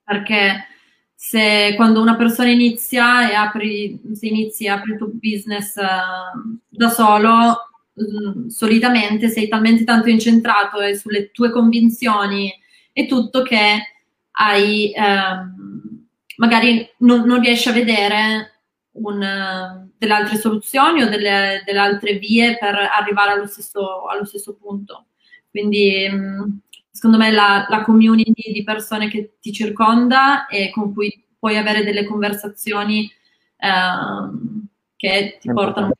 Perché 0.03 0.67
se 1.13 1.73
quando 1.75 2.01
una 2.01 2.15
persona 2.15 2.49
inizia 2.49 3.29
e 3.29 3.35
apri, 3.35 4.01
se 4.13 4.27
inizi 4.27 4.65
e 4.65 4.69
apri 4.69 4.93
il 4.93 4.97
tuo 4.97 5.09
business 5.11 5.75
uh, 5.75 6.57
da 6.69 6.89
solo, 6.89 7.57
um, 7.93 8.47
solitamente 8.47 9.27
sei 9.27 9.49
talmente 9.49 9.83
tanto 9.83 10.09
incentrato 10.09 10.79
e 10.79 10.95
sulle 10.95 11.31
tue 11.31 11.51
convinzioni 11.51 12.53
e 12.93 13.05
tutto 13.07 13.41
che 13.43 13.95
hai 14.31 14.93
um, 14.95 16.07
magari 16.37 16.87
non, 16.99 17.25
non 17.25 17.41
riesci 17.41 17.67
a 17.67 17.73
vedere 17.73 18.54
un, 18.95 19.87
delle 19.97 20.13
altre 20.13 20.37
soluzioni 20.37 21.01
o 21.01 21.09
delle, 21.09 21.63
delle, 21.65 21.79
altre 21.79 22.17
vie 22.17 22.57
per 22.57 22.75
arrivare 22.75 23.31
allo 23.31 23.47
stesso, 23.47 24.05
allo 24.05 24.25
stesso 24.25 24.55
punto. 24.55 25.07
Quindi 25.49 26.07
mm, 26.09 26.43
secondo 26.91 27.17
me 27.17 27.31
la, 27.31 27.65
la, 27.69 27.83
community 27.83 28.51
di 28.51 28.63
persone 28.63 29.09
che 29.09 29.35
ti 29.39 29.51
circonda 29.51 30.47
e 30.47 30.69
con 30.69 30.93
cui 30.93 31.23
puoi 31.37 31.57
avere 31.57 31.83
delle 31.83 32.05
conversazioni 32.05 33.09
eh, 33.57 34.79
che 34.95 35.37
ti 35.39 35.51
portano 35.51 35.91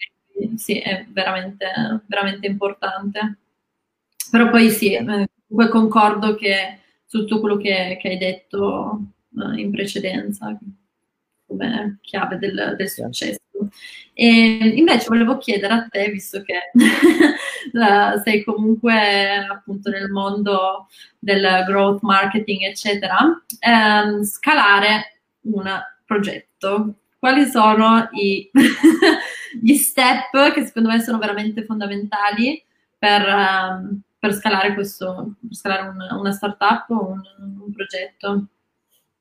sì, 0.55 0.79
è 0.79 1.05
veramente, 1.09 1.65
veramente 2.07 2.47
importante. 2.47 3.37
Però 4.31 4.49
poi 4.49 4.69
sì, 4.69 4.93
eh, 4.93 5.03
comunque 5.03 5.69
concordo 5.69 6.35
che 6.35 6.79
su 7.05 7.19
tutto 7.19 7.39
quello 7.39 7.57
che, 7.57 7.97
che 8.01 8.09
hai 8.09 8.17
detto 8.17 8.99
eh, 9.37 9.59
in 9.61 9.71
precedenza 9.71 10.57
come 11.45 11.99
chiave 12.01 12.37
del, 12.37 12.75
del 12.77 12.89
successo. 12.89 13.39
E 14.13 14.73
invece 14.75 15.07
volevo 15.09 15.37
chiedere 15.37 15.73
a 15.73 15.87
te, 15.89 16.09
visto 16.09 16.41
che 16.41 16.71
sei 18.23 18.43
comunque 18.43 19.45
appunto 19.49 19.89
nel 19.89 20.09
mondo 20.09 20.87
del 21.19 21.63
growth 21.67 22.01
marketing, 22.01 22.63
eccetera, 22.63 23.17
ehm, 23.59 24.23
scalare 24.23 25.21
un 25.41 25.69
progetto. 26.05 26.95
Quali 27.19 27.45
sono 27.45 28.07
i, 28.11 28.49
gli 29.61 29.75
step 29.75 30.53
che 30.53 30.65
secondo 30.65 30.89
me 30.89 31.01
sono 31.01 31.17
veramente 31.17 31.65
fondamentali 31.65 32.63
per, 32.97 33.27
um, 33.27 33.99
per 34.17 34.33
scalare 34.33 34.73
questo, 34.73 35.35
per 35.41 35.55
scalare 35.55 35.87
un, 35.89 36.17
una 36.19 36.31
startup 36.31 36.89
o 36.89 37.07
un, 37.07 37.21
un 37.39 37.71
progetto? 37.73 38.45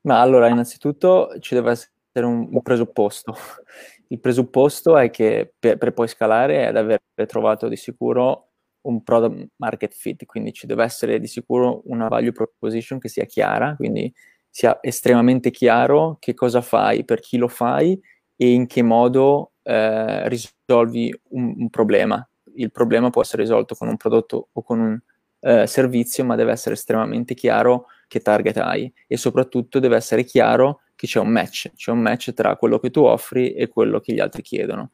Ma 0.01 0.21
allora, 0.21 0.47
innanzitutto 0.47 1.35
ci 1.39 1.55
deve 1.55 1.71
essere 1.71 1.94
un, 2.23 2.47
un 2.51 2.61
presupposto. 2.61 3.35
Il 4.09 4.19
presupposto 4.19 4.97
è 4.97 5.09
che 5.09 5.53
per, 5.57 5.77
per, 5.77 5.93
poi 5.93 6.07
scalare 6.07 6.63
è 6.63 6.65
ad 6.67 6.77
aver 6.77 7.01
trovato 7.27 7.67
di 7.67 7.75
sicuro 7.75 8.51
un 8.81 9.03
product 9.03 9.47
market 9.57 9.93
fit, 9.93 10.25
quindi 10.25 10.53
ci 10.53 10.67
deve 10.67 10.83
essere 10.83 11.19
di 11.19 11.27
sicuro 11.27 11.81
una 11.85 12.07
value 12.07 12.31
proposition 12.31 12.99
che 12.99 13.09
sia 13.09 13.25
chiara, 13.25 13.75
quindi 13.75 14.13
sia 14.49 14.77
estremamente 14.81 15.51
chiaro 15.51 16.17
che 16.19 16.33
cosa 16.33 16.61
fai, 16.61 17.03
per 17.03 17.19
chi 17.19 17.37
lo 17.37 17.47
fai 17.47 17.99
e 18.35 18.51
in 18.51 18.67
che 18.67 18.83
modo 18.83 19.53
eh, 19.63 20.29
risolvi 20.29 21.13
un, 21.29 21.55
un, 21.57 21.69
problema. 21.69 22.25
Il 22.55 22.71
problema 22.71 23.09
può 23.09 23.21
essere 23.21 23.41
risolto 23.41 23.75
con 23.75 23.87
un 23.87 23.97
prodotto 23.97 24.49
o 24.51 24.61
con 24.61 24.79
un 24.79 24.99
eh, 25.41 25.67
servizio, 25.67 26.23
ma 26.23 26.35
deve 26.35 26.51
essere 26.51 26.75
estremamente 26.75 27.33
chiaro 27.33 27.87
che 28.07 28.19
target 28.19 28.57
hai 28.57 28.91
e 29.07 29.17
soprattutto 29.17 29.79
deve 29.79 29.95
essere 29.95 30.23
chiaro 30.23 30.81
che 30.95 31.07
c'è 31.07 31.19
un 31.19 31.29
match, 31.29 31.71
c'è 31.75 31.91
un 31.91 31.99
match 31.99 32.33
tra 32.33 32.55
quello 32.55 32.79
che 32.79 32.89
tu 32.89 33.01
offri 33.01 33.53
e 33.53 33.67
quello 33.67 33.99
che 33.99 34.13
gli 34.13 34.19
altri 34.19 34.41
chiedono. 34.41 34.91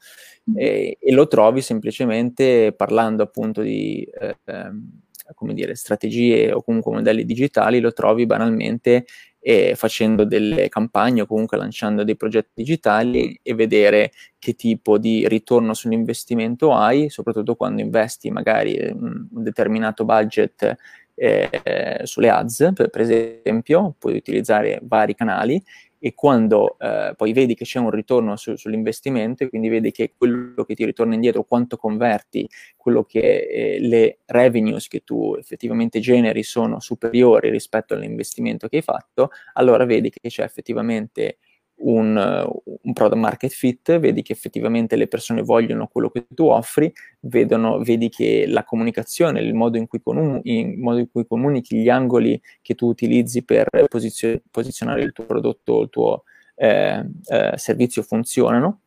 Mm. 0.50 0.58
E, 0.58 0.98
e 1.00 1.12
lo 1.12 1.28
trovi 1.28 1.62
semplicemente 1.62 2.74
parlando 2.76 3.24
appunto 3.24 3.62
di 3.62 4.04
eh, 4.20 4.38
ehm, 4.46 5.02
come 5.34 5.54
dire, 5.54 5.76
strategie 5.76 6.52
o 6.52 6.62
comunque 6.62 6.94
modelli 6.94 7.26
digitali, 7.26 7.80
lo 7.80 7.94
trovi 7.94 8.26
banalmente 8.26 9.06
eh, 9.40 9.74
facendo 9.76 10.24
delle 10.24 10.70
campagne 10.70 11.22
o 11.22 11.26
comunque 11.26 11.58
lanciando 11.58 12.04
dei 12.04 12.16
progetti 12.16 12.52
digitali 12.54 13.40
e 13.42 13.54
vedere 13.56 14.12
che 14.38 14.54
tipo 14.54 14.98
di 14.98 15.28
ritorno 15.28 15.74
sull'investimento 15.74 16.74
hai, 16.74 17.10
soprattutto 17.10 17.56
quando 17.56 17.82
investi 17.82 18.30
magari 18.30 18.78
un 18.92 19.28
determinato 19.30 20.06
budget 20.06 20.76
eh, 21.16 22.02
sulle 22.04 22.30
ads, 22.30 22.72
per, 22.74 22.90
per, 22.90 23.02
esempio, 23.02 23.96
puoi 23.98 24.16
utilizzare 24.16 24.80
vari 24.84 25.16
canali 25.16 25.62
e 26.04 26.16
quando 26.16 26.78
eh, 26.80 27.14
poi 27.16 27.32
vedi 27.32 27.54
che 27.54 27.64
c'è 27.64 27.78
un 27.78 27.92
ritorno 27.92 28.36
su, 28.36 28.56
sull'investimento 28.56 29.44
e 29.44 29.50
quindi 29.50 29.70
vedi 29.70 29.92
che 29.92 30.14
quello 30.18 30.64
che 30.64 30.74
ti 30.74 30.84
ritorna 30.84 31.14
indietro, 31.14 31.44
quanto 31.44 31.78
converti, 31.78 32.50
quello 32.76 33.04
che 33.04 33.20
eh, 33.20 33.80
le 33.80 34.18
revenues 34.26 34.88
che 34.88 35.04
tu 35.04 35.36
effettivamente 35.38 36.00
generi 36.00 36.42
sono 36.42 36.80
superiori 36.80 37.52
rispetto 37.52 37.94
all'investimento 37.94 38.68
che 38.68 38.78
hai 38.78 38.82
fatto, 38.82 39.30
allora 39.54 39.86
vedi 39.86 40.10
che 40.10 40.28
c'è 40.28 40.44
effettivamente 40.44 41.38
un, 41.82 42.16
un, 42.82 42.94
product 42.94 43.20
market 43.20 43.52
fit, 43.52 44.00
vedi 44.00 44.22
che 44.22 44.34
effettivamente 44.34 44.96
le 44.96 45.08
persone 45.08 45.42
vogliono 45.42 45.88
quello 45.88 46.10
che 46.10 46.26
tu 46.34 46.48
offri, 46.48 46.92
vedono, 47.22 47.80
vedi 47.80 48.10
che 48.10 48.46
la 48.48 48.64
comunicazione, 48.64 49.42
il 49.42 49.54
modo 49.54 49.78
in 49.78 49.88
cui, 49.88 50.02
comun- 50.02 50.40
in 50.44 50.80
modo 50.80 51.00
in 51.00 51.10
cui 51.10 51.26
comunichi, 51.26 51.78
gli 51.78 51.90
angoli 51.90 52.42
che 52.62 52.76
tu 52.76 52.88
utilizzi 52.88 53.44
per 53.44 53.68
posizio- 53.88 54.42
posizionare 54.50 55.02
il 55.04 55.12
tuo 55.12 55.26
prodotto, 55.26 55.82
il 55.82 55.90
tuo 55.90 56.24
eh, 56.56 57.04
eh, 57.26 57.54
servizio 57.56 58.02
funzionano 58.04 58.82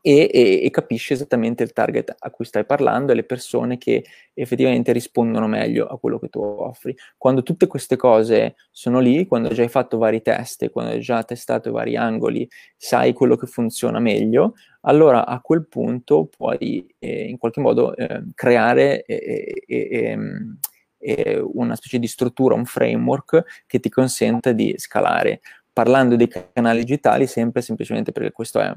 e, 0.00 0.30
e, 0.32 0.60
e, 0.64 0.70
capisci 0.70 1.12
esattamente 1.12 1.62
il 1.62 1.72
target 1.72 2.14
a 2.18 2.30
cui 2.30 2.44
stai 2.44 2.64
parlando 2.64 3.12
e 3.12 3.14
le 3.14 3.24
persone 3.24 3.78
che 3.78 4.04
effettivamente 4.32 4.92
rispondono 4.92 5.46
meglio 5.46 5.86
a 5.86 5.98
quello 5.98 6.18
che 6.18 6.28
tu 6.28 6.40
offri. 6.40 6.96
Quando 7.16 7.42
tutte 7.42 7.66
queste 7.66 7.96
cose 7.96 8.54
sono 8.70 9.00
lì, 9.00 9.26
quando 9.26 9.48
già 9.50 9.62
hai 9.62 9.68
fatto 9.68 9.98
vari 9.98 10.22
test, 10.22 10.70
quando 10.70 10.92
hai 10.92 11.00
già 11.00 11.22
testato 11.24 11.68
i 11.68 11.72
vari 11.72 11.96
angoli, 11.96 12.48
sai 12.76 13.12
quello 13.12 13.36
che 13.36 13.46
funziona 13.46 13.98
meglio, 13.98 14.54
allora 14.82 15.26
a 15.26 15.40
quel 15.40 15.66
punto 15.66 16.26
puoi 16.26 16.86
eh, 16.98 17.28
in 17.28 17.38
qualche 17.38 17.60
modo 17.60 17.94
eh, 17.94 18.22
creare 18.34 19.04
ehm, 19.04 20.58
una 21.52 21.74
specie 21.74 21.98
di 21.98 22.06
struttura, 22.06 22.54
un 22.54 22.64
framework 22.64 23.64
che 23.66 23.80
ti 23.80 23.88
consenta 23.88 24.52
di 24.52 24.74
scalare. 24.76 25.40
Parlando 25.72 26.16
dei 26.16 26.28
canali 26.52 26.80
digitali, 26.80 27.26
sempre 27.26 27.62
semplicemente 27.62 28.12
perché 28.12 28.30
questo 28.30 28.60
è 28.60 28.72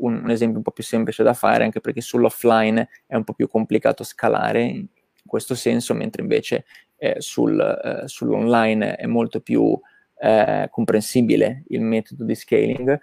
un, 0.00 0.22
un, 0.24 0.30
esempio 0.30 0.58
un 0.58 0.62
po' 0.62 0.70
più 0.70 0.84
semplice 0.84 1.22
da 1.22 1.34
fare, 1.34 1.64
anche 1.64 1.80
perché 1.80 2.00
sull'offline 2.00 2.88
è 3.06 3.16
un 3.16 3.24
po' 3.24 3.32
più 3.32 3.48
complicato 3.48 4.04
scalare 4.04 4.62
in 4.62 4.86
questo 5.26 5.54
senso, 5.54 5.94
mentre 5.94 6.22
invece 6.22 6.64
eh, 6.96 7.16
sul, 7.18 7.58
eh, 7.60 8.06
sull'online 8.06 8.96
è 8.96 9.06
molto 9.06 9.40
più 9.40 9.78
eh, 10.18 10.68
comprensibile 10.70 11.64
il 11.68 11.80
metodo 11.80 12.24
di 12.24 12.34
scaling. 12.34 12.98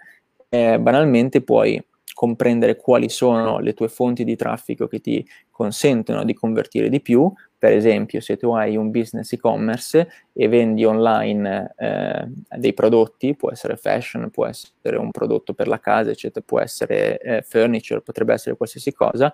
Eh, 0.48 0.78
banalmente 0.78 1.42
puoi 1.42 1.84
comprendere 2.14 2.76
quali 2.76 3.08
sono 3.08 3.58
le 3.58 3.74
tue 3.74 3.88
fonti 3.88 4.24
di 4.24 4.34
traffico 4.34 4.88
che 4.88 5.00
ti 5.00 5.24
consentono 5.50 6.24
di 6.24 6.34
convertire 6.34 6.88
di 6.88 7.00
più. 7.00 7.32
Per 7.58 7.72
esempio, 7.72 8.20
se 8.20 8.36
tu 8.36 8.52
hai 8.52 8.76
un 8.76 8.90
business 8.92 9.32
e-commerce 9.32 10.08
e 10.32 10.46
vendi 10.46 10.84
online 10.84 11.74
eh, 11.76 12.28
dei 12.56 12.72
prodotti, 12.72 13.34
può 13.34 13.50
essere 13.50 13.76
fashion, 13.76 14.30
può 14.30 14.46
essere 14.46 14.96
un 14.96 15.10
prodotto 15.10 15.54
per 15.54 15.66
la 15.66 15.80
casa, 15.80 16.10
eccetera, 16.10 16.44
può 16.46 16.60
essere 16.60 17.18
eh, 17.18 17.42
furniture, 17.42 18.00
potrebbe 18.00 18.32
essere 18.32 18.56
qualsiasi 18.56 18.92
cosa, 18.92 19.32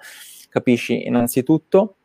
capisci 0.49 1.07
innanzitutto 1.07 1.97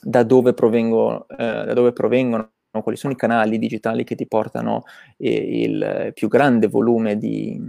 da 0.00 0.22
dove, 0.22 0.54
provengo, 0.54 1.26
eh, 1.28 1.36
da 1.36 1.72
dove 1.72 1.92
provengono 1.92 2.52
quali 2.70 2.96
sono 2.96 3.12
i 3.12 3.16
canali 3.16 3.58
digitali 3.58 4.04
che 4.04 4.14
ti 4.14 4.28
portano 4.28 4.84
eh, 5.16 5.62
il 5.62 6.12
più 6.14 6.28
grande 6.28 6.68
volume 6.68 7.18
di, 7.18 7.60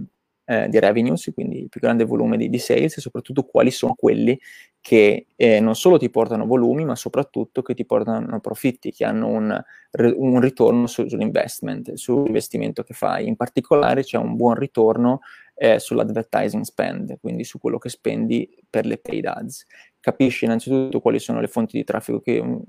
eh, 0.45 0.67
di 0.69 0.79
revenues, 0.79 1.31
quindi 1.33 1.61
il 1.61 1.69
più 1.69 1.79
grande 1.79 2.03
volume 2.03 2.37
di, 2.37 2.49
di, 2.49 2.59
sales 2.59 2.97
e 2.97 3.01
soprattutto 3.01 3.43
quali 3.43 3.71
sono 3.71 3.93
quelli 3.95 4.39
che 4.81 5.27
eh, 5.35 5.59
non 5.59 5.75
solo 5.75 5.97
ti 5.97 6.09
portano 6.09 6.45
volumi, 6.45 6.83
ma 6.83 6.95
soprattutto 6.95 7.61
che 7.61 7.73
ti 7.73 7.85
portano 7.85 8.39
profitti, 8.39 8.91
che 8.91 9.05
hanno 9.05 9.27
un, 9.27 9.63
un 9.91 10.41
ritorno 10.41 10.87
su, 10.87 11.07
sull'investment, 11.07 11.93
sull'investimento 11.93 12.83
che 12.83 12.93
fai. 12.93 13.27
In 13.27 13.35
particolare 13.35 14.03
c'è 14.03 14.17
un 14.17 14.35
buon 14.35 14.55
ritorno 14.55 15.21
eh, 15.53 15.77
sull'advertising 15.77 16.63
spend, 16.63 17.19
quindi 17.19 17.43
su 17.43 17.59
quello 17.59 17.77
che 17.77 17.89
spendi 17.89 18.49
per 18.67 18.87
le 18.87 18.97
paid 18.97 19.25
ads. 19.25 19.67
Capisci 19.99 20.45
innanzitutto 20.45 20.99
quali 20.99 21.19
sono 21.19 21.39
le 21.39 21.47
fonti 21.47 21.77
di 21.77 21.83
traffico 21.83 22.19
che 22.19 22.39
um, 22.39 22.59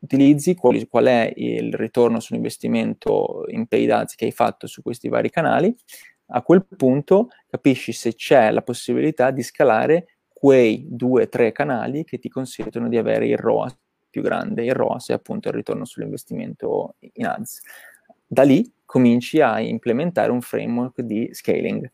utilizzi, 0.00 0.56
quali, 0.56 0.88
qual 0.88 1.04
è 1.06 1.32
il 1.36 1.72
ritorno 1.74 2.18
sull'investimento 2.18 3.44
in 3.48 3.66
paid 3.68 3.90
ads 3.90 4.16
che 4.16 4.24
hai 4.24 4.32
fatto 4.32 4.66
su 4.66 4.82
questi 4.82 5.08
vari 5.08 5.30
canali 5.30 5.72
a 6.32 6.42
quel 6.42 6.64
punto 6.64 7.28
capisci 7.48 7.92
se 7.92 8.14
c'è 8.14 8.50
la 8.50 8.62
possibilità 8.62 9.30
di 9.30 9.42
scalare 9.42 10.06
quei 10.32 10.86
due 10.88 11.24
o 11.24 11.28
tre 11.28 11.52
canali 11.52 12.04
che 12.04 12.18
ti 12.18 12.28
consentono 12.28 12.88
di 12.88 12.96
avere 12.96 13.26
il 13.26 13.36
ROAS 13.36 13.76
più 14.10 14.22
grande. 14.22 14.64
Il 14.64 14.74
ROAS 14.74 15.10
è 15.10 15.12
appunto 15.12 15.48
il 15.48 15.54
ritorno 15.54 15.84
sull'investimento 15.84 16.96
in 17.14 17.26
ads. 17.26 17.60
Da 18.26 18.42
lì 18.42 18.70
cominci 18.84 19.40
a 19.40 19.60
implementare 19.60 20.30
un 20.30 20.40
framework 20.40 21.00
di 21.00 21.28
scaling 21.32 21.90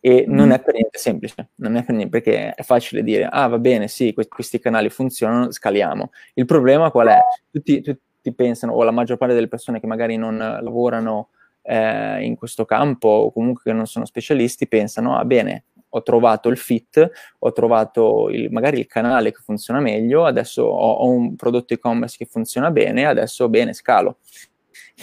e 0.00 0.24
non 0.28 0.48
mm. 0.48 0.52
è 0.52 0.62
per 0.62 0.74
niente 0.74 0.98
semplice, 0.98 1.50
non 1.56 1.76
è 1.76 1.84
per 1.84 1.94
niente, 1.94 2.20
perché 2.20 2.54
è 2.54 2.62
facile 2.62 3.02
dire, 3.02 3.24
ah 3.24 3.48
va 3.48 3.58
bene, 3.58 3.88
sì, 3.88 4.12
que- 4.12 4.28
questi 4.28 4.60
canali 4.60 4.90
funzionano, 4.90 5.50
scaliamo. 5.50 6.10
Il 6.34 6.44
problema 6.44 6.90
qual 6.90 7.08
è? 7.08 7.18
Tutti, 7.50 7.80
tutti 7.80 8.32
pensano, 8.32 8.72
o 8.74 8.82
la 8.84 8.92
maggior 8.92 9.16
parte 9.16 9.34
delle 9.34 9.48
persone 9.48 9.80
che 9.80 9.86
magari 9.86 10.16
non 10.16 10.38
lavorano 10.38 11.30
eh, 11.68 12.24
in 12.24 12.34
questo 12.34 12.64
campo 12.64 13.08
o 13.08 13.30
comunque 13.30 13.62
che 13.64 13.72
non 13.72 13.86
sono 13.86 14.06
specialisti 14.06 14.66
pensano, 14.66 15.18
ah 15.18 15.24
bene, 15.26 15.64
ho 15.90 16.02
trovato 16.02 16.48
il 16.48 16.56
fit, 16.56 17.10
ho 17.38 17.52
trovato 17.52 18.30
il, 18.30 18.50
magari 18.50 18.78
il 18.78 18.86
canale 18.86 19.32
che 19.32 19.40
funziona 19.44 19.78
meglio, 19.78 20.24
adesso 20.24 20.62
ho, 20.62 20.92
ho, 20.92 21.10
un 21.10 21.36
prodotto 21.36 21.74
e-commerce 21.74 22.16
che 22.16 22.24
funziona 22.24 22.70
bene, 22.70 23.04
adesso 23.04 23.48
bene, 23.50 23.74
scalo. 23.74 24.18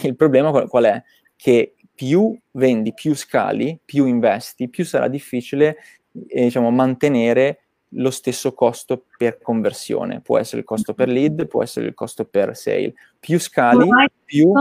Il 0.02 0.16
problema 0.16 0.50
qual, 0.50 0.68
qual 0.68 0.86
è? 0.86 1.04
Che 1.36 1.76
più 1.94 2.36
vendi, 2.52 2.94
più 2.94 3.16
scali, 3.16 3.80
più 3.86 4.06
investi, 4.06 4.68
più 4.68 4.86
sarà 4.86 5.08
difficile 5.08 5.78
eh, 6.28 6.44
diciamo, 6.46 6.72
mantenere 6.72 7.60
lo 7.90 8.10
stesso 8.10 8.54
costo 8.54 9.06
per 9.18 9.40
conversione. 9.40 10.20
Può 10.20 10.40
essere 10.40 10.62
il 10.62 10.66
costo 10.66 10.94
per 10.94 11.10
lead, 11.10 11.48
può 11.48 11.62
essere 11.62 11.86
il 11.86 11.94
costo 11.94 12.26
per 12.26 12.56
sale. 12.58 12.94
Più 13.20 13.40
scali, 13.40 13.88
più 14.26 14.52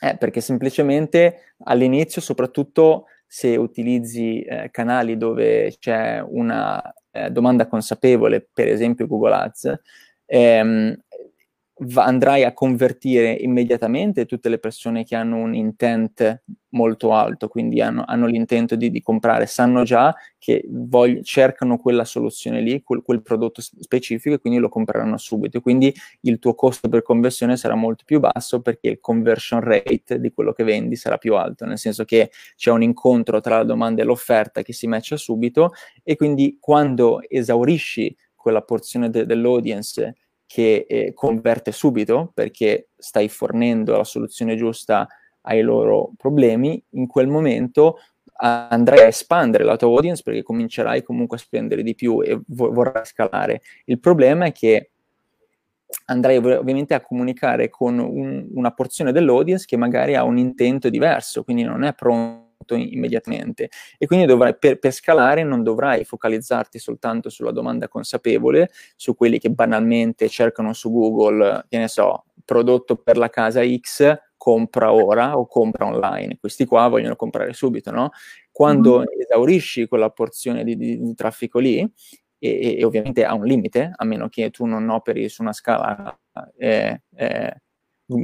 eh, 0.00 0.16
perché 0.16 0.40
semplicemente 0.40 1.54
all'inizio, 1.64 2.20
soprattutto 2.20 3.06
se 3.26 3.56
utilizzi 3.56 4.40
eh, 4.42 4.70
canali 4.70 5.16
dove 5.16 5.76
c'è 5.78 6.20
una 6.20 6.82
eh, 7.12 7.30
domanda 7.30 7.66
consapevole, 7.66 8.48
per 8.52 8.68
esempio 8.68 9.06
Google 9.06 9.34
Ads, 9.34 9.80
ehm, 10.26 10.96
va, 11.80 12.04
andrai 12.04 12.44
a 12.44 12.52
convertire 12.52 13.32
immediatamente 13.32 14.26
tutte 14.26 14.48
le 14.48 14.58
persone 14.58 15.04
che 15.04 15.14
hanno 15.14 15.36
un 15.36 15.54
intent 15.54 16.42
molto 16.70 17.12
alto, 17.12 17.48
quindi 17.48 17.80
hanno, 17.80 18.04
hanno 18.06 18.26
l'intento 18.26 18.76
di, 18.76 18.90
di, 18.90 19.02
comprare, 19.02 19.46
sanno 19.46 19.82
già 19.82 20.14
che 20.38 20.64
vogli, 20.68 21.20
cercano 21.22 21.78
quella 21.78 22.04
soluzione 22.04 22.60
lì, 22.60 22.82
quel, 22.82 23.02
quel, 23.02 23.22
prodotto 23.22 23.60
specifico 23.60 24.36
e 24.36 24.38
quindi 24.38 24.58
lo 24.58 24.68
compreranno 24.68 25.16
subito. 25.16 25.60
Quindi 25.60 25.92
il 26.22 26.38
tuo 26.38 26.54
costo 26.54 26.88
per 26.88 27.02
conversione 27.02 27.56
sarà 27.56 27.74
molto 27.74 28.04
più 28.04 28.20
basso 28.20 28.60
perché 28.60 28.88
il 28.88 29.00
conversion 29.00 29.60
rate 29.60 30.20
di 30.20 30.30
quello 30.32 30.52
che 30.52 30.64
vendi 30.64 30.96
sarà 30.96 31.16
più 31.16 31.34
alto, 31.34 31.64
nel 31.64 31.78
senso 31.78 32.04
che 32.04 32.30
c'è 32.56 32.70
un 32.70 32.82
incontro 32.82 33.40
tra 33.40 33.56
la 33.56 33.64
domanda 33.64 34.02
e 34.02 34.04
l'offerta 34.04 34.62
che 34.62 34.72
si 34.72 34.86
matcha 34.86 35.16
subito 35.16 35.72
e 36.04 36.16
quindi 36.16 36.58
quando 36.60 37.20
esaurisci 37.28 38.14
quella 38.34 38.62
porzione 38.62 39.10
de- 39.10 39.26
dell'audience 39.26 40.14
che 40.50 40.84
eh, 40.88 41.12
converte 41.14 41.70
subito 41.70 42.32
perché 42.34 42.88
stai 42.96 43.28
fornendo 43.28 43.96
la 43.96 44.02
soluzione 44.02 44.56
giusta 44.56 45.06
ai 45.42 45.62
loro 45.62 46.10
problemi, 46.16 46.82
in 46.94 47.06
quel 47.06 47.28
momento 47.28 48.00
andrai 48.42 48.98
a 48.98 49.06
espandere 49.06 49.62
la 49.62 49.76
tua 49.76 49.90
audience 49.90 50.22
perché 50.24 50.42
comincerai 50.42 51.04
comunque 51.04 51.36
a 51.36 51.40
spendere 51.40 51.84
di 51.84 51.94
più 51.94 52.20
e 52.20 52.40
vo- 52.48 52.72
vorrai 52.72 53.04
scalare. 53.04 53.62
Il 53.84 54.00
problema 54.00 54.46
è 54.46 54.52
che 54.52 54.90
andrai 56.06 56.38
ovviamente 56.38 56.94
a 56.94 57.00
comunicare 57.00 57.68
con 57.68 58.00
un, 58.00 58.48
una 58.52 58.72
porzione 58.72 59.12
dell'audience 59.12 59.66
che 59.66 59.76
magari 59.76 60.16
ha 60.16 60.24
un 60.24 60.36
intento 60.36 60.88
diverso, 60.88 61.44
quindi 61.44 61.62
non 61.62 61.84
è 61.84 61.94
pronto 61.94 62.48
immediatamente 62.68 63.70
e 63.98 64.06
quindi 64.06 64.26
dovrai, 64.26 64.56
per, 64.56 64.78
per, 64.78 64.92
scalare 64.92 65.42
non 65.42 65.62
dovrai 65.62 66.04
focalizzarti 66.04 66.78
soltanto 66.78 67.28
sulla 67.28 67.52
domanda 67.52 67.88
consapevole, 67.88 68.70
su 68.96 69.14
quelli 69.14 69.38
che 69.38 69.50
banalmente 69.50 70.28
cercano 70.28 70.72
su 70.72 70.90
Google, 70.90 71.64
che 71.68 71.78
ne 71.78 71.88
so, 71.88 72.24
prodotto 72.44 72.96
per 72.96 73.16
la 73.16 73.30
casa 73.30 73.62
X, 73.64 74.16
compra 74.36 74.92
ora 74.92 75.36
o 75.38 75.46
compra 75.46 75.86
online. 75.86 76.38
Questi 76.38 76.64
qua 76.64 76.88
vogliono 76.88 77.16
comprare 77.16 77.52
subito, 77.52 77.90
no? 77.90 78.10
Quando 78.50 79.00
mm. 79.00 79.20
esaurisci 79.20 79.86
quella 79.86 80.10
porzione 80.10 80.64
di, 80.64 80.76
di, 80.76 81.00
di 81.00 81.14
traffico 81.14 81.58
lì, 81.58 81.78
e, 82.42 82.78
e, 82.78 82.84
ovviamente 82.84 83.24
ha 83.24 83.34
un 83.34 83.44
limite, 83.44 83.92
a 83.94 84.04
meno 84.04 84.28
che 84.28 84.50
tu 84.50 84.64
non 84.64 84.88
operi 84.88 85.28
su 85.28 85.42
una 85.42 85.52
scala 85.52 86.18
eh, 86.56 87.02
eh, 87.14 87.60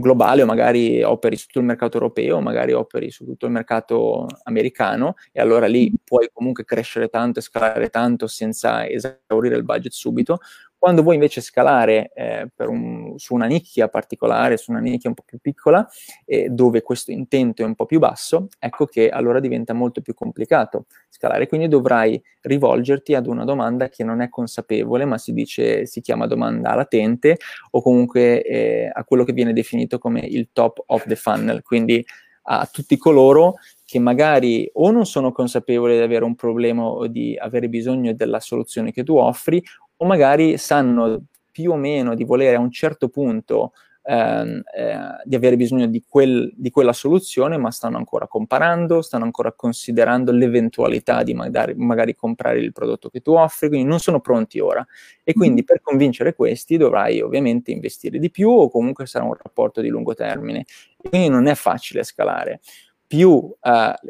globale 0.00 0.42
o 0.42 0.46
magari 0.46 1.02
operi 1.02 1.36
su 1.36 1.46
tutto 1.46 1.60
il 1.60 1.64
mercato 1.66 1.96
europeo, 1.96 2.40
magari 2.40 2.72
operi 2.72 3.10
su 3.10 3.24
tutto 3.24 3.46
il 3.46 3.52
mercato 3.52 4.26
americano 4.44 5.14
e 5.32 5.40
allora 5.40 5.66
lì 5.66 5.92
puoi 6.04 6.28
comunque 6.32 6.64
crescere 6.64 7.08
tanto 7.08 7.38
e 7.38 7.42
scalare 7.42 7.88
tanto 7.90 8.26
senza 8.26 8.86
esaurire 8.88 9.56
il 9.56 9.64
budget 9.64 9.92
subito. 9.92 10.38
Quando 10.78 11.02
vuoi 11.02 11.14
invece 11.14 11.40
scalare 11.40 12.12
eh, 12.14 12.48
un, 12.58 13.14
su 13.16 13.34
una 13.34 13.46
nicchia 13.46 13.88
particolare, 13.88 14.56
su 14.56 14.70
una 14.70 14.80
nicchia 14.80 15.08
un 15.08 15.14
po' 15.14 15.24
più 15.24 15.38
piccola, 15.38 15.86
eh, 16.24 16.48
dove 16.50 16.82
questo 16.82 17.10
intento 17.10 17.62
è 17.62 17.64
un 17.64 17.74
po' 17.74 17.86
più 17.86 17.98
basso, 17.98 18.48
ecco 18.58 18.84
che 18.84 19.08
allora 19.08 19.40
diventa 19.40 19.72
molto 19.72 20.00
più 20.00 20.14
complicato 20.14 20.86
scalare. 21.08 21.48
Quindi 21.48 21.68
dovrai 21.68 22.22
rivolgerti 22.42 23.14
ad 23.14 23.26
una 23.26 23.44
domanda 23.44 23.88
che 23.88 24.04
non 24.04 24.20
è 24.20 24.28
consapevole, 24.28 25.04
ma 25.04 25.18
si 25.18 25.32
dice, 25.32 25.86
si 25.86 26.00
chiama 26.00 26.26
domanda 26.26 26.74
latente, 26.74 27.38
o 27.70 27.82
comunque 27.82 28.42
eh, 28.42 28.90
a 28.92 29.02
quello 29.04 29.24
che 29.24 29.32
viene 29.32 29.52
definito 29.52 29.98
come 29.98 30.20
il 30.20 30.50
top 30.52 30.82
of 30.86 31.06
the 31.06 31.16
funnel, 31.16 31.62
quindi 31.62 32.04
a 32.48 32.68
tutti 32.70 32.96
coloro 32.96 33.56
che 33.84 33.98
magari 33.98 34.68
o 34.74 34.90
non 34.90 35.06
sono 35.06 35.32
consapevoli 35.32 35.96
di 35.96 36.02
avere 36.02 36.24
un 36.24 36.34
problema 36.34 36.84
o 36.84 37.06
di 37.06 37.36
avere 37.36 37.68
bisogno 37.68 38.12
della 38.12 38.40
soluzione 38.40 38.92
che 38.92 39.04
tu 39.04 39.16
offri, 39.16 39.62
o 39.96 40.04
magari 40.04 40.58
sanno 40.58 41.24
più 41.50 41.72
o 41.72 41.76
meno 41.76 42.14
di 42.14 42.24
volere 42.24 42.56
a 42.56 42.60
un 42.60 42.70
certo 42.70 43.08
punto 43.08 43.72
ehm, 44.06 44.62
eh, 44.76 44.98
di 45.24 45.34
avere 45.34 45.56
bisogno 45.56 45.86
di, 45.86 46.02
quel, 46.08 46.52
di, 46.54 46.70
quella 46.70 46.92
soluzione, 46.92 47.56
ma 47.56 47.70
stanno 47.70 47.96
ancora 47.96 48.26
comparando, 48.28 49.02
stanno 49.02 49.24
ancora 49.24 49.52
considerando 49.52 50.32
l'eventualità 50.32 51.22
di 51.22 51.34
magari, 51.34 51.74
magari, 51.74 52.14
comprare 52.14 52.60
il 52.60 52.72
prodotto 52.72 53.08
che 53.10 53.20
tu 53.20 53.32
offri, 53.32 53.68
quindi 53.68 53.88
non 53.88 53.98
sono 53.98 54.20
pronti 54.20 54.60
ora. 54.60 54.86
E 55.24 55.32
quindi 55.32 55.64
per 55.64 55.80
convincere 55.80 56.34
questi 56.34 56.76
dovrai 56.76 57.20
ovviamente 57.20 57.72
investire 57.72 58.18
di 58.18 58.30
più 58.30 58.48
o 58.48 58.70
comunque 58.70 59.06
sarà 59.06 59.24
un 59.24 59.34
rapporto 59.34 59.80
di 59.80 59.88
lungo 59.88 60.14
termine. 60.14 60.64
E 61.02 61.08
quindi 61.08 61.28
non 61.28 61.46
è 61.46 61.54
facile 61.54 62.04
scalare 62.04 62.60
più 63.06 63.28
uh, 63.30 63.54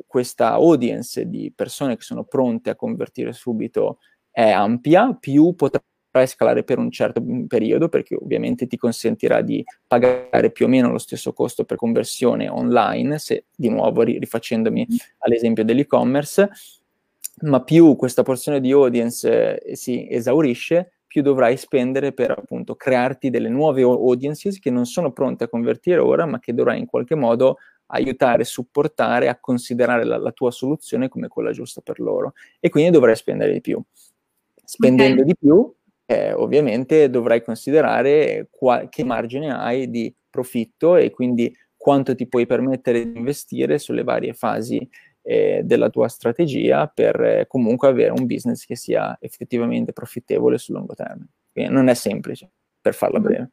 questa 0.06 0.52
audience 0.52 1.28
di 1.28 1.52
persone 1.54 1.96
che 1.96 2.02
sono 2.02 2.24
pronte 2.24 2.70
a 2.70 2.76
convertire 2.76 3.34
subito 3.34 3.98
è 4.36 4.50
ampia, 4.50 5.16
più 5.18 5.54
potrà 5.54 5.80
scalare 6.26 6.62
per 6.62 6.76
un 6.76 6.90
certo 6.90 7.24
periodo, 7.48 7.88
perché 7.88 8.16
ovviamente 8.16 8.66
ti 8.66 8.76
consentirà 8.76 9.40
di 9.40 9.64
pagare 9.86 10.50
più 10.50 10.66
o 10.66 10.68
meno 10.68 10.90
lo 10.90 10.98
stesso 10.98 11.32
costo 11.32 11.64
per 11.64 11.78
conversione 11.78 12.46
online, 12.46 13.18
se 13.18 13.46
di 13.56 13.70
nuovo 13.70 14.02
rifacendomi 14.02 14.86
all'esempio 15.20 15.64
dell'e-commerce, 15.64 16.50
ma 17.44 17.62
più 17.62 17.96
questa 17.96 18.22
porzione 18.22 18.60
di 18.60 18.72
audience 18.72 19.62
eh, 19.62 19.74
si 19.74 20.06
esaurisce, 20.06 20.98
più 21.06 21.22
dovrai 21.22 21.56
spendere 21.56 22.12
per 22.12 22.32
appunto 22.32 22.74
crearti 22.74 23.30
delle 23.30 23.48
nuove 23.48 23.80
audiences 23.80 24.58
che 24.58 24.70
non 24.70 24.84
sono 24.84 25.12
pronte 25.12 25.44
a 25.44 25.48
convertire 25.48 26.00
ora, 26.00 26.26
ma 26.26 26.40
che 26.40 26.52
dovrai 26.52 26.78
in 26.78 26.84
qualche 26.84 27.14
modo 27.14 27.56
aiutare, 27.86 28.44
supportare 28.44 29.28
a 29.28 29.38
considerare 29.40 30.04
la, 30.04 30.18
la, 30.18 30.32
tua 30.32 30.50
soluzione 30.50 31.08
come 31.08 31.28
quella 31.28 31.52
giusta 31.52 31.80
per 31.80 32.00
loro. 32.00 32.34
E 32.60 32.68
quindi 32.68 32.90
dovrai 32.90 33.16
spendere 33.16 33.54
di 33.54 33.62
più. 33.62 33.82
Spendendo 34.66 35.22
okay. 35.22 35.32
di 35.32 35.36
più, 35.38 35.72
eh, 36.06 36.32
ovviamente 36.32 37.08
dovrai 37.08 37.42
considerare 37.42 38.48
qual- 38.50 38.88
che 38.88 39.04
margine 39.04 39.54
hai 39.54 39.88
di 39.88 40.12
profitto 40.28 40.96
e 40.96 41.10
quindi 41.10 41.56
quanto 41.76 42.16
ti 42.16 42.26
puoi 42.26 42.46
permettere 42.46 43.04
di 43.04 43.16
investire 43.16 43.78
sulle 43.78 44.02
varie 44.02 44.34
fasi 44.34 44.86
eh, 45.22 45.62
della 45.64 45.88
tua 45.88 46.08
strategia 46.08 46.88
per 46.88 47.20
eh, 47.20 47.46
comunque 47.46 47.88
avere 47.88 48.10
un 48.10 48.26
business 48.26 48.64
che 48.64 48.76
sia 48.76 49.16
effettivamente 49.20 49.92
profittevole 49.92 50.58
sul 50.58 50.74
lungo 50.74 50.94
termine. 50.94 51.28
Quindi 51.52 51.72
non 51.72 51.88
è 51.88 51.94
semplice, 51.94 52.50
per 52.80 52.94
farla 52.94 53.20
breve. 53.20 53.50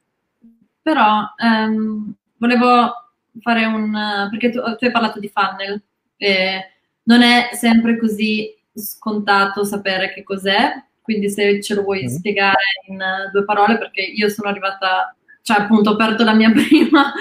Però 0.81 1.21
um, 1.37 2.13
volevo 2.37 2.91
fare 3.39 3.65
un... 3.65 3.91
perché 4.29 4.49
tu, 4.49 4.59
tu 4.59 4.85
hai 4.85 4.91
parlato 4.91 5.19
di 5.19 5.31
funnel, 5.33 5.81
e 6.17 6.59
non 7.03 7.21
è 7.21 7.49
sempre 7.53 7.97
così 7.97 8.53
scontato 8.73 9.63
sapere 9.63 10.11
che 10.13 10.23
cos'è, 10.23 10.71
quindi 11.03 11.29
se 11.29 11.61
ce 11.61 11.75
lo 11.75 11.83
vuoi 11.83 11.99
mm-hmm. 11.99 12.15
spiegare 12.15 12.63
in 12.87 12.99
due 13.31 13.43
parole, 13.43 13.77
perché 13.77 14.01
io 14.01 14.29
sono 14.29 14.49
arrivata, 14.49 15.15
cioè 15.41 15.59
appunto 15.59 15.91
ho 15.91 15.93
aperto 15.93 16.23
la 16.23 16.33
mia 16.33 16.49
prima 16.55 17.13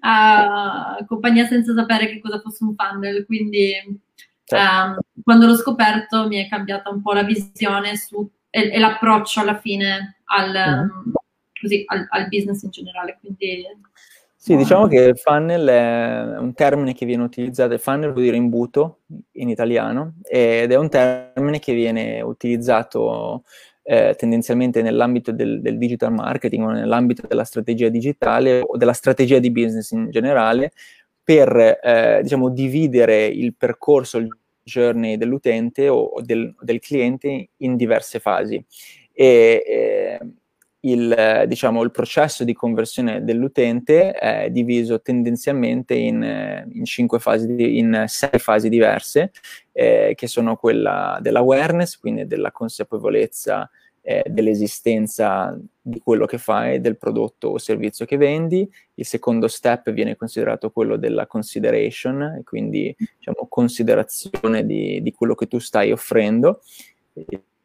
uh, 0.00 1.04
compagnia 1.04 1.46
senza 1.46 1.74
sapere 1.74 2.08
che 2.08 2.18
cosa 2.18 2.40
fosse 2.40 2.64
un 2.64 2.74
funnel, 2.74 3.24
quindi 3.26 3.72
certo. 4.44 4.84
um, 4.84 4.98
quando 5.22 5.46
l'ho 5.46 5.56
scoperto 5.56 6.26
mi 6.26 6.42
è 6.42 6.48
cambiata 6.48 6.90
un 6.90 7.02
po' 7.02 7.12
la 7.12 7.22
visione 7.22 7.96
su, 7.96 8.28
e, 8.50 8.70
e 8.72 8.78
l'approccio 8.78 9.40
alla 9.40 9.58
fine 9.58 10.22
al, 10.24 10.50
mm-hmm. 10.50 11.12
così, 11.60 11.84
al, 11.86 12.06
al 12.08 12.28
business 12.28 12.62
in 12.62 12.70
generale. 12.70 13.18
Quindi 13.20 13.66
sì, 14.46 14.54
diciamo 14.54 14.86
che 14.86 15.00
il 15.00 15.18
funnel 15.18 15.66
è 15.66 16.38
un 16.38 16.54
termine 16.54 16.94
che 16.94 17.04
viene 17.04 17.24
utilizzato, 17.24 17.72
il 17.72 17.80
funnel 17.80 18.12
vuol 18.12 18.22
dire 18.22 18.36
imbuto 18.36 19.00
in 19.32 19.48
italiano, 19.48 20.18
ed 20.22 20.70
è 20.70 20.76
un 20.76 20.88
termine 20.88 21.58
che 21.58 21.74
viene 21.74 22.20
utilizzato 22.20 23.42
eh, 23.82 24.14
tendenzialmente 24.16 24.82
nell'ambito 24.82 25.32
del, 25.32 25.60
del, 25.60 25.76
digital 25.78 26.12
marketing 26.12 26.62
o 26.62 26.70
nell'ambito 26.70 27.26
della 27.26 27.42
strategia 27.42 27.88
digitale 27.88 28.60
o 28.64 28.76
della 28.76 28.92
strategia 28.92 29.40
di 29.40 29.50
business 29.50 29.90
in 29.90 30.10
generale 30.10 30.70
per, 31.24 31.80
eh, 31.82 32.20
diciamo, 32.22 32.48
dividere 32.48 33.26
il 33.26 33.52
percorso, 33.56 34.18
il 34.18 34.28
journey 34.62 35.16
dell'utente 35.16 35.88
o 35.88 36.20
del, 36.22 36.54
del 36.60 36.78
cliente 36.78 37.48
in 37.56 37.74
diverse 37.74 38.20
fasi. 38.20 38.64
E, 39.12 39.64
eh, 39.66 40.20
il, 40.90 41.44
diciamo, 41.46 41.82
il 41.82 41.90
processo 41.90 42.44
di 42.44 42.52
conversione 42.52 43.24
dell'utente 43.24 44.12
è 44.12 44.50
diviso 44.50 45.00
tendenzialmente 45.00 45.94
in, 45.94 46.64
in, 46.72 46.84
cinque 46.84 47.18
fasi, 47.18 47.78
in 47.78 48.04
sei 48.06 48.38
fasi 48.38 48.68
diverse, 48.68 49.32
eh, 49.72 50.12
che 50.14 50.26
sono 50.26 50.56
quella 50.56 51.18
dell'awareness, 51.20 51.98
quindi 51.98 52.26
della 52.26 52.52
consapevolezza 52.52 53.68
eh, 54.02 54.22
dell'esistenza 54.28 55.58
di 55.80 55.98
quello 55.98 56.26
che 56.26 56.38
fai, 56.38 56.80
del 56.80 56.96
prodotto 56.96 57.48
o 57.48 57.58
servizio 57.58 58.06
che 58.06 58.16
vendi. 58.16 58.68
Il 58.94 59.04
secondo 59.04 59.48
step 59.48 59.90
viene 59.90 60.14
considerato 60.14 60.70
quello 60.70 60.96
della 60.96 61.26
consideration, 61.26 62.42
quindi 62.44 62.94
diciamo, 62.96 63.46
considerazione 63.48 64.64
di, 64.64 65.02
di 65.02 65.12
quello 65.12 65.34
che 65.34 65.46
tu 65.48 65.58
stai 65.58 65.90
offrendo 65.90 66.60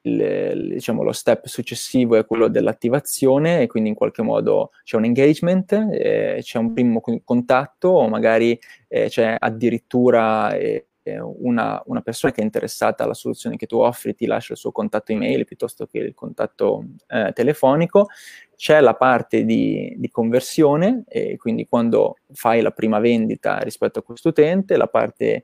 il, 0.03 0.69
diciamo, 0.73 1.03
lo 1.03 1.11
step 1.11 1.45
successivo 1.45 2.15
è 2.15 2.25
quello 2.25 2.47
dell'attivazione 2.47 3.61
e 3.61 3.67
quindi 3.67 3.89
in 3.89 3.95
qualche 3.95 4.21
modo 4.21 4.71
c'è 4.83 4.97
un 4.97 5.05
engagement, 5.05 5.71
eh, 5.91 6.39
c'è 6.41 6.57
un 6.57 6.73
primo 6.73 7.01
contatto 7.23 7.89
o 7.89 8.07
magari 8.07 8.59
eh, 8.87 9.07
c'è 9.07 9.35
addirittura 9.37 10.55
eh, 10.55 10.85
una, 11.03 11.81
una, 11.85 12.01
persona 12.01 12.31
che 12.31 12.41
è 12.41 12.43
interessata 12.43 13.03
alla 13.03 13.15
soluzione 13.15 13.55
che 13.55 13.65
tu 13.65 13.77
offri 13.77 14.13
ti 14.13 14.27
lascia 14.27 14.53
il 14.53 14.59
suo 14.59 14.71
contatto 14.71 15.11
email 15.11 15.45
piuttosto 15.45 15.87
che 15.87 15.97
il 15.97 16.13
contatto 16.13 16.85
eh, 17.07 17.31
telefonico. 17.33 18.07
C'è 18.55 18.79
la 18.79 18.93
parte 18.93 19.43
di, 19.43 19.95
di 19.97 20.09
conversione, 20.09 21.03
e 21.07 21.35
quindi 21.37 21.65
quando 21.67 22.17
fai 22.31 22.61
la 22.61 22.69
prima 22.69 22.99
vendita 22.99 23.57
rispetto 23.57 23.99
a 23.99 24.03
questo 24.03 24.29
utente, 24.29 24.77
la 24.77 24.87
parte 24.87 25.43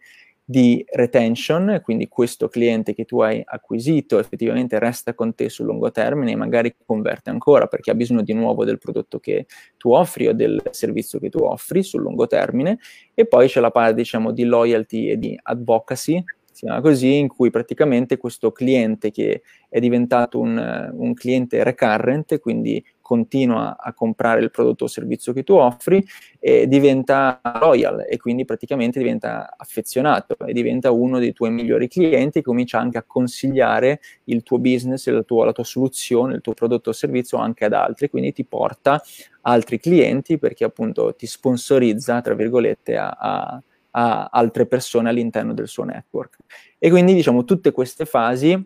di 0.50 0.82
retention, 0.90 1.82
quindi 1.84 2.08
questo 2.08 2.48
cliente 2.48 2.94
che 2.94 3.04
tu 3.04 3.20
hai 3.20 3.42
acquisito 3.44 4.18
effettivamente 4.18 4.80
resta 4.80 5.14
con 5.14 5.36
te 5.36 5.50
sul 5.50 5.66
lungo 5.66 5.92
termine 5.92 6.32
e 6.32 6.36
magari 6.38 6.74
converte 6.86 7.30
ancora 7.30 7.68
perché 7.68 7.92
ha 7.92 7.96
bisogno 7.96 8.22
di 8.22 8.32
nuovo 8.32 8.64
del 8.64 8.78
prodotto 8.78 9.20
che 9.20 9.46
tu 9.76 9.92
offri 9.92 10.28
o 10.28 10.34
del 10.34 10.64
servizio 10.72 11.20
che 11.20 11.28
tu 11.28 11.40
offri 11.40 11.84
sul 11.84 12.02
lungo 12.02 12.28
termine. 12.28 12.80
E 13.14 13.28
poi 13.28 13.50
c'è 13.50 13.60
la 13.60 13.72
parte 13.72 13.96
diciamo 13.96 14.32
di 14.32 14.46
loyalty 14.46 15.10
e 15.10 15.18
di 15.18 15.38
advocacy 15.42 16.24
si 16.58 16.66
chiama 16.66 16.82
così, 16.82 17.18
in 17.18 17.28
cui 17.28 17.52
praticamente 17.52 18.18
questo 18.18 18.52
cliente 18.52 19.12
che 19.12 19.44
è 19.70 19.80
diventato 19.80 20.40
un, 20.40 20.90
un 20.92 21.14
cliente 21.14 21.64
recurrent, 21.64 22.40
quindi 22.40 22.84
continua 23.08 23.78
a 23.80 23.94
comprare 23.94 24.42
il 24.42 24.52
prodotto 24.52 24.84
o 24.84 24.88
servizio 24.88 25.32
che 25.32 25.44
tu 25.44 25.54
offri, 25.54 26.06
e 26.42 26.68
diventa 26.68 27.40
loyal 27.62 28.06
e 28.06 28.18
quindi 28.18 28.44
praticamente 28.44 29.00
diventa 29.00 29.54
affezionato 29.56 30.36
e 30.46 30.52
diventa 30.52 30.92
uno 30.92 31.18
dei 31.18 31.32
tuoi 31.32 31.52
migliori 31.52 31.88
clienti 31.88 32.40
e 32.40 32.42
comincia 32.42 32.80
anche 32.80 32.98
a 32.98 33.06
consigliare 33.08 34.02
il 34.26 34.44
tuo 34.44 34.60
business, 34.60 35.08
la 35.08 35.24
tua, 35.24 35.46
la 35.46 35.54
tua 35.54 35.64
soluzione, 35.64 36.36
il 36.36 36.42
tuo 36.42 36.54
prodotto 36.54 36.90
o 36.90 36.94
servizio 36.94 37.38
anche 37.38 37.64
ad 37.64 37.72
altri, 37.72 38.10
quindi 38.10 38.34
ti 38.34 38.44
porta 38.44 39.02
altri 39.44 39.80
clienti 39.80 40.38
perché 40.38 40.66
appunto 40.66 41.16
ti 41.16 41.28
sponsorizza, 41.28 42.20
tra 42.20 42.34
virgolette, 42.34 42.98
a, 42.98 43.62
a 43.92 44.28
altre 44.30 44.66
persone 44.66 45.08
all'interno 45.08 45.54
del 45.54 45.70
suo 45.70 45.86
network. 45.86 46.40
E 46.78 46.90
quindi 46.90 47.14
diciamo 47.14 47.46
tutte 47.46 47.72
queste 47.72 48.04
fasi 48.04 48.62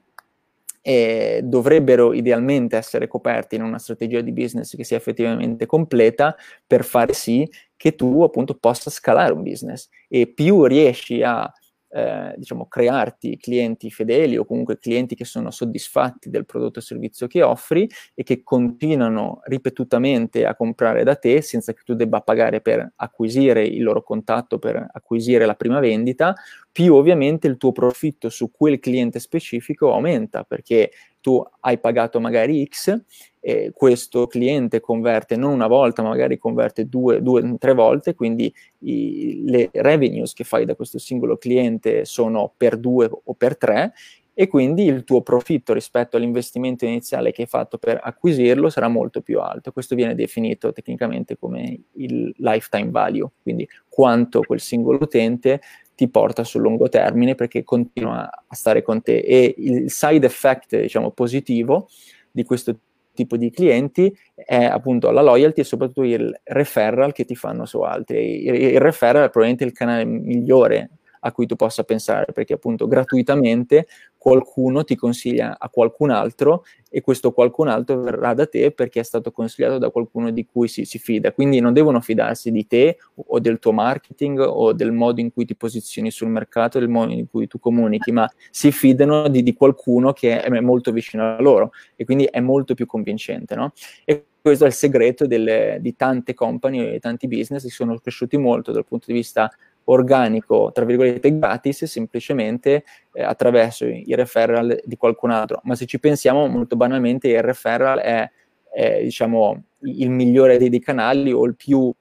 eh, 0.81 1.41
dovrebbero 1.43 2.13
idealmente 2.13 2.75
essere 2.75 3.07
coperte 3.07 3.55
in 3.55 3.63
una 3.63 3.77
strategia 3.77 4.21
di 4.21 4.31
business 4.31 4.75
che 4.75 4.83
sia 4.83 4.97
effettivamente 4.97 5.65
completa 5.65 6.35
per 6.65 6.83
fare 6.83 7.13
sì 7.13 7.49
che 7.75 7.95
tu 7.95 8.23
appunto 8.23 8.55
possa 8.55 8.89
scalare 8.89 9.33
un 9.33 9.43
business. 9.43 9.89
E 10.07 10.27
più 10.27 10.65
riesci 10.65 11.23
a 11.23 11.51
eh, 11.93 12.33
diciamo, 12.37 12.67
crearti 12.67 13.37
clienti 13.37 13.91
fedeli 13.91 14.37
o 14.37 14.45
comunque 14.45 14.77
clienti 14.77 15.13
che 15.13 15.25
sono 15.25 15.51
soddisfatti 15.51 16.29
del 16.29 16.45
prodotto 16.45 16.79
o 16.79 16.81
servizio 16.81 17.27
che 17.27 17.41
offri 17.41 17.89
e 18.13 18.23
che 18.23 18.43
continuano 18.43 19.41
ripetutamente 19.43 20.45
a 20.45 20.55
comprare 20.55 21.03
da 21.03 21.15
te 21.15 21.41
senza 21.41 21.73
che 21.73 21.81
tu 21.83 21.93
debba 21.93 22.21
pagare 22.21 22.61
per 22.61 22.93
acquisire 22.95 23.65
il 23.65 23.83
loro 23.83 24.03
contatto, 24.03 24.57
per 24.57 24.87
acquisire 24.89 25.45
la 25.45 25.55
prima 25.55 25.79
vendita, 25.79 26.33
più 26.71 26.95
ovviamente 26.95 27.47
il 27.47 27.57
tuo 27.57 27.71
profitto 27.71 28.29
su 28.29 28.49
quel 28.51 28.79
cliente 28.79 29.19
specifico 29.19 29.91
aumenta 29.93 30.43
perché 30.43 30.91
tu 31.19 31.43
hai 31.61 31.77
pagato 31.79 32.19
magari 32.19 32.65
X 32.65 32.99
e 33.39 33.71
questo 33.73 34.27
cliente 34.27 34.79
converte 34.79 35.35
non 35.35 35.53
una 35.53 35.67
volta, 35.67 36.01
ma 36.01 36.09
magari 36.09 36.37
converte 36.37 36.87
due, 36.87 37.21
due 37.21 37.57
tre 37.57 37.73
volte, 37.73 38.15
quindi 38.15 38.51
i, 38.79 39.43
le 39.45 39.69
revenues 39.73 40.33
che 40.33 40.43
fai 40.43 40.65
da 40.65 40.75
questo 40.75 40.97
singolo 40.97 41.37
cliente 41.37 42.05
sono 42.05 42.53
per 42.55 42.77
due 42.77 43.09
o 43.11 43.33
per 43.33 43.57
tre 43.57 43.93
e 44.33 44.47
quindi 44.47 44.85
il 44.85 45.03
tuo 45.03 45.21
profitto 45.21 45.73
rispetto 45.73 46.17
all'investimento 46.17 46.85
iniziale 46.85 47.31
che 47.31 47.41
hai 47.41 47.47
fatto 47.47 47.77
per 47.77 47.99
acquisirlo 48.01 48.69
sarà 48.69 48.87
molto 48.87 49.21
più 49.21 49.39
alto. 49.39 49.71
Questo 49.71 49.93
viene 49.93 50.15
definito 50.15 50.71
tecnicamente 50.71 51.37
come 51.37 51.79
il 51.97 52.33
lifetime 52.37 52.89
value, 52.89 53.29
quindi 53.43 53.67
quanto 53.89 54.41
quel 54.41 54.59
singolo 54.59 54.99
utente 55.01 55.61
ti 55.95 56.09
porta 56.09 56.43
sul 56.43 56.61
lungo 56.61 56.89
termine 56.89 57.35
perché 57.35 57.63
continua 57.63 58.29
a 58.29 58.55
stare 58.55 58.81
con 58.81 59.01
te 59.01 59.17
e 59.17 59.53
il 59.57 59.91
side 59.91 60.25
effect, 60.25 60.79
diciamo, 60.79 61.11
positivo 61.11 61.87
di 62.31 62.43
questo 62.43 62.77
tipo 63.13 63.37
di 63.37 63.51
clienti 63.51 64.15
è 64.33 64.63
appunto 64.63 65.11
la 65.11 65.21
loyalty 65.21 65.61
e 65.61 65.63
soprattutto 65.65 66.03
il 66.03 66.39
referral 66.43 67.11
che 67.11 67.25
ti 67.25 67.35
fanno 67.35 67.65
su 67.65 67.81
altri. 67.81 68.45
Il, 68.45 68.79
referral 68.79 69.25
è 69.27 69.29
probabilmente 69.29 69.63
il 69.63 69.73
canale 69.73 70.05
migliore 70.05 70.89
a 71.21 71.31
cui 71.31 71.45
tu 71.45 71.55
possa 71.55 71.83
pensare, 71.83 72.31
perché 72.31 72.53
appunto 72.53 72.87
gratuitamente 72.87 73.87
qualcuno 74.17 74.83
ti 74.83 74.95
consiglia 74.95 75.57
a 75.57 75.67
qualcun 75.69 76.11
altro 76.11 76.63
e 76.91 77.01
questo 77.01 77.31
qualcun 77.31 77.69
altro 77.69 78.01
verrà 78.01 78.35
da 78.35 78.45
te 78.45 78.71
perché 78.71 78.99
è 78.99 79.03
stato 79.03 79.31
consigliato 79.31 79.79
da 79.79 79.89
qualcuno 79.89 80.29
di 80.29 80.45
cui 80.45 80.67
si, 80.67 80.85
si, 80.85 80.99
fida. 80.99 81.31
Quindi 81.31 81.59
non 81.59 81.73
devono 81.73 82.01
fidarsi 82.01 82.51
di 82.51 82.67
te 82.67 82.97
o 83.15 83.39
del 83.39 83.57
tuo 83.57 83.71
marketing 83.71 84.39
o 84.39 84.73
del 84.73 84.91
modo 84.91 85.21
in 85.21 85.33
cui 85.33 85.45
ti 85.45 85.55
posizioni 85.55 86.11
sul 86.11 86.27
mercato, 86.27 86.77
del 86.77 86.89
modo 86.89 87.13
in 87.13 87.27
cui 87.29 87.47
tu 87.47 87.57
comunichi, 87.57 88.11
ma 88.11 88.29
si 88.51 88.71
fidano 88.71 89.27
di, 89.27 89.41
di 89.41 89.53
qualcuno 89.55 90.13
che 90.13 90.39
è 90.39 90.59
molto 90.59 90.91
vicino 90.91 91.23
a 91.23 91.41
loro 91.41 91.71
e 91.95 92.05
quindi 92.05 92.25
è 92.25 92.39
molto 92.41 92.75
più 92.75 92.85
convincente. 92.85 93.55
No? 93.55 93.73
E 94.05 94.25
questo 94.41 94.65
è 94.65 94.67
il 94.67 94.73
segreto 94.73 95.27
delle, 95.27 95.77
di 95.81 95.95
tante 95.95 96.33
company 96.33 96.93
e 96.93 96.99
tanti 96.99 97.27
business 97.27 97.63
che 97.63 97.69
sono 97.69 97.97
cresciuti 97.97 98.37
molto 98.37 98.71
dal 98.71 98.85
punto 98.85 99.05
di 99.07 99.13
vista 99.13 99.51
organico, 99.85 100.71
tra 100.73 100.85
virgolette, 100.85 101.37
gratis, 101.37 101.85
semplicemente 101.85 102.83
eh, 103.13 103.23
attraverso 103.23 103.85
i 103.85 104.13
referral 104.15 104.81
di 104.83 104.95
qualcun 104.95 105.31
altro. 105.31 105.61
Ma 105.63 105.75
se 105.75 105.85
ci 105.85 105.99
pensiamo, 105.99 106.47
molto 106.47 106.75
banalmente, 106.75 107.29
il 107.29 107.41
referral 107.41 107.99
è, 107.99 108.29
è 108.71 109.01
diciamo, 109.03 109.63
il 109.79 110.09
migliore 110.09 110.57
dei, 110.57 110.69
dei, 110.69 110.79
canali 110.79 111.31
o 111.31 111.45
il 111.45 111.55
più, 111.55 111.93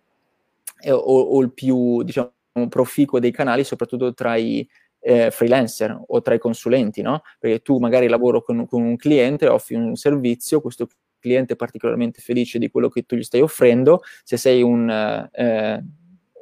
eh, 0.83 0.91
o, 0.91 0.99
o 0.99 1.41
il 1.41 1.53
più 1.53 2.03
diciamo, 2.03 2.31
proficuo 2.69 3.19
dei 3.19 3.33
canali, 3.33 3.65
soprattutto 3.65 4.13
tra 4.15 4.37
i 4.37 4.67
eh, 5.01 5.31
freelancer 5.31 5.99
o 6.07 6.21
tra 6.21 6.35
i 6.35 6.39
consulenti, 6.39 7.03
no? 7.03 7.23
Perché 7.39 7.61
tu 7.61 7.79
magari 7.79 8.09
lavoro 8.09 8.43
con, 8.43 8.67
con 8.67 8.83
un 8.83 8.97
cliente, 8.97 9.49
offri 9.49 9.75
un 9.77 9.97
servizio, 9.97 10.61
questo 10.61 10.89
cliente 11.19 11.55
è 11.55 11.57
particolarmente 11.57 12.21
felice 12.21 12.59
di 12.59 12.71
quello 12.71 12.89
che 12.89 13.03
tu 13.03 13.17
gli 13.17 13.23
stai 13.23 13.41
offrendo, 13.41 14.03
se 14.25 14.37
sei 14.37 14.63
un 14.63 14.89
eh, 15.33 15.85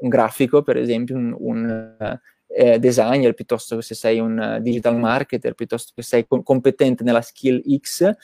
un 0.00 0.08
grafico, 0.08 0.62
per 0.62 0.76
esempio, 0.76 1.16
un, 1.16 1.34
un 1.38 2.20
eh, 2.48 2.78
designer, 2.78 3.34
piuttosto 3.34 3.76
che 3.76 3.82
se 3.82 3.94
sei 3.94 4.18
un 4.18 4.58
digital 4.60 4.96
marketer, 4.98 5.54
piuttosto 5.54 5.92
che 5.94 6.02
sei 6.02 6.26
com- 6.26 6.42
competente 6.42 7.04
nella 7.04 7.20
skill 7.20 7.62
X, 7.78 8.14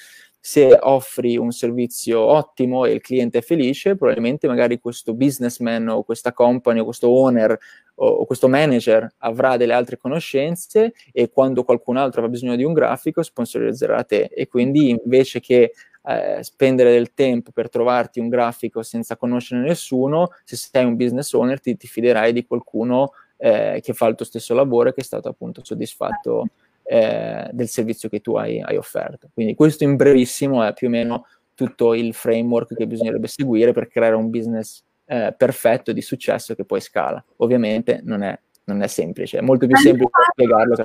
se 0.46 0.76
offri 0.78 1.38
un 1.38 1.52
servizio 1.52 2.20
ottimo 2.20 2.84
e 2.84 2.92
il 2.92 3.00
cliente 3.00 3.38
è 3.38 3.40
felice, 3.40 3.96
probabilmente 3.96 4.46
magari 4.46 4.78
questo 4.78 5.14
businessman 5.14 5.88
o 5.88 6.02
questa 6.02 6.34
company 6.34 6.80
o 6.80 6.84
questo 6.84 7.08
owner 7.08 7.58
o 7.94 8.26
questo 8.26 8.46
manager 8.46 9.10
avrà 9.18 9.56
delle 9.56 9.72
altre 9.72 9.96
conoscenze 9.96 10.92
e 11.12 11.30
quando 11.30 11.64
qualcun 11.64 11.96
altro 11.96 12.20
avrà 12.20 12.30
bisogno 12.30 12.56
di 12.56 12.62
un 12.64 12.74
grafico 12.74 13.22
sponsorizzerà 13.22 14.04
te. 14.04 14.24
E 14.24 14.46
quindi 14.46 14.90
invece 14.90 15.40
che 15.40 15.72
eh, 16.06 16.42
spendere 16.42 16.92
del 16.92 17.14
tempo 17.14 17.50
per 17.50 17.68
trovarti 17.68 18.20
un 18.20 18.28
grafico 18.28 18.82
senza 18.82 19.16
conoscere 19.16 19.62
nessuno, 19.62 20.30
se 20.44 20.56
sei 20.56 20.84
un 20.84 20.96
business 20.96 21.32
owner 21.32 21.60
ti, 21.60 21.76
ti 21.76 21.86
fiderai 21.86 22.32
di 22.32 22.46
qualcuno 22.46 23.12
eh, 23.36 23.80
che 23.82 23.92
fa 23.92 24.06
il 24.06 24.14
tuo 24.14 24.24
stesso 24.24 24.54
lavoro 24.54 24.90
e 24.90 24.94
che 24.94 25.00
è 25.00 25.04
stato 25.04 25.28
appunto 25.28 25.64
soddisfatto 25.64 26.46
eh, 26.82 27.48
del 27.52 27.68
servizio 27.68 28.08
che 28.08 28.20
tu 28.20 28.36
hai, 28.36 28.60
hai, 28.60 28.76
offerto. 28.76 29.30
Quindi 29.32 29.54
questo 29.54 29.84
in 29.84 29.96
brevissimo 29.96 30.62
è 30.62 30.72
più 30.72 30.88
o 30.88 30.90
meno 30.90 31.26
tutto 31.54 31.94
il 31.94 32.14
framework 32.14 32.74
che 32.74 32.86
bisognerebbe 32.86 33.28
seguire 33.28 33.72
per 33.72 33.88
creare 33.88 34.14
un 34.14 34.28
business 34.28 34.82
eh, 35.06 35.34
perfetto 35.36 35.92
di 35.92 36.02
successo 36.02 36.54
che 36.54 36.64
poi 36.64 36.80
scala. 36.80 37.24
Ovviamente 37.36 38.00
non 38.02 38.22
è, 38.22 38.38
non 38.64 38.82
è 38.82 38.86
semplice, 38.86 39.38
è 39.38 39.40
molto 39.40 39.66
più 39.66 39.76
semplice 39.76 40.10
spiegarlo 40.32 40.74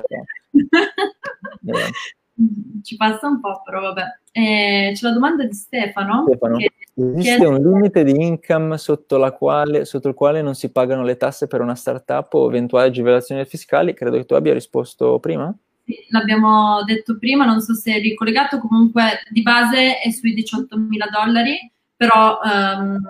ci 2.82 2.96
passa 2.96 3.26
un 3.28 3.40
po', 3.40 3.62
però 3.64 3.80
vabbè. 3.80 4.04
Eh, 4.32 4.92
c'è 4.94 5.06
la 5.06 5.12
domanda 5.12 5.44
di 5.44 5.54
Stefano. 5.54 6.24
Stefano. 6.26 6.56
Che, 6.56 6.70
esiste 6.94 7.46
un 7.46 7.56
limite 7.56 8.04
di 8.04 8.12
income 8.12 8.76
sotto, 8.78 9.18
quale, 9.36 9.84
sotto, 9.84 10.08
il 10.08 10.14
quale 10.14 10.42
non 10.42 10.54
si 10.54 10.70
pagano 10.70 11.02
le 11.02 11.16
tasse 11.16 11.46
per 11.46 11.60
una 11.60 11.74
startup 11.74 12.32
o 12.34 12.48
eventuali 12.48 12.88
agevolazioni 12.88 13.44
fiscali? 13.44 13.94
Credo 13.94 14.16
che 14.16 14.24
tu 14.24 14.34
abbia 14.34 14.52
risposto 14.52 15.18
prima. 15.18 15.54
Sì, 15.84 15.96
l'abbiamo 16.10 16.82
detto 16.84 17.18
prima, 17.18 17.44
non 17.44 17.60
so 17.60 17.74
se 17.74 17.94
è 17.94 18.00
ricollegato, 18.00 18.58
comunque 18.58 19.22
di 19.30 19.42
base 19.42 19.98
è 19.98 20.10
sui 20.10 20.34
18 20.34 20.76
mila 20.76 21.06
dollari, 21.06 21.58
però 21.96 22.38
um, 22.42 23.00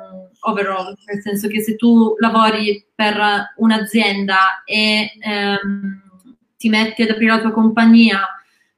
overall, 0.41 0.95
nel 1.07 1.21
senso 1.23 1.49
che 1.49 1.61
se 1.61 1.77
tu 1.77 2.15
lavori 2.19 2.87
per 2.95 3.53
un'azienda 3.57 4.63
e 4.65 5.11
um, 5.25 6.01
ti 6.57 6.69
metti 6.69 7.03
ad 7.03 7.11
aprire 7.11 7.35
la 7.35 7.41
tua 7.41 7.53
compagnia 7.53 8.21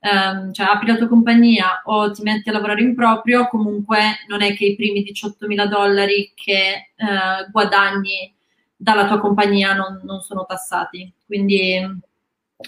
ehm, 0.02 0.52
cioè 0.52 0.66
apri 0.66 0.88
la 0.88 0.96
tua 0.96 1.08
compagnia 1.08 1.82
o 1.84 2.10
ti 2.10 2.22
metti 2.22 2.48
a 2.48 2.52
lavorare 2.52 2.82
in 2.82 2.94
proprio, 2.94 3.46
comunque 3.48 3.98
non 4.28 4.42
è 4.42 4.54
che 4.54 4.66
i 4.66 4.76
primi 4.76 5.02
18 5.02 5.46
mila 5.46 5.66
dollari 5.66 6.32
che 6.34 6.90
eh, 6.96 7.50
guadagni 7.50 8.34
dalla 8.76 9.06
tua 9.06 9.20
compagnia 9.20 9.74
non, 9.74 10.00
non, 10.02 10.20
sono 10.20 10.44
tassati. 10.44 11.12
Quindi 11.24 11.80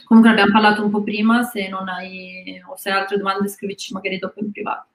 comunque 0.05 0.33
abbiamo 0.33 0.53
parlato 0.53 0.85
un 0.85 0.91
po' 0.91 1.03
prima, 1.03 1.43
se 1.43 1.69
non 1.69 1.89
hai 1.89 2.63
o 2.69 2.77
se 2.77 2.91
hai 2.91 2.99
altre 2.99 3.19
domande 3.19 3.49
scrivici 3.49 3.93
magari 3.93 4.19
dopo 4.19 4.41
in 4.41 4.53
privato. 4.53 4.94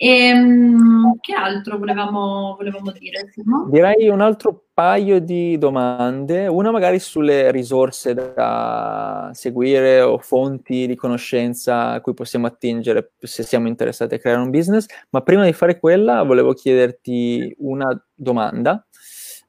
E, 0.00 0.28
ehm, 0.28 1.18
che 1.20 1.34
altro 1.34 1.76
volevamo, 1.76 2.54
volevamo 2.56 2.92
dire? 2.92 3.32
No? 3.44 3.66
Direi 3.68 4.08
un 4.08 4.20
altro 4.20 4.66
paio 4.72 5.18
di 5.18 5.58
domande, 5.58 6.46
una 6.46 6.70
magari 6.70 7.00
sulle 7.00 7.50
risorse 7.50 8.14
da 8.14 9.28
seguire 9.34 10.00
o 10.00 10.18
fonti 10.18 10.86
di 10.86 10.94
conoscenza 10.94 11.90
a 11.90 12.00
cui 12.00 12.14
possiamo 12.14 12.46
attingere 12.46 13.14
se 13.18 13.42
siamo 13.42 13.66
interessati 13.66 14.14
a 14.14 14.18
creare 14.20 14.40
un 14.40 14.50
business, 14.50 14.86
ma 15.10 15.20
prima 15.22 15.44
di 15.44 15.52
fare 15.52 15.80
quella 15.80 16.22
volevo 16.22 16.52
chiederti 16.52 17.56
una 17.58 17.88
domanda 18.14 18.86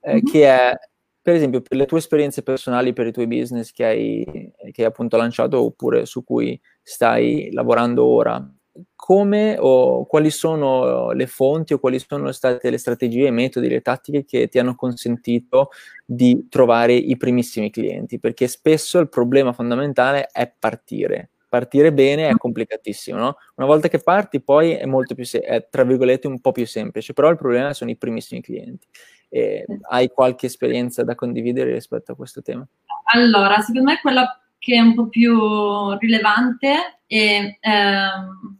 eh, 0.01 0.13
mm-hmm. 0.13 0.23
che 0.25 0.45
è 0.47 0.73
per 1.21 1.35
esempio 1.35 1.61
per 1.61 1.77
le 1.77 1.85
tue 1.85 1.99
esperienze 1.99 2.41
personali, 2.41 2.91
per 2.93 3.05
i 3.05 3.11
tuoi 3.11 3.27
business 3.27 3.71
che 3.71 3.85
hai, 3.85 4.51
che 4.71 4.81
hai 4.81 4.87
appunto 4.87 5.15
lanciato 5.15 5.63
oppure 5.63 6.07
su 6.07 6.23
cui 6.23 6.59
stai 6.81 7.51
lavorando 7.51 8.03
ora, 8.03 8.43
come 8.95 9.57
o 9.59 10.05
quali 10.05 10.29
sono 10.29 11.11
le 11.11 11.27
fonti 11.27 11.73
o 11.73 11.79
quali 11.79 11.99
sono 11.99 12.31
state 12.31 12.69
le 12.69 12.77
strategie, 12.77 13.27
i 13.27 13.31
metodi, 13.31 13.67
le 13.67 13.81
tattiche 13.81 14.25
che 14.25 14.47
ti 14.47 14.59
hanno 14.59 14.75
consentito 14.75 15.69
di 16.05 16.47
trovare 16.49 16.93
i 16.93 17.17
primissimi 17.17 17.69
clienti, 17.69 18.19
perché 18.19 18.47
spesso 18.47 18.99
il 18.99 19.09
problema 19.09 19.53
fondamentale 19.53 20.27
è 20.31 20.51
partire. 20.57 21.31
Partire 21.49 21.91
bene 21.91 22.27
è 22.27 22.35
complicatissimo, 22.35 23.17
no? 23.17 23.37
Una 23.55 23.65
volta 23.65 23.87
che 23.87 23.99
parti 23.99 24.39
poi 24.39 24.73
è 24.73 24.85
molto 24.85 25.15
più, 25.15 25.25
se- 25.25 25.39
è 25.39 25.67
tra 25.67 25.83
virgolette 25.83 26.27
un 26.27 26.39
po' 26.39 26.51
più 26.51 26.67
semplice, 26.67 27.13
però 27.13 27.29
il 27.29 27.37
problema 27.37 27.73
sono 27.73 27.89
i 27.89 27.97
primissimi 27.97 28.41
clienti. 28.41 28.85
E 29.29 29.65
hai 29.89 30.09
qualche 30.09 30.45
esperienza 30.45 31.03
da 31.03 31.15
condividere 31.15 31.73
rispetto 31.73 32.11
a 32.11 32.15
questo 32.15 32.41
tema? 32.41 32.67
Allora, 33.13 33.59
secondo 33.61 33.89
me 33.89 33.99
quella 33.99 34.39
che 34.59 34.75
è 34.75 34.79
un 34.79 34.93
po' 34.93 35.07
più 35.07 35.97
rilevante 35.97 37.01
è, 37.07 37.57
ehm, 37.59 38.58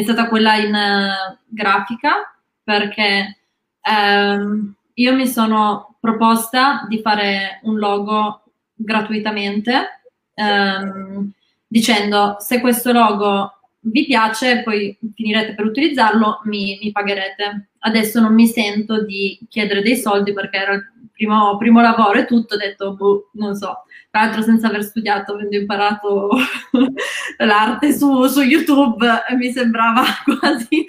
è 0.00 0.02
stata 0.02 0.28
quella 0.28 0.56
in 0.56 0.74
uh, 0.74 1.36
grafica 1.46 2.34
perché 2.62 3.38
ehm, 3.82 4.74
io 4.94 5.14
mi 5.14 5.26
sono 5.26 5.96
proposta 6.00 6.86
di 6.88 7.00
fare 7.00 7.60
un 7.64 7.78
logo 7.78 8.42
gratuitamente 8.74 10.02
ehm, 10.34 11.30
dicendo 11.66 12.36
se 12.38 12.60
questo 12.60 12.92
logo 12.92 13.54
vi 13.80 14.06
piace 14.06 14.62
poi 14.62 14.96
finirete 15.14 15.54
per 15.54 15.64
utilizzarlo 15.64 16.40
mi, 16.44 16.78
mi, 16.82 16.92
pagherete. 16.92 17.68
Adesso 17.80 18.20
non 18.20 18.34
mi 18.34 18.46
sento 18.46 19.04
di 19.04 19.38
chiedere 19.48 19.82
dei 19.82 19.96
soldi 19.96 20.32
perché 20.32 20.58
era 20.58 20.74
il 20.74 20.86
primo, 21.12 21.56
primo 21.56 21.80
lavoro 21.80 22.18
e 22.18 22.26
tutto 22.26 22.54
ho 22.54 22.58
detto 22.58 22.94
boh, 22.94 23.30
non 23.34 23.54
so 23.54 23.84
tra 24.10 24.22
l'altro 24.22 24.42
senza 24.42 24.66
aver 24.66 24.82
studiato, 24.82 25.34
avendo 25.34 25.56
imparato 25.56 26.30
l'arte 27.38 27.92
su, 27.92 28.26
su, 28.26 28.40
YouTube, 28.40 29.06
mi 29.38 29.52
sembrava 29.52 30.02
quasi... 30.38 30.84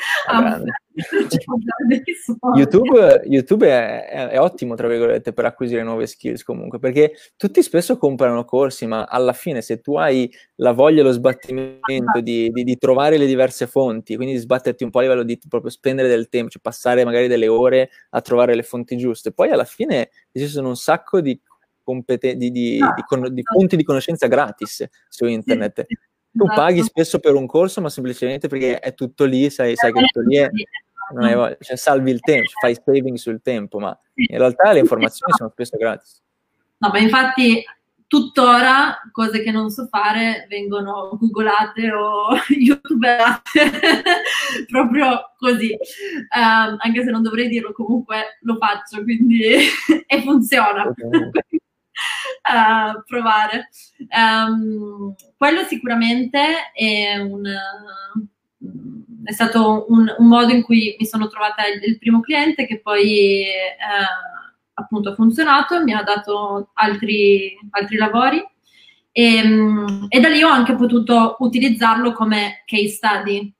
YouTube, 2.55 3.21
YouTube 3.25 3.67
è, 3.67 4.07
è, 4.07 4.27
è, 4.29 4.39
ottimo, 4.39 4.73
tra 4.73 4.87
virgolette, 4.87 5.33
per 5.33 5.45
acquisire 5.45 5.83
nuove 5.83 6.07
skills 6.07 6.43
comunque, 6.43 6.79
perché 6.79 7.13
tutti 7.37 7.61
spesso 7.61 7.97
comprano 7.97 8.43
corsi, 8.43 8.87
ma 8.87 9.05
alla 9.05 9.33
fine 9.33 9.61
se 9.61 9.79
tu 9.81 9.97
hai 9.97 10.29
la 10.55 10.71
voglia 10.71 11.01
e 11.01 11.03
lo 11.03 11.11
sbattimento 11.11 12.21
di, 12.21 12.49
di, 12.49 12.63
di, 12.63 12.77
trovare 12.77 13.17
le 13.17 13.27
diverse 13.27 13.67
fonti, 13.67 14.15
quindi 14.15 14.33
di 14.33 14.39
sbatterti 14.39 14.83
un 14.83 14.89
po' 14.89 14.97
a 14.97 15.03
livello 15.03 15.23
di 15.23 15.39
proprio 15.47 15.69
spendere 15.69 16.07
del 16.07 16.27
tempo, 16.27 16.49
cioè 16.49 16.61
passare 16.61 17.05
magari 17.05 17.27
delle 17.27 17.47
ore 17.47 17.91
a 18.09 18.21
trovare 18.21 18.55
le 18.55 18.63
fonti 18.63 18.97
giuste, 18.97 19.31
poi 19.31 19.51
alla 19.51 19.65
fine 19.65 20.09
ci 20.33 20.47
sono 20.47 20.69
un 20.69 20.75
sacco 20.75 21.21
di 21.21 21.39
competen- 21.83 22.37
di, 22.37 22.51
di, 22.51 22.77
no. 22.77 22.93
di, 22.95 23.03
con- 23.03 23.33
di, 23.33 23.41
punti 23.41 23.75
di 23.75 23.83
conoscenza 23.83 24.27
gratis 24.27 24.87
su 25.09 25.25
internet. 25.25 25.85
Sì, 25.87 25.97
tu 26.31 26.43
esatto. 26.45 26.61
paghi 26.61 26.83
spesso 26.83 27.19
per 27.19 27.35
un 27.35 27.45
corso, 27.45 27.81
ma 27.81 27.89
semplicemente 27.89 28.47
perché 28.47 28.79
è 28.79 28.93
tutto 28.93 29.25
lì, 29.25 29.49
sai, 29.49 29.75
sai 29.75 29.91
che 29.91 29.99
tutto 30.01 30.21
lì 30.21 30.37
è, 30.37 30.49
hai, 31.19 31.57
cioè, 31.59 31.75
salvi 31.75 32.11
il 32.11 32.21
tempo, 32.21 32.49
fai 32.59 32.75
saving 32.75 33.17
sul 33.17 33.41
tempo, 33.41 33.79
ma 33.79 33.97
in 34.13 34.37
realtà 34.37 34.71
le 34.71 34.79
informazioni 34.79 35.33
sono 35.35 35.49
spesso 35.49 35.77
gratis. 35.77 36.21
No, 36.77 36.89
ma 36.89 36.99
infatti 36.99 37.63
tuttora 38.11 38.99
cose 39.13 39.41
che 39.41 39.51
non 39.51 39.69
so 39.69 39.87
fare 39.87 40.45
vengono 40.49 41.15
googolate 41.17 41.93
o 41.93 42.35
youtuberate 42.59 43.71
proprio 44.69 45.31
così, 45.37 45.77
um, 46.35 46.75
anche 46.77 47.03
se 47.03 47.09
non 47.09 47.21
dovrei 47.21 47.47
dirlo, 47.47 47.71
comunque 47.71 48.37
lo 48.41 48.57
faccio, 48.57 49.01
quindi 49.03 49.41
e 50.05 50.21
funziona. 50.23 50.87
Okay. 50.87 51.60
uh, 52.95 53.03
provare. 53.05 53.69
Um, 54.09 55.13
quello 55.37 55.63
sicuramente 55.63 56.71
è, 56.73 57.17
un, 57.17 57.43
è 59.23 59.31
stato 59.31 59.85
un, 59.89 60.13
un, 60.17 60.27
modo 60.27 60.51
in 60.53 60.63
cui 60.63 60.95
mi 60.99 61.05
sono 61.05 61.27
trovata 61.27 61.67
il, 61.67 61.81
il 61.83 61.97
primo 61.97 62.21
cliente 62.21 62.65
che 62.65 62.79
poi 62.79 63.43
uh, 63.43 64.81
appunto 64.81 65.09
ha 65.09 65.15
funzionato, 65.15 65.83
mi 65.83 65.93
ha 65.93 66.03
dato 66.03 66.71
altri, 66.73 67.57
altri 67.71 67.97
lavori 67.97 68.43
e, 69.11 69.35
ehm, 69.35 70.05
e, 70.09 70.19
da 70.19 70.29
lì 70.29 70.41
ho 70.41 70.49
anche 70.49 70.75
potuto 70.75 71.35
utilizzarlo 71.39 72.13
come 72.13 72.63
case 72.65 72.87
study 72.87 73.53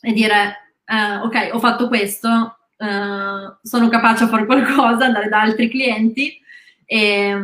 e 0.00 0.12
dire 0.12 0.74
eh, 0.84 1.16
ok 1.16 1.50
ho 1.52 1.58
fatto 1.58 1.88
questo, 1.88 2.58
eh, 2.76 3.56
sono 3.62 3.88
capace 3.88 4.24
a 4.24 4.28
fare 4.28 4.46
qualcosa, 4.46 5.04
andare 5.04 5.28
da 5.28 5.40
altri 5.40 5.68
clienti 5.68 6.40
e, 6.88 7.36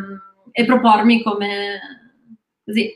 e 0.51 0.65
propormi 0.65 1.23
come, 1.23 1.81
così, 2.65 2.91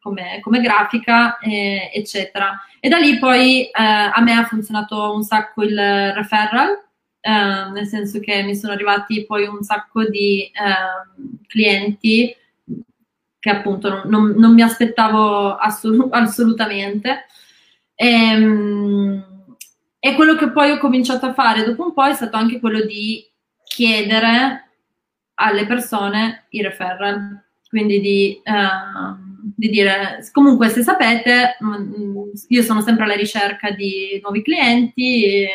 come, 0.00 0.40
come 0.42 0.60
grafica 0.60 1.38
eh, 1.38 1.90
eccetera 1.94 2.58
e 2.80 2.88
da 2.88 2.98
lì 2.98 3.18
poi 3.18 3.66
eh, 3.66 3.70
a 3.72 4.20
me 4.20 4.32
ha 4.32 4.44
funzionato 4.44 5.14
un 5.14 5.22
sacco 5.22 5.62
il 5.62 5.78
referral 6.14 6.88
Ehm, 7.22 7.72
nel 7.72 7.86
senso 7.86 8.18
che 8.18 8.42
mi 8.42 8.56
sono 8.56 8.72
arrivati 8.72 9.26
poi 9.26 9.46
un 9.46 9.62
sacco 9.62 10.08
di 10.08 10.50
uh, 10.54 11.36
clienti 11.46 12.34
che 13.38 13.50
appunto 13.50 13.88
non, 13.90 14.02
non, 14.06 14.34
non 14.36 14.54
mi 14.54 14.62
aspettavo 14.62 15.54
assol- 15.56 16.08
assolutamente. 16.10 17.26
E, 17.94 18.36
um, 18.36 19.56
e 19.98 20.14
quello 20.14 20.34
che 20.34 20.50
poi 20.50 20.70
ho 20.70 20.78
cominciato 20.78 21.26
a 21.26 21.34
fare 21.34 21.62
dopo 21.64 21.84
un 21.84 21.92
po' 21.92 22.06
è 22.06 22.14
stato 22.14 22.36
anche 22.38 22.58
quello 22.58 22.80
di 22.86 23.22
chiedere 23.64 24.69
alle 25.40 25.66
persone 25.66 26.46
i 26.50 26.60
referral, 26.60 27.42
quindi 27.68 28.00
di, 28.00 28.42
uh, 28.44 29.16
di 29.56 29.70
dire 29.70 30.18
comunque 30.32 30.68
se 30.68 30.82
sapete 30.82 31.56
mm, 31.64 32.18
io 32.48 32.62
sono 32.62 32.82
sempre 32.82 33.04
alla 33.04 33.14
ricerca 33.14 33.70
di 33.70 34.20
nuovi 34.22 34.42
clienti, 34.42 35.46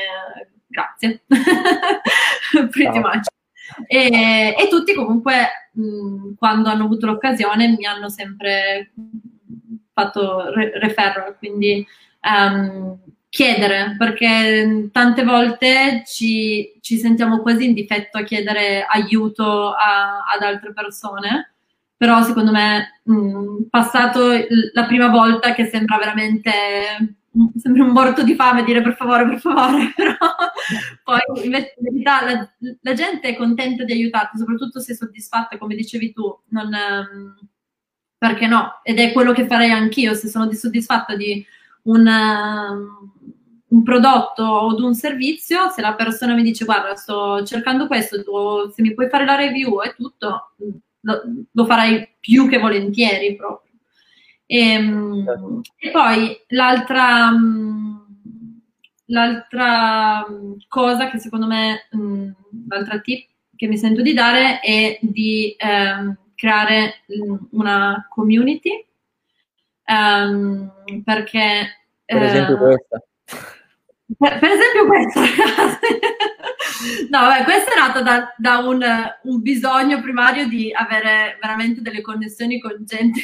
grazie, 0.67 1.21
pretty 2.71 2.99
much. 2.99 3.27
E, 3.87 4.55
e, 4.57 4.67
tutti 4.69 4.93
comunque 4.93 5.69
mh, 5.73 6.33
quando 6.37 6.69
hanno 6.69 6.85
avuto 6.85 7.05
l'occasione 7.05 7.75
mi 7.75 7.85
hanno 7.85 8.09
sempre 8.09 8.91
fatto 9.93 10.51
re- 10.53 10.79
referral, 10.79 11.37
quindi 11.37 11.85
um, 12.21 12.97
chiedere, 13.35 13.97
perché 13.97 14.87
tante 14.93 15.25
volte 15.25 16.03
ci, 16.07 16.77
ci, 16.79 16.97
sentiamo 16.97 17.41
quasi 17.41 17.65
in 17.65 17.73
difetto 17.73 18.17
a 18.17 18.23
chiedere 18.23 18.85
aiuto 18.87 19.73
a, 19.73 20.23
ad 20.33 20.41
altre 20.41 20.71
persone, 20.71 21.55
però 21.97 22.23
secondo 22.23 22.53
me 22.53 23.01
mh, 23.03 23.63
passato 23.69 24.29
la 24.71 24.85
prima 24.85 25.09
volta 25.09 25.53
che 25.53 25.65
sembra 25.65 25.97
veramente 25.97 26.51
sembra 27.57 27.83
un 27.83 27.91
morto 27.91 28.23
di 28.23 28.35
fame 28.35 28.63
dire 28.63 28.81
per 28.81 28.95
favore, 28.95 29.27
per 29.27 29.39
favore, 29.39 29.91
però 29.97 30.15
poi 31.03 31.19
in 31.43 31.51
verità 31.51 32.23
la, 32.23 32.49
la, 32.81 32.93
gente 32.93 33.27
è 33.27 33.35
contenta 33.35 33.83
di 33.83 33.91
aiutarti, 33.91 34.37
soprattutto 34.37 34.79
se 34.79 34.93
è 34.93 34.95
soddisfatta, 34.95 35.57
come 35.57 35.75
dicevi 35.75 36.13
tu, 36.13 36.23
non, 36.51 36.69
perché 38.17 38.47
no? 38.47 38.79
Ed 38.81 38.97
è 38.97 39.11
quello 39.11 39.33
che 39.33 39.45
farei 39.45 39.71
anch'io, 39.71 40.13
se 40.13 40.29
sono 40.29 40.47
dissoddisfatta 40.47 41.17
di 41.17 41.45
un, 41.83 42.07
um, 42.07 43.11
un 43.75 43.83
prodotto 43.83 44.43
o 44.43 44.85
un 44.85 44.95
servizio, 44.95 45.69
se 45.69 45.81
la 45.81 45.95
persona 45.95 46.33
mi 46.33 46.43
dice 46.43 46.63
guarda 46.63 46.95
sto 46.95 47.43
cercando 47.43 47.87
questo, 47.87 48.23
tu, 48.23 48.71
se 48.71 48.81
mi 48.81 48.93
puoi 48.93 49.09
fare 49.09 49.25
la 49.25 49.35
review 49.35 49.81
e 49.81 49.93
tutto, 49.95 50.53
lo, 51.01 51.21
lo 51.51 51.65
farai 51.65 52.15
più 52.19 52.47
che 52.47 52.57
volentieri 52.57 53.35
proprio. 53.35 53.73
E, 54.45 54.59
ehm, 54.59 55.25
certo. 55.25 55.61
e 55.77 55.91
poi 55.91 56.37
l'altra, 56.49 57.31
mm, 57.31 57.95
l'altra 59.07 60.25
cosa 60.69 61.09
che 61.09 61.19
secondo 61.19 61.45
me, 61.45 61.89
mm, 61.95 62.29
l'altra 62.69 62.99
tip 62.99 63.27
che 63.57 63.67
mi 63.67 63.77
sento 63.77 64.01
di 64.01 64.13
dare 64.13 64.59
è 64.61 64.97
di 65.01 65.55
um, 65.59 66.17
creare 66.35 67.03
una 67.51 68.05
community 68.09 68.85
um, 69.87 70.71
perché... 71.03 71.79
Per 72.05 72.21
esempio 72.21 72.55
uh, 72.55 72.59
questa. 72.59 73.01
Per, 74.07 74.39
per, 74.39 74.49
esempio 74.51 74.85
questa, 74.85 75.21
no, 77.09 77.19
vabbè, 77.21 77.43
questa 77.43 77.73
è 77.73 77.79
nata 77.79 78.01
da, 78.01 78.33
da 78.37 78.59
un, 78.59 78.83
un, 79.23 79.41
bisogno 79.41 79.99
primario 79.99 80.47
di 80.47 80.71
avere 80.71 81.39
veramente 81.41 81.81
delle 81.81 82.01
connessioni 82.01 82.59
con 82.59 82.77
gente 82.81 83.19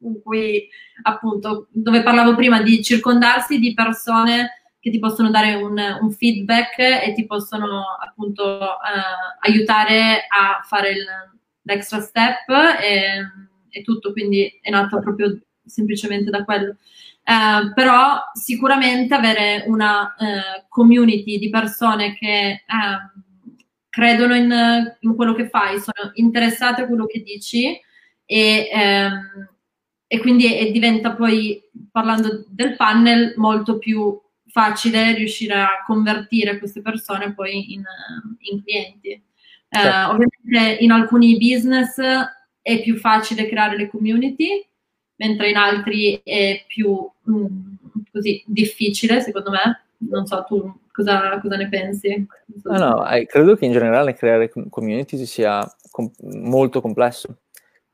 in 0.00 0.20
cui 0.22 0.68
appunto, 1.02 1.68
dove 1.70 2.02
parlavo 2.02 2.34
prima 2.34 2.60
di 2.60 2.82
circondarsi 2.82 3.58
di 3.58 3.72
persone 3.72 4.62
che 4.78 4.90
ti 4.90 4.98
possono 4.98 5.30
dare 5.30 5.54
un, 5.54 5.76
un 6.00 6.12
feedback 6.12 6.78
e 6.78 7.12
ti 7.14 7.26
possono 7.26 7.96
appunto 7.98 8.60
eh, 8.60 9.48
aiutare 9.50 10.26
a 10.28 10.60
fare 10.62 10.90
il, 10.90 11.04
l'extra 11.62 12.00
step 12.00 12.48
e, 12.80 13.20
e, 13.70 13.82
tutto, 13.82 14.12
quindi 14.12 14.58
è 14.60 14.70
nato 14.70 15.00
proprio 15.00 15.40
semplicemente 15.64 16.30
da 16.30 16.44
quello. 16.44 16.76
Eh, 17.28 17.72
però 17.74 18.20
sicuramente 18.34 19.12
avere 19.12 19.64
una 19.66 20.14
eh, 20.14 20.66
community 20.68 21.38
di 21.38 21.50
persone 21.50 22.14
che 22.14 22.64
ehm, 22.64 23.24
credono 23.88 24.34
in, 24.36 24.96
in, 25.00 25.14
quello 25.16 25.34
che 25.34 25.48
fai, 25.48 25.80
sono 25.80 26.12
interessate 26.14 26.82
a 26.82 26.86
quello 26.86 27.06
che 27.06 27.22
dici 27.22 27.80
e 28.24 28.68
ehm, 28.72 29.48
e 30.08 30.20
quindi 30.20 30.56
e 30.56 30.70
diventa 30.70 31.14
poi, 31.14 31.60
parlando 31.90 32.44
del 32.48 32.76
panel, 32.76 33.34
molto 33.36 33.78
più 33.78 34.18
facile 34.46 35.14
riuscire 35.14 35.54
a 35.54 35.82
convertire 35.84 36.58
queste 36.58 36.80
persone 36.80 37.34
poi 37.34 37.74
in, 37.74 37.82
in 38.38 38.62
clienti. 38.62 39.08
Eh, 39.08 39.22
certo. 39.68 39.88
Eh, 39.88 40.04
ovviamente 40.04 40.82
in 40.84 40.92
alcuni 40.92 41.36
business 41.36 41.98
è 42.62 42.82
più 42.82 42.96
facile 42.96 43.48
creare 43.48 43.76
le 43.76 43.88
community, 43.88 44.64
mentre 45.16 45.50
in 45.50 45.56
altri 45.56 46.20
è 46.22 46.64
più 46.68 47.10
mh, 47.26 47.34
mm, 47.34 47.74
così 48.12 48.42
difficile, 48.46 49.20
secondo 49.20 49.50
me. 49.50 49.84
Non 49.98 50.26
so, 50.26 50.44
tu 50.46 50.80
cosa, 50.92 51.38
cosa 51.40 51.56
ne 51.56 51.68
pensi? 51.68 52.26
So 52.62 52.70
no, 52.70 52.78
no, 52.78 53.04
credo 53.26 53.56
che 53.56 53.64
in 53.64 53.72
generale 53.72 54.14
creare 54.14 54.50
community 54.68 55.24
sia 55.24 55.66
com- 55.90 56.10
molto 56.20 56.80
complesso 56.80 57.38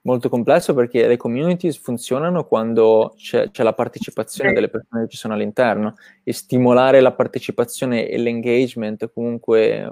molto 0.03 0.29
complesso 0.29 0.75
perché 0.75 1.07
le 1.07 1.17
communities 1.17 1.79
funzionano 1.79 2.45
quando 2.45 3.15
c'è, 3.17 3.51
c'è, 3.51 3.63
la 3.63 3.73
partecipazione 3.73 4.53
delle 4.53 4.69
persone 4.69 5.03
che 5.03 5.09
ci 5.09 5.17
sono 5.17 5.35
all'interno 5.35 5.95
e 6.23 6.33
stimolare 6.33 7.01
la 7.01 7.13
partecipazione 7.13 8.09
e 8.09 8.19
l'engagement, 8.19 9.13
comunque 9.13 9.91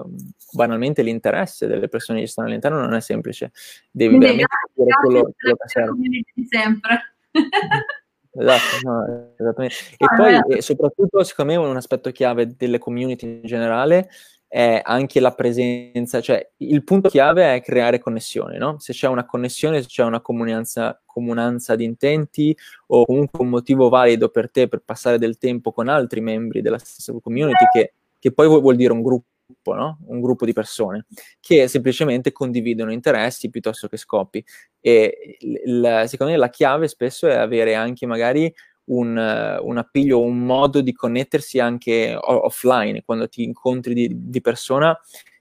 banalmente 0.51 1.01
l'interesse 1.01 1.67
delle 1.67 1.87
persone 1.87 2.19
che 2.19 2.25
ci 2.25 2.31
stanno 2.31 2.49
all'interno 2.49 2.79
non 2.79 2.93
è 2.93 3.01
semplice. 3.01 3.51
Devi 3.89 4.17
Quindi 4.17 4.25
veramente 4.25 4.55
dire 4.73 4.89
quello, 5.01 5.31
quello 5.37 5.55
che 5.55 5.67
serve. 5.67 5.97
sempre. 6.49 7.13
Esatto, 8.33 8.87
no, 8.87 9.33
esattamente. 9.37 9.75
E 9.97 10.05
ah, 10.05 10.15
poi, 10.15 10.57
e 10.57 10.61
soprattutto, 10.61 11.23
secondo 11.23 11.51
me, 11.51 11.57
un 11.57 11.75
aspetto 11.75 12.11
chiave 12.11 12.55
delle 12.55 12.79
community 12.79 13.25
in 13.25 13.41
generale 13.43 14.09
è 14.47 14.81
anche 14.83 15.21
la 15.21 15.31
presenza, 15.31 16.19
cioè 16.19 16.45
il 16.57 16.83
punto 16.83 17.07
chiave 17.07 17.55
è 17.55 17.61
creare 17.61 17.99
connessioni, 17.99 18.57
no? 18.57 18.79
Se 18.79 18.91
c'è 18.91 19.07
una 19.07 19.25
connessione, 19.25 19.81
se 19.81 19.87
c'è 19.87 20.03
una 20.03 20.19
comunanza, 20.19 21.01
comunanza 21.05 21.75
di 21.75 21.85
intenti 21.85 22.55
o 22.87 23.05
comunque 23.05 23.39
un 23.41 23.49
motivo 23.49 23.87
valido 23.87 24.27
per 24.27 24.51
te 24.51 24.67
per 24.67 24.81
passare 24.83 25.17
del 25.17 25.37
tempo 25.37 25.71
con 25.71 25.87
altri 25.87 26.19
membri 26.19 26.61
della 26.61 26.77
stessa 26.79 27.13
community, 27.21 27.65
che, 27.71 27.93
che 28.19 28.33
poi 28.33 28.47
vuol 28.47 28.75
dire 28.75 28.91
un 28.91 29.01
gruppo, 29.01 29.29
no? 29.63 29.99
Un 30.07 30.21
gruppo 30.21 30.45
di 30.45 30.53
persone 30.53 31.05
che 31.39 31.67
semplicemente 31.67 32.31
condividono 32.31 32.91
interessi 32.91 33.49
piuttosto 33.49 33.87
che 33.87 33.97
scopi. 33.97 34.43
E 34.79 35.37
il, 35.39 36.03
secondo 36.07 36.33
me 36.33 36.39
la 36.39 36.49
chiave 36.49 36.87
spesso 36.87 37.27
è 37.27 37.35
avere 37.35 37.75
anche 37.75 38.05
magari 38.05 38.53
un, 38.85 39.15
un 39.61 39.77
appiglio, 39.77 40.21
un 40.21 40.39
modo 40.39 40.81
di 40.81 40.93
connettersi 40.93 41.59
anche 41.59 42.17
offline, 42.19 43.03
quando 43.03 43.27
ti 43.27 43.43
incontri 43.43 43.93
di, 43.93 44.09
di 44.11 44.41
persona, 44.41 44.97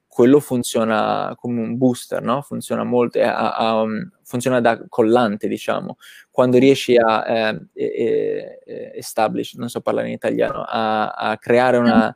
quello 0.06 0.40
funziona 0.40 1.34
come 1.36 1.60
un 1.60 1.76
booster, 1.76 2.20
no? 2.20 2.42
Funziona 2.42 2.82
molto, 2.82 3.20
a, 3.20 3.54
a, 3.54 3.80
um, 3.80 4.10
funziona 4.24 4.60
da 4.60 4.84
collante, 4.88 5.46
diciamo. 5.46 5.96
Quando 6.30 6.58
riesci 6.58 6.96
a 6.96 7.24
eh, 7.26 7.60
eh, 7.74 8.92
establish, 8.96 9.54
non 9.54 9.68
so 9.68 9.80
parlare 9.80 10.08
in 10.08 10.14
italiano, 10.14 10.64
a, 10.66 11.10
a 11.10 11.38
creare 11.38 11.76
una 11.76 12.14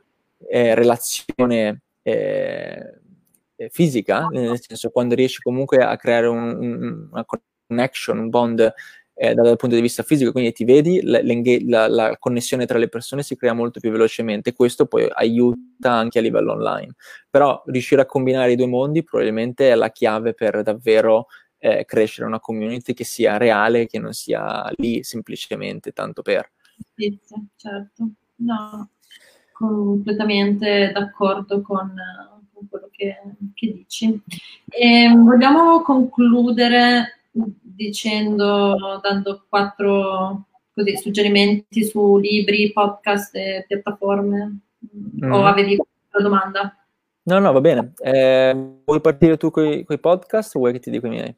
eh, 0.49 0.75
relazione 0.75 1.83
eh, 2.07 3.69
fisica, 3.69 4.27
nel 4.27 4.61
senso 4.61 4.91
quando 4.91 5.15
riesci 5.15 5.41
comunque 5.41 5.77
a 5.77 5.97
creare 5.97 6.27
un, 6.27 6.55
un, 6.59 7.07
una 7.11 7.25
connection, 7.67 8.19
un 8.19 8.29
bond 8.29 8.73
eh, 9.15 9.33
dal 9.33 9.55
punto 9.55 9.75
di 9.75 9.81
vista 9.81 10.03
fisico, 10.03 10.31
quindi 10.31 10.51
ti 10.51 10.65
vedi, 10.65 11.01
la, 11.01 11.87
la, 11.87 12.15
connessione 12.19 12.65
tra 12.67 12.77
le 12.77 12.89
persone 12.89 13.23
si 13.23 13.35
crea 13.35 13.53
molto 13.53 13.79
più 13.79 13.89
velocemente, 13.89 14.53
questo 14.53 14.85
poi 14.85 15.07
aiuta 15.09 15.91
anche 15.91 16.19
a 16.19 16.21
livello 16.21 16.51
online. 16.51 16.93
Però 17.29 17.63
riuscire 17.65 18.01
a 18.01 18.05
combinare 18.05 18.51
i 18.51 18.55
due 18.55 18.67
mondi 18.67 19.03
probabilmente 19.03 19.71
è 19.71 19.75
la 19.75 19.89
chiave 19.89 20.33
per 20.33 20.61
davvero 20.61 21.27
eh, 21.57 21.85
crescere 21.85 22.27
una 22.27 22.39
community 22.39 22.93
che 22.93 23.05
sia 23.05 23.37
reale, 23.37 23.87
che 23.87 23.97
non 23.97 24.13
sia 24.13 24.69
lì 24.75 25.01
semplicemente 25.03 25.91
tanto 25.91 26.21
per. 26.21 26.51
Certo. 27.55 28.09
No, 28.37 28.89
completamente 29.55 30.91
d'accordo 30.93 31.61
con, 31.61 31.93
con 32.53 32.67
quello 32.69 32.89
che, 32.91 33.15
che 33.53 33.73
dici. 33.73 34.21
E 34.67 35.03
ehm, 35.03 35.23
vogliamo 35.23 35.81
concludere 35.81 37.21
dicendo, 37.31 38.99
dando 39.01 39.45
quattro 39.47 40.47
così, 40.73 40.97
suggerimenti 40.97 41.85
su 41.85 42.17
libri, 42.17 42.73
podcast 42.73 43.33
e 43.35 43.63
piattaforme? 43.65 44.59
Mm. 45.23 45.31
O 45.31 45.45
avevi 45.45 45.75
una 45.75 46.23
domanda? 46.23 46.77
No, 47.23 47.39
no, 47.39 47.51
va 47.53 47.61
bene. 47.61 47.93
Eh, 48.03 48.81
vuoi 48.83 48.99
partire 48.99 49.37
tu 49.37 49.51
con 49.51 49.65
i 49.65 49.99
podcast 49.99 50.55
o 50.55 50.59
vuoi 50.59 50.73
che 50.73 50.79
ti 50.79 50.91
dico 50.91 51.07
i 51.07 51.11
miei? 51.11 51.35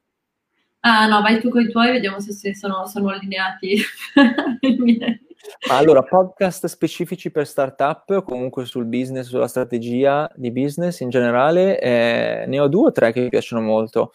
Ah, 0.79 1.05
no, 1.07 1.21
vai 1.21 1.39
tu 1.39 1.49
con 1.49 1.61
i 1.61 1.69
tuoi, 1.69 1.91
vediamo 1.91 2.19
se, 2.19 2.31
se 2.33 2.55
sono, 2.55 2.85
sono, 2.87 3.09
allineati 3.09 3.77
Allora, 5.69 6.03
podcast 6.03 6.65
specifici 6.67 7.31
per 7.31 7.47
startup 7.47 8.23
comunque 8.23 8.65
sul 8.65 8.85
business, 8.85 9.27
sulla 9.27 9.47
strategia 9.47 10.29
di 10.35 10.51
business 10.51 10.99
in 10.99 11.09
generale, 11.09 11.79
eh, 11.79 12.45
ne 12.47 12.59
ho 12.59 12.67
due 12.67 12.87
o 12.87 12.91
tre 12.91 13.11
che 13.11 13.21
mi 13.21 13.29
piacciono 13.29 13.61
molto. 13.61 14.11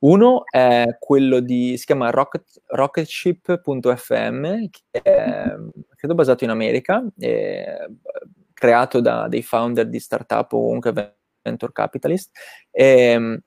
Uno 0.00 0.44
è 0.48 0.96
quello 1.00 1.40
di, 1.40 1.76
si 1.76 1.86
chiama 1.86 2.10
Rocket, 2.10 2.44
rocketship.fm, 2.66 4.68
che 4.68 5.02
è 5.02 5.54
credo 5.96 6.14
basato 6.14 6.44
in 6.44 6.50
America, 6.50 7.04
creato 8.52 9.00
da 9.00 9.26
dei 9.28 9.42
founder 9.42 9.88
di 9.88 9.98
startup 9.98 10.52
o 10.52 10.60
comunque 10.60 11.16
venture 11.42 11.72
capitalist, 11.72 12.30
e, 12.70 13.40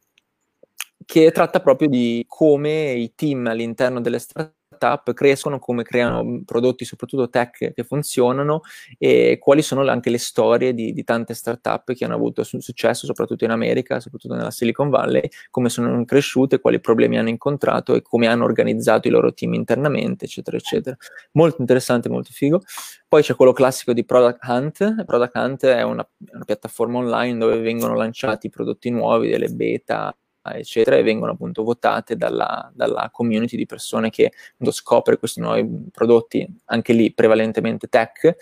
che 1.06 1.32
tratta 1.32 1.62
proprio 1.62 1.88
di 1.88 2.26
come 2.28 2.92
i 2.92 3.14
team 3.16 3.48
all'interno 3.48 4.02
delle 4.02 4.20
startup 4.20 4.60
startup 4.82 5.14
crescono, 5.14 5.60
come 5.60 5.84
creano 5.84 6.42
prodotti, 6.44 6.86
soprattutto 6.86 7.30
tech, 7.30 7.74
che 7.74 7.84
funzionano 7.84 8.62
e 8.98 9.38
quali 9.40 9.62
sono 9.62 9.88
anche 9.88 10.10
le 10.10 10.18
storie 10.18 10.74
di, 10.74 10.92
di 10.92 11.04
tante 11.04 11.36
startup 11.36 11.94
che 11.94 12.04
hanno 12.04 12.16
avuto 12.16 12.44
su- 12.44 12.60
successo, 12.60 13.06
soprattutto 13.06 13.44
in 13.46 13.52
America, 13.52 14.00
soprattutto 14.00 14.34
nella 14.34 14.50
Silicon 14.50 14.90
Valley, 14.90 15.30
come 15.52 15.70
sono 15.70 16.04
cresciute, 16.06 16.60
quali 16.60 16.80
problemi 16.80 17.20
hanno 17.20 17.30
incontrato 17.30 17.94
e 17.94 18.02
come 18.02 18.28
hanno 18.28 18.44
organizzato 18.44 19.08
i 19.08 19.12
loro 19.12 19.34
team 19.34 19.54
internamente, 19.54 20.26
eccetera, 20.26 20.58
eccetera. 20.58 20.98
Molto 21.34 21.58
interessante, 21.62 22.10
molto 22.10 22.32
figo. 22.34 22.62
Poi 23.08 23.22
c'è 23.22 23.36
quello 23.36 23.54
classico 23.54 23.94
di 23.94 24.04
Product 24.04 24.40
Hunt. 24.48 25.06
Product 25.06 25.36
Hunt 25.36 25.66
è 25.66 25.84
una, 25.84 26.08
una 26.32 26.44
piattaforma 26.46 27.00
online 27.00 27.38
dove 27.38 27.60
vengono 27.60 27.94
lanciati 27.96 28.50
prodotti 28.50 28.90
nuovi, 28.90 29.30
delle 29.30 29.50
beta, 29.50 30.16
eccetera, 30.44 30.96
e 30.96 31.04
vengono 31.04 31.34
appunto 31.34 31.64
votate 31.64 32.16
dalla, 32.16 32.72
dalla 32.74 33.10
community 33.12 33.56
di 33.56 33.66
persone 33.66 34.10
che 34.10 34.32
appunto, 34.52 34.72
scopre 34.72 35.18
questi 35.18 35.39
nuovi 35.39 35.68
prodotti, 35.92 36.48
anche 36.66 36.94
lì 36.94 37.14
prevalentemente 37.14 37.88
tech, 37.88 38.36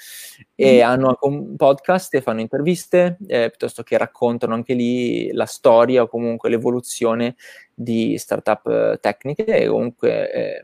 e 0.56 0.80
mm. 0.80 0.88
hanno 0.88 1.18
un 1.22 1.56
podcast 1.56 2.14
e 2.16 2.22
fanno 2.22 2.42
interviste, 2.42 3.18
eh, 3.28 3.50
piuttosto 3.50 3.84
che 3.84 3.98
raccontano 3.98 4.54
anche 4.54 4.74
lì 4.74 5.32
la 5.34 5.46
storia 5.46 6.04
o 6.04 6.08
comunque 6.08 6.50
l'evoluzione 6.50 7.36
di 7.74 8.18
startup 8.18 8.66
eh, 8.68 8.98
tecniche 9.02 9.46
e 9.46 9.68
comunque 9.68 10.32
eh, 10.32 10.64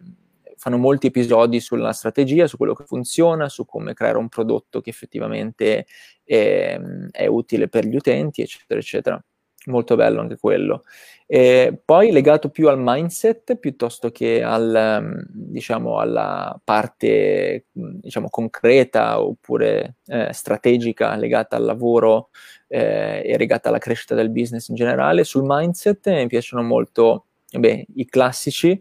fanno 0.57 0.77
molti 0.77 1.07
episodi 1.07 1.59
sulla 1.59 1.91
strategia, 1.91 2.47
su 2.47 2.57
quello 2.57 2.73
che 2.73 2.86
funziona, 2.86 3.49
su 3.49 3.65
come 3.65 3.93
creare 3.93 4.17
un 4.17 4.29
prodotto 4.29 4.81
che 4.81 4.89
effettivamente 4.89 5.86
è, 6.23 6.79
è 7.11 7.27
utile 7.27 7.67
per 7.67 7.86
gli 7.86 7.95
utenti, 7.95 8.41
eccetera, 8.41 8.79
eccetera 8.79 9.23
molto 9.66 9.95
bello 9.95 10.22
anche 10.22 10.38
quello. 10.38 10.84
E 11.28 11.80
poi 11.84 12.11
legato 12.11 12.49
più 12.49 12.68
al 12.68 12.80
mindset 12.80 13.55
piuttosto 13.55 14.11
che 14.11 14.43
al, 14.43 14.99
mm, 15.01 15.20
diciamo, 15.28 15.97
alla 15.99 16.59
parte 16.63 17.66
diciamo, 17.72 18.30
concreta 18.30 19.22
oppure 19.22 19.95
eh, 20.05 20.32
strategica 20.34 21.16
legata 21.16 21.55
al 21.55 21.63
lavoro 21.63 22.30
eh, 22.68 23.24
e 23.26 23.38
legata 23.38 23.70
alla 23.70 23.80
crescita 23.80 24.13
del 24.13 24.30
business 24.30 24.68
in 24.68 24.76
generale. 24.76 25.24
Sul 25.24 25.43
mindset 25.45 26.09
mi 26.09 26.28
piacciono 26.28 26.61
molto 26.61 27.26
beh, 27.51 27.88
i 27.95 28.05
classici 28.05 28.80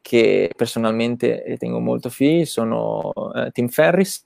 che 0.00 0.50
personalmente 0.54 1.42
ritengo 1.46 1.80
molto 1.80 2.10
fighi, 2.10 2.44
sono 2.44 3.12
eh, 3.34 3.50
Tim 3.50 3.68
Ferris, 3.68 4.24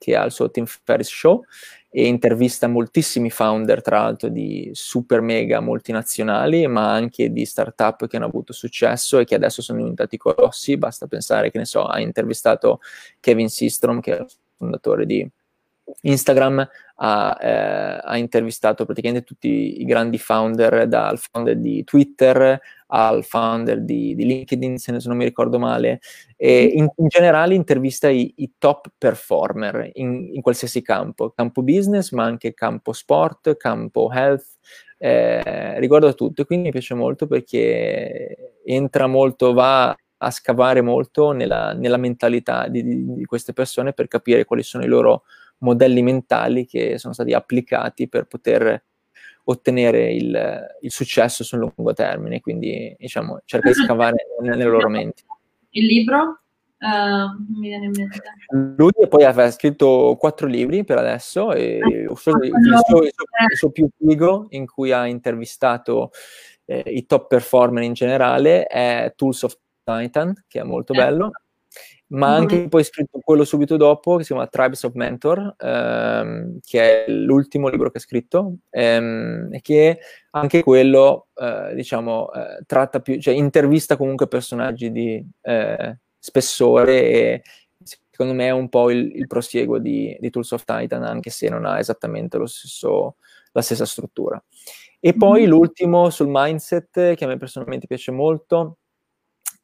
che 0.00 0.16
ha 0.16 0.24
il 0.24 0.32
suo 0.32 0.50
Tim 0.50 0.64
Ferris 0.64 1.08
Show, 1.08 1.44
e 1.92 2.06
intervista 2.06 2.68
moltissimi 2.68 3.30
founder, 3.30 3.82
tra 3.82 4.02
l'altro, 4.02 4.28
di 4.28 4.70
super 4.72 5.20
mega 5.20 5.60
multinazionali, 5.60 6.66
ma 6.68 6.92
anche 6.92 7.32
di 7.32 7.44
startup 7.44 8.06
che 8.06 8.16
hanno 8.16 8.26
avuto 8.26 8.52
successo 8.52 9.18
e 9.18 9.24
che 9.24 9.34
adesso 9.34 9.60
sono 9.60 9.78
diventati 9.78 10.16
colossi. 10.16 10.76
Basta 10.76 11.08
pensare 11.08 11.50
che, 11.50 11.58
ne 11.58 11.64
so, 11.64 11.84
ha 11.84 12.00
intervistato 12.00 12.80
Kevin 13.18 13.48
Systrom, 13.48 14.00
che 14.00 14.16
è 14.16 14.20
il 14.20 14.26
fondatore 14.56 15.04
di 15.04 15.28
Instagram, 16.02 16.68
ha, 16.96 17.38
eh, 17.40 18.00
ha, 18.02 18.16
intervistato 18.16 18.84
praticamente 18.84 19.24
tutti 19.24 19.80
i 19.80 19.84
grandi 19.84 20.18
founder, 20.18 20.86
dal 20.86 21.18
founder 21.18 21.56
di 21.56 21.82
Twitter 21.84 22.60
al 22.92 23.24
founder 23.24 23.80
di, 23.82 24.14
di 24.14 24.24
LinkedIn, 24.24 24.78
se 24.78 24.96
non 25.04 25.16
mi 25.16 25.24
ricordo 25.24 25.58
male, 25.58 26.00
e 26.36 26.64
in, 26.64 26.88
in 26.96 27.08
generale 27.08 27.54
intervista 27.54 28.08
i, 28.08 28.32
i, 28.36 28.52
top 28.58 28.90
performer 28.98 29.90
in, 29.94 30.30
in, 30.32 30.40
qualsiasi 30.40 30.82
campo, 30.82 31.30
campo 31.30 31.62
business, 31.62 32.10
ma 32.10 32.24
anche 32.24 32.52
campo 32.52 32.92
sport, 32.92 33.56
campo 33.56 34.10
health, 34.12 34.58
eh, 34.98 35.78
riguarda 35.78 36.12
tutto. 36.12 36.42
E 36.42 36.44
quindi 36.44 36.66
mi 36.66 36.72
piace 36.72 36.94
molto 36.94 37.26
perché 37.26 38.54
entra 38.64 39.06
molto, 39.06 39.52
va 39.52 39.96
a 40.22 40.30
scavare 40.30 40.82
molto 40.82 41.32
nella, 41.32 41.72
nella 41.72 41.96
mentalità 41.96 42.68
di, 42.68 43.14
di 43.14 43.24
queste 43.24 43.52
persone 43.52 43.92
per 43.92 44.06
capire 44.06 44.44
quali 44.44 44.62
sono 44.62 44.84
i 44.84 44.88
loro 44.88 45.22
modelli 45.60 46.02
mentali 46.02 46.66
che 46.66 46.98
sono 46.98 47.14
stati 47.14 47.32
applicati 47.32 48.08
per 48.08 48.26
poter 48.26 48.84
ottenere 49.44 50.12
il, 50.12 50.66
il 50.80 50.90
successo 50.90 51.44
sul 51.44 51.58
lungo 51.58 51.92
termine, 51.92 52.40
quindi 52.40 52.94
diciamo 52.98 53.40
cerca 53.44 53.70
di 53.70 53.74
scavare 53.74 54.26
nelle 54.40 54.64
loro 54.64 54.88
menti. 54.88 55.24
Il 55.70 55.86
libro? 55.86 56.40
Uh, 56.78 57.58
mi 57.58 57.68
viene 57.68 57.86
in 57.86 57.92
mente. 57.94 58.22
Lui 58.76 58.90
poi 59.08 59.24
aveva 59.24 59.50
scritto 59.50 60.16
quattro 60.18 60.46
libri 60.46 60.82
per 60.82 60.96
adesso, 60.96 61.52
e 61.52 61.78
ah, 61.78 61.88
il, 61.88 62.12
suo, 62.16 62.32
il, 62.42 62.80
suo, 62.86 63.02
il, 63.02 63.12
suo, 63.52 63.70
più 63.70 63.86
figo 63.98 64.46
in 64.50 64.66
cui 64.66 64.90
ha 64.90 65.06
intervistato 65.06 66.10
eh, 66.64 66.82
i 66.86 67.04
top 67.04 67.26
performer 67.26 67.82
in 67.82 67.92
generale 67.92 68.64
è 68.64 69.12
Tools 69.14 69.42
of 69.42 69.58
Titan, 69.84 70.32
che 70.48 70.60
è 70.60 70.62
molto 70.62 70.94
eh. 70.94 70.96
bello, 70.96 71.30
ma 72.10 72.34
anche 72.34 72.56
mm-hmm. 72.56 72.68
poi 72.68 72.82
scritto 72.84 73.20
quello 73.22 73.44
subito 73.44 73.76
dopo 73.76 74.16
che 74.16 74.22
si 74.22 74.32
chiama 74.32 74.46
Tribes 74.48 74.82
of 74.82 74.94
Mentor, 74.94 75.54
ehm, 75.58 76.58
che 76.64 77.04
è 77.04 77.10
l'ultimo 77.10 77.68
libro 77.68 77.90
che 77.90 77.98
ha 77.98 78.00
scritto, 78.00 78.56
ehm, 78.70 79.48
e 79.52 79.60
che 79.60 79.98
anche 80.30 80.62
quello, 80.62 81.28
eh, 81.34 81.74
diciamo, 81.74 82.32
eh, 82.32 82.62
tratta 82.66 83.00
più, 83.00 83.20
cioè 83.20 83.34
intervista 83.34 83.96
comunque 83.96 84.26
personaggi 84.26 84.90
di 84.90 85.24
eh, 85.42 85.98
spessore 86.18 87.02
e 87.02 87.42
secondo 88.10 88.34
me 88.34 88.48
è 88.48 88.50
un 88.50 88.68
po' 88.68 88.90
il, 88.90 89.16
il 89.16 89.26
prosieguo 89.26 89.78
di, 89.78 90.16
di, 90.20 90.30
Tools 90.30 90.50
of 90.50 90.64
Titan, 90.64 91.04
anche 91.04 91.30
se 91.30 91.48
non 91.48 91.64
ha 91.64 91.78
esattamente 91.78 92.38
lo 92.38 92.46
stesso, 92.46 93.16
la 93.52 93.62
stessa 93.62 93.86
struttura. 93.86 94.42
E 94.98 95.14
poi 95.14 95.42
mm-hmm. 95.42 95.48
l'ultimo 95.48 96.10
sul 96.10 96.26
mindset, 96.28 97.14
che 97.14 97.24
a 97.24 97.26
me 97.26 97.38
personalmente 97.38 97.86
piace 97.86 98.10
molto, 98.10 98.79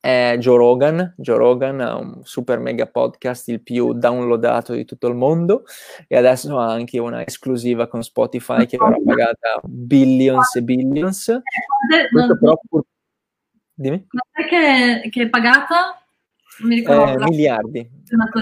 è 0.07 0.37
Joe 0.39 0.57
Rogan. 0.57 1.15
Joe 1.17 1.37
Rogan 1.37 1.81
ha 1.81 1.97
un 1.97 2.21
super 2.23 2.61
mega 2.61 2.87
podcast, 2.87 3.49
il 3.49 3.61
più 3.61 3.93
downloadato 3.93 4.73
di 4.73 4.85
tutto 4.85 5.09
il 5.09 5.17
mondo, 5.17 5.65
e 6.07 6.17
adesso 6.17 6.61
ha 6.61 6.71
anche 6.71 7.01
una 7.01 7.27
esclusiva 7.27 7.89
con 7.89 8.05
Spotify 8.05 8.67
che 8.67 8.77
verrà 8.77 8.99
pagata 9.05 9.61
billions 9.65 10.55
e 10.55 10.63
billions. 10.63 11.41
Questo 12.13 12.39
però 12.39 12.61
pur... 12.69 12.85
Dimmi. 13.75 14.07
Che, 14.49 15.09
che 15.11 15.23
è 15.23 15.29
pagata? 15.29 16.01
Eh, 16.59 17.17
miliardi, 17.29 17.87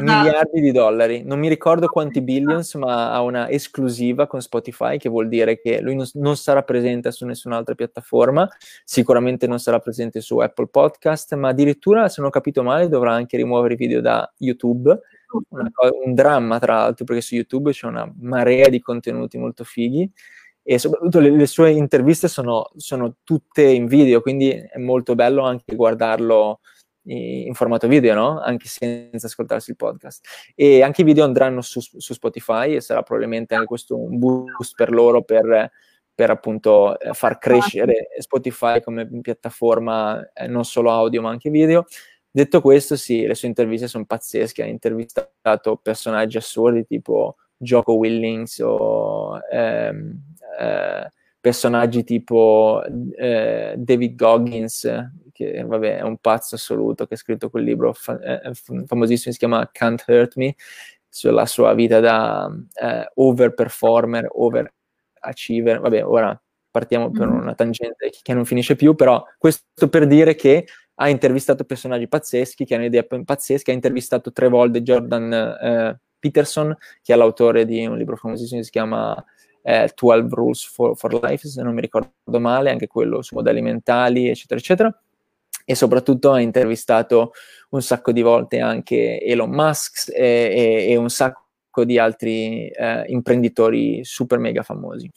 miliardi 0.00 0.60
di 0.60 0.70
dollari. 0.70 1.24
Non 1.24 1.40
mi 1.40 1.48
ricordo 1.48 1.88
quanti 1.88 2.20
billions, 2.20 2.74
ma 2.74 3.12
ha 3.12 3.20
una 3.22 3.48
esclusiva 3.48 4.28
con 4.28 4.40
Spotify, 4.40 4.98
che 4.98 5.08
vuol 5.08 5.26
dire 5.26 5.60
che 5.60 5.80
lui 5.80 5.96
non, 5.96 6.06
non, 6.14 6.36
sarà 6.36 6.62
presente 6.62 7.10
su 7.10 7.26
nessun'altra 7.26 7.74
piattaforma, 7.74 8.48
sicuramente 8.84 9.48
non 9.48 9.58
sarà 9.58 9.80
presente 9.80 10.20
su 10.20 10.38
Apple 10.38 10.68
Podcast, 10.68 11.34
ma 11.34 11.48
addirittura, 11.48 12.08
se 12.08 12.20
non 12.20 12.28
ho 12.28 12.32
capito 12.32 12.62
male, 12.62 12.88
dovrà 12.88 13.12
anche 13.12 13.36
rimuovere 13.36 13.74
i 13.74 13.78
video 13.78 14.00
da 14.00 14.32
YouTube. 14.38 14.96
Una, 15.48 15.68
un 16.04 16.14
dramma, 16.14 16.60
tra 16.60 16.74
l'altro, 16.76 17.04
perché 17.04 17.20
su 17.20 17.34
YouTube 17.34 17.72
c'è 17.72 17.88
una 17.88 18.08
marea 18.20 18.68
di 18.68 18.80
contenuti 18.80 19.36
molto 19.36 19.64
fighi 19.64 20.08
e 20.62 20.78
soprattutto 20.78 21.18
le, 21.18 21.30
le 21.30 21.46
sue 21.46 21.72
interviste 21.72 22.28
sono, 22.28 22.70
sono, 22.76 23.16
tutte 23.24 23.62
in 23.62 23.86
video, 23.86 24.22
quindi 24.22 24.50
è 24.50 24.78
molto 24.78 25.16
bello 25.16 25.42
anche 25.42 25.74
guardarlo 25.74 26.60
in 27.04 27.54
formato 27.54 27.86
video, 27.86 28.14
no? 28.14 28.40
Anche 28.40 28.68
senza 28.68 29.26
ascoltarsi 29.26 29.70
il 29.70 29.76
podcast. 29.76 30.26
E 30.54 30.82
anche 30.82 31.02
i 31.02 31.04
video 31.04 31.24
andranno 31.24 31.60
su, 31.60 31.80
su 31.80 32.12
Spotify 32.14 32.74
e 32.74 32.80
sarà 32.80 33.02
probabilmente 33.02 33.54
anche 33.54 33.66
questo 33.66 33.98
un 33.98 34.18
boost 34.18 34.74
per 34.74 34.90
loro 34.90 35.22
per, 35.22 35.70
per 36.14 36.30
appunto 36.30 36.98
eh, 36.98 37.12
far 37.12 37.38
crescere 37.38 38.08
Spotify 38.18 38.80
come 38.80 39.08
piattaforma 39.20 40.32
eh, 40.32 40.46
non 40.46 40.64
solo 40.64 40.90
audio 40.90 41.22
ma 41.22 41.30
anche 41.30 41.50
video. 41.50 41.86
Detto 42.30 42.60
questo, 42.60 42.96
sì, 42.96 43.26
le 43.26 43.34
sue 43.36 43.46
interviste 43.48 43.86
sono 43.86 44.06
pazzesche, 44.06 44.62
ha 44.62 44.66
intervistato 44.66 45.76
personaggi 45.76 46.36
assurdi 46.36 46.84
tipo 46.84 47.36
Joko 47.56 47.92
Willings 47.92 48.58
o 48.58 49.38
ehm, 49.50 50.20
eh, 50.58 51.10
personaggi 51.44 52.04
tipo 52.04 52.82
eh, 53.18 53.74
David 53.76 54.14
Goggins, 54.14 54.90
che 55.30 55.62
vabbè 55.62 55.98
è 55.98 56.00
un 56.00 56.16
pazzo 56.16 56.54
assoluto, 56.54 57.04
che 57.04 57.12
ha 57.12 57.16
scritto 57.18 57.50
quel 57.50 57.64
libro 57.64 57.92
fa- 57.92 58.18
eh, 58.18 58.52
famosissimo, 58.86 59.30
si 59.30 59.38
chiama 59.38 59.68
Can't 59.70 60.04
Hurt 60.06 60.36
Me, 60.36 60.54
sulla 61.06 61.44
sua 61.44 61.74
vita 61.74 62.00
da 62.00 62.50
eh, 62.80 63.10
overperformer, 63.16 64.26
overachiever, 64.32 65.80
vabbè 65.80 66.06
ora 66.06 66.42
partiamo 66.70 67.10
per 67.10 67.28
mm-hmm. 67.28 67.40
una 67.42 67.54
tangente 67.54 68.10
che 68.22 68.32
non 68.32 68.46
finisce 68.46 68.74
più, 68.74 68.94
però 68.94 69.22
questo 69.36 69.90
per 69.90 70.06
dire 70.06 70.34
che 70.36 70.66
ha 70.94 71.10
intervistato 71.10 71.64
personaggi 71.64 72.08
pazzeschi 72.08 72.64
che 72.64 72.74
hanno 72.74 72.86
idee 72.86 73.04
pazzesche, 73.04 73.70
ha 73.70 73.74
intervistato 73.74 74.32
tre 74.32 74.48
volte 74.48 74.82
Jordan 74.82 75.30
eh, 75.30 76.00
Peterson, 76.18 76.74
che 77.02 77.12
è 77.12 77.16
l'autore 77.16 77.66
di 77.66 77.84
un 77.84 77.98
libro 77.98 78.16
famosissimo 78.16 78.60
che 78.60 78.64
si 78.64 78.72
chiama 78.72 79.22
eh, 79.66 79.90
12 79.94 80.28
Rules 80.30 80.64
for, 80.64 80.96
for, 80.96 81.14
Life, 81.22 81.48
se 81.48 81.62
non 81.62 81.72
mi 81.72 81.80
ricordo 81.80 82.10
male, 82.38 82.70
anche 82.70 82.86
quello 82.86 83.22
su 83.22 83.34
modelli 83.34 83.62
mentali, 83.62 84.28
eccetera, 84.28 84.60
eccetera. 84.60 85.02
E 85.64 85.74
soprattutto 85.74 86.32
ha 86.32 86.40
intervistato 86.40 87.32
un 87.70 87.80
sacco 87.80 88.12
di 88.12 88.20
volte 88.20 88.60
anche 88.60 89.18
Elon 89.20 89.50
Musk 89.50 90.10
e, 90.10 90.84
e, 90.86 90.90
e 90.90 90.96
un 90.96 91.08
sacco 91.08 91.84
di 91.84 91.98
altri 91.98 92.68
eh, 92.68 93.04
imprenditori 93.08 94.04
super 94.04 94.38
mega 94.38 94.62
famosi. 94.62 95.10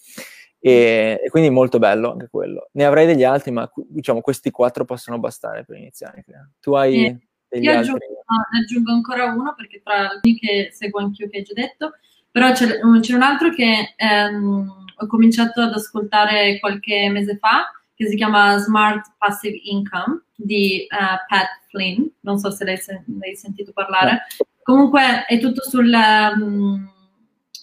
E, 0.59 1.19
e, 1.21 1.29
quindi 1.29 1.49
molto 1.49 1.77
bello 1.77 2.11
anche 2.11 2.29
quello. 2.29 2.69
Ne 2.71 2.85
avrei 2.85 3.05
degli 3.05 3.25
altri, 3.25 3.51
ma 3.51 3.69
diciamo 3.75 4.21
questi 4.21 4.49
quatro 4.49 4.85
possono 4.85 5.19
bastare 5.19 5.65
per 5.65 5.75
iniziare. 5.75 6.23
Tu 6.61 6.73
hai 6.73 7.05
eh, 7.05 7.19
degli 7.49 7.65
io 7.65 7.71
altri? 7.71 7.91
Aggiungo, 7.91 8.05
no, 8.05 8.59
aggiungo 8.61 8.91
ancora 8.93 9.25
uno 9.25 9.53
perché 9.55 9.81
tra 9.83 10.09
alcuni 10.09 10.39
che 10.39 10.69
seguo 10.71 11.01
anch'io 11.01 11.27
che 11.27 11.39
hai 11.39 11.43
già 11.43 11.53
detto, 11.53 11.91
però 12.37 12.51
c'è, 12.51 12.79
c'è 12.99 13.15
un 13.15 13.21
altro 13.23 13.49
che 13.49 13.95
ehm, 13.95 14.85
ho 14.95 15.07
cominciato 15.07 15.61
ad 15.61 15.73
ascoltare 15.73 16.59
qualche 16.59 17.09
mese 17.09 17.37
fa 17.37 17.71
che 17.95 18.05
si 18.05 18.15
chiama 18.15 18.59
Smart 18.59 19.13
Passive 19.17 19.59
Income 19.63 20.25
di 20.35 20.85
uh, 20.87 21.25
Pat 21.27 21.61
Flynn, 21.69 22.05
non 22.19 22.37
so 22.37 22.51
se 22.51 22.63
l'hai, 22.63 22.77
l'hai 23.19 23.35
sentito 23.35 23.71
parlare. 23.73 24.11
No. 24.11 24.45
Comunque 24.61 25.25
è 25.25 25.39
tutto 25.39 25.67
sul... 25.67 25.91
Um, 25.91 26.91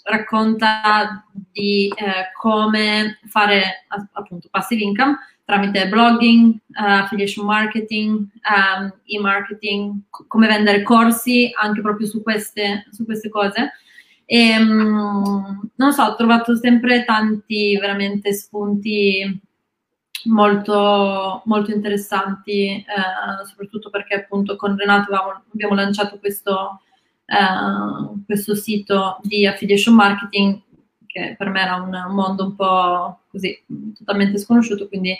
racconta 0.06 1.24
di 1.32 1.90
eh, 1.96 2.30
come 2.38 3.20
fare 3.26 3.86
appunto 4.12 4.48
passive 4.50 4.82
income 4.82 5.16
tramite 5.46 5.88
blogging, 5.88 6.54
uh, 6.54 7.02
affiliation 7.04 7.46
marketing, 7.46 8.26
um, 8.48 8.92
e-marketing, 9.04 10.00
c- 10.10 10.26
come 10.26 10.46
vendere 10.46 10.82
corsi 10.82 11.50
anche 11.54 11.80
proprio 11.80 12.06
su 12.06 12.22
queste, 12.22 12.86
su 12.90 13.04
queste 13.04 13.28
cose. 13.28 13.72
E 14.26 14.56
um, 14.58 15.70
non 15.74 15.92
so, 15.92 16.02
ho 16.02 16.14
trovato 16.16 16.56
sempre 16.56 17.04
tanti 17.04 17.76
veramente 17.78 18.32
spunti 18.32 19.40
molto, 20.24 21.42
molto 21.44 21.70
interessanti, 21.70 22.68
eh, 22.68 23.46
soprattutto 23.46 23.90
perché 23.90 24.14
appunto 24.14 24.56
con 24.56 24.76
Renato 24.76 25.12
abbiamo, 25.12 25.42
abbiamo 25.52 25.74
lanciato 25.74 26.18
questo 26.18 26.80
uh, 27.26 28.24
questo 28.24 28.54
sito 28.54 29.18
di 29.22 29.46
affiliation 29.46 29.94
marketing 29.94 30.60
che 31.06 31.34
per 31.38 31.48
me 31.48 31.60
era 31.60 31.76
un, 31.76 32.12
mondo 32.12 32.44
un 32.44 32.56
po' 32.56 33.20
così 33.30 33.56
totalmente 33.96 34.36
sconosciuto, 34.36 34.88
quindi 34.88 35.16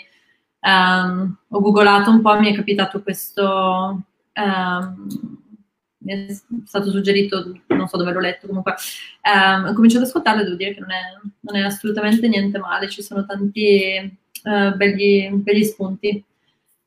um, 0.59 1.37
ho 1.47 1.59
googolato 1.61 2.09
un 2.09 2.21
po', 2.21 2.37
mi 2.37 2.51
è 2.51 2.55
capitato 2.55 3.01
questo, 3.01 4.01
um, 4.33 5.07
mi 6.05 6.27
è 6.27 6.33
stato 6.65 6.89
suggerito, 6.91 7.51
non 7.67 7.87
so 7.87 7.97
dove 7.97 8.11
l'ho 8.11 8.19
letto, 8.19 8.47
comunque 8.47 8.75
um, 9.23 9.65
ho 9.65 9.73
cominciato 9.73 10.03
ad 10.03 10.07
ascoltarlo 10.09 10.41
e 10.41 10.43
devo 10.45 10.55
dire 10.55 10.73
che 10.73 10.79
non 10.79 10.91
è, 10.91 11.01
non 11.41 11.55
è 11.55 11.61
assolutamente 11.61 12.27
niente 12.27 12.57
male, 12.59 12.89
ci 12.89 13.01
sono 13.01 13.25
tanti 13.25 14.17
uh, 14.43 14.75
begli, 14.75 15.29
begli, 15.31 15.63
spunti. 15.63 16.23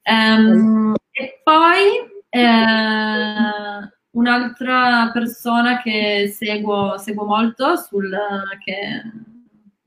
Um, 0.04 0.94
e 1.10 1.40
poi 1.42 2.16
eh, 2.30 3.88
Un'altra 4.10 5.10
persona 5.12 5.80
che 5.80 6.32
seguo, 6.34 6.96
seguo 6.98 7.24
molto 7.24 7.76
sul, 7.76 8.10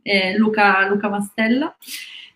è 0.02 0.38
Luca, 0.38 0.88
Luca 0.88 1.10
Mastella, 1.10 1.76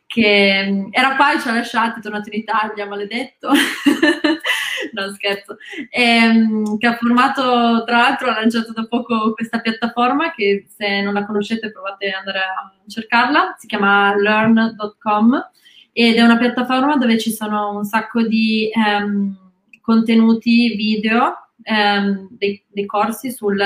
che 0.05 0.89
era 0.91 1.15
qua 1.15 1.33
e 1.33 1.39
ci 1.39 1.47
ha 1.47 1.53
lasciati, 1.53 1.99
è 1.99 2.01
tornato 2.01 2.29
in 2.29 2.39
Italia, 2.39 2.85
maledetto. 2.85 3.49
no, 4.93 5.13
scherzo. 5.13 5.57
Ehm, 5.89 6.77
che 6.77 6.87
ha 6.87 6.95
formato, 6.95 7.83
tra 7.85 7.97
l'altro, 7.97 8.29
ha 8.29 8.39
lanciato 8.39 8.71
da 8.73 8.85
poco 8.85 9.33
questa 9.33 9.59
piattaforma 9.59 10.33
che 10.33 10.67
se 10.69 11.01
non 11.01 11.13
la 11.13 11.25
conoscete 11.25 11.71
provate 11.71 12.09
ad 12.09 12.19
andare 12.19 12.39
a 12.39 12.73
cercarla, 12.87 13.55
si 13.57 13.67
chiama 13.67 14.15
learn.com 14.15 15.49
ed 15.91 16.15
è 16.15 16.21
una 16.21 16.37
piattaforma 16.37 16.97
dove 16.97 17.17
ci 17.17 17.31
sono 17.31 17.77
un 17.77 17.85
sacco 17.85 18.21
di 18.21 18.69
um, 18.75 19.33
contenuti 19.81 20.75
video 20.75 21.51
ehm, 21.63 22.27
dei, 22.31 22.63
dei, 22.67 22.85
corsi 22.85 23.31
sul 23.31 23.61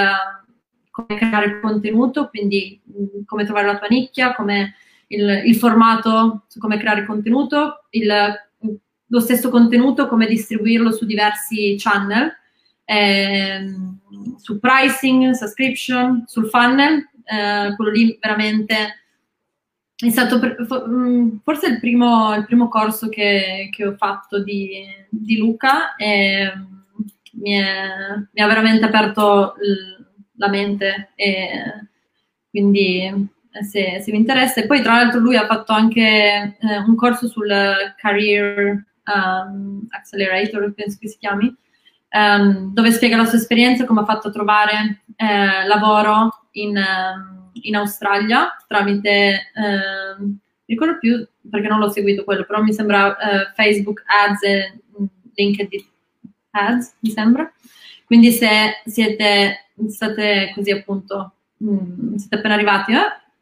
come 0.92 1.18
creare 1.18 1.60
contenuto, 1.60 2.28
quindi 2.30 2.80
come 3.26 3.46
trovare 3.46 3.68
la 3.68 3.78
tua 3.78 3.88
nicchia, 3.90 4.36
come 4.36 4.76
il, 5.08 5.44
il 5.46 5.56
formato 5.56 6.44
su 6.48 6.60
come 6.60 6.78
creare 6.78 7.06
contenuto, 7.06 7.86
il, 7.92 8.12
lo 9.10 9.20
stesso 9.20 9.50
contenuto, 9.50 10.08
come 10.08 10.26
distribuirlo 10.26 10.92
su 10.92 11.06
diversi 11.06 11.76
channel, 11.78 12.32
ehm, 12.86 14.00
su 14.38 14.60
pricing, 14.60 15.32
subscription, 15.32 16.24
sul 16.26 16.50
funnel, 16.50 17.08
eh, 17.26 17.76
quello 17.76 17.92
lì 17.92 18.18
veramente 18.20 18.96
è 19.96 20.10
stato 20.10 20.40
forse 21.44 21.68
il 21.68 21.80
primo, 21.80 22.34
il 22.34 22.46
primo 22.46 22.70
corso 22.70 23.10
che, 23.10 23.68
che 23.70 23.86
ho 23.86 23.96
fatto 23.98 24.42
di, 24.42 24.86
di 25.10 25.38
Luca. 25.38 25.96
E, 25.96 26.52
mi, 27.34 27.52
è, 27.52 27.90
mi 28.32 28.42
ha 28.42 28.48
veramente 28.48 28.86
aperto 28.86 29.56
la 30.38 30.48
mente 30.48 31.12
e 31.16 31.88
quindi 32.50 33.04
eh, 33.04 33.64
se, 33.64 34.00
se, 34.02 34.12
vi 34.12 34.18
interessa. 34.18 34.62
E 34.62 34.68
poi 34.68 34.82
tra 34.82 34.94
l'altro 34.94 35.20
lui 35.20 35.36
ha 35.36 35.46
fatto 35.46 35.74
anche 35.74 36.58
eh, 36.60 36.78
un 36.78 36.96
corso 36.96 37.28
sul 37.28 37.52
Career 37.98 38.86
um, 39.14 39.86
Accelerator, 39.90 40.72
penso 40.74 40.98
che 41.00 41.08
si 41.08 41.18
chiami, 41.18 41.54
um, 42.12 42.74
dove 42.74 42.92
spiega 42.92 43.18
la 43.18 43.26
sua 43.26 43.38
esperienza, 43.38 43.86
come 43.86 44.02
ha 44.02 44.06
fatto 44.06 44.30
a 44.30 44.32
trovare 44.32 45.04
eh, 45.16 45.68
lavoro 45.68 46.48
in, 46.52 46.76
um, 46.78 47.50
in, 47.54 47.76
Australia 47.76 48.56
tramite, 48.68 49.52
mi 50.20 50.38
ricordo 50.66 50.98
più 51.00 51.28
perché 51.50 51.68
non 51.68 51.80
l'ho 51.80 51.90
seguito 51.90 52.24
quello, 52.24 52.46
però 52.46 52.62
mi 52.62 52.74
sembra 52.74 53.10
uh, 53.10 53.54
Facebook 53.56 54.04
Ads 54.06 54.44
e 54.44 54.82
mm, 55.00 55.06
LinkedIn 55.36 55.86
ads, 56.52 56.96
mi 57.00 57.10
sembra. 57.10 57.52
Quindi 58.06 58.32
se 58.32 58.82
siete, 58.86 59.70
state 59.88 60.52
così 60.56 60.72
appunto, 60.72 61.34
mh, 61.58 61.72
mm, 61.72 62.16
siete 62.16 62.36
appena 62.36 62.56
arrivati, 62.56 62.94
eh, 62.94 62.98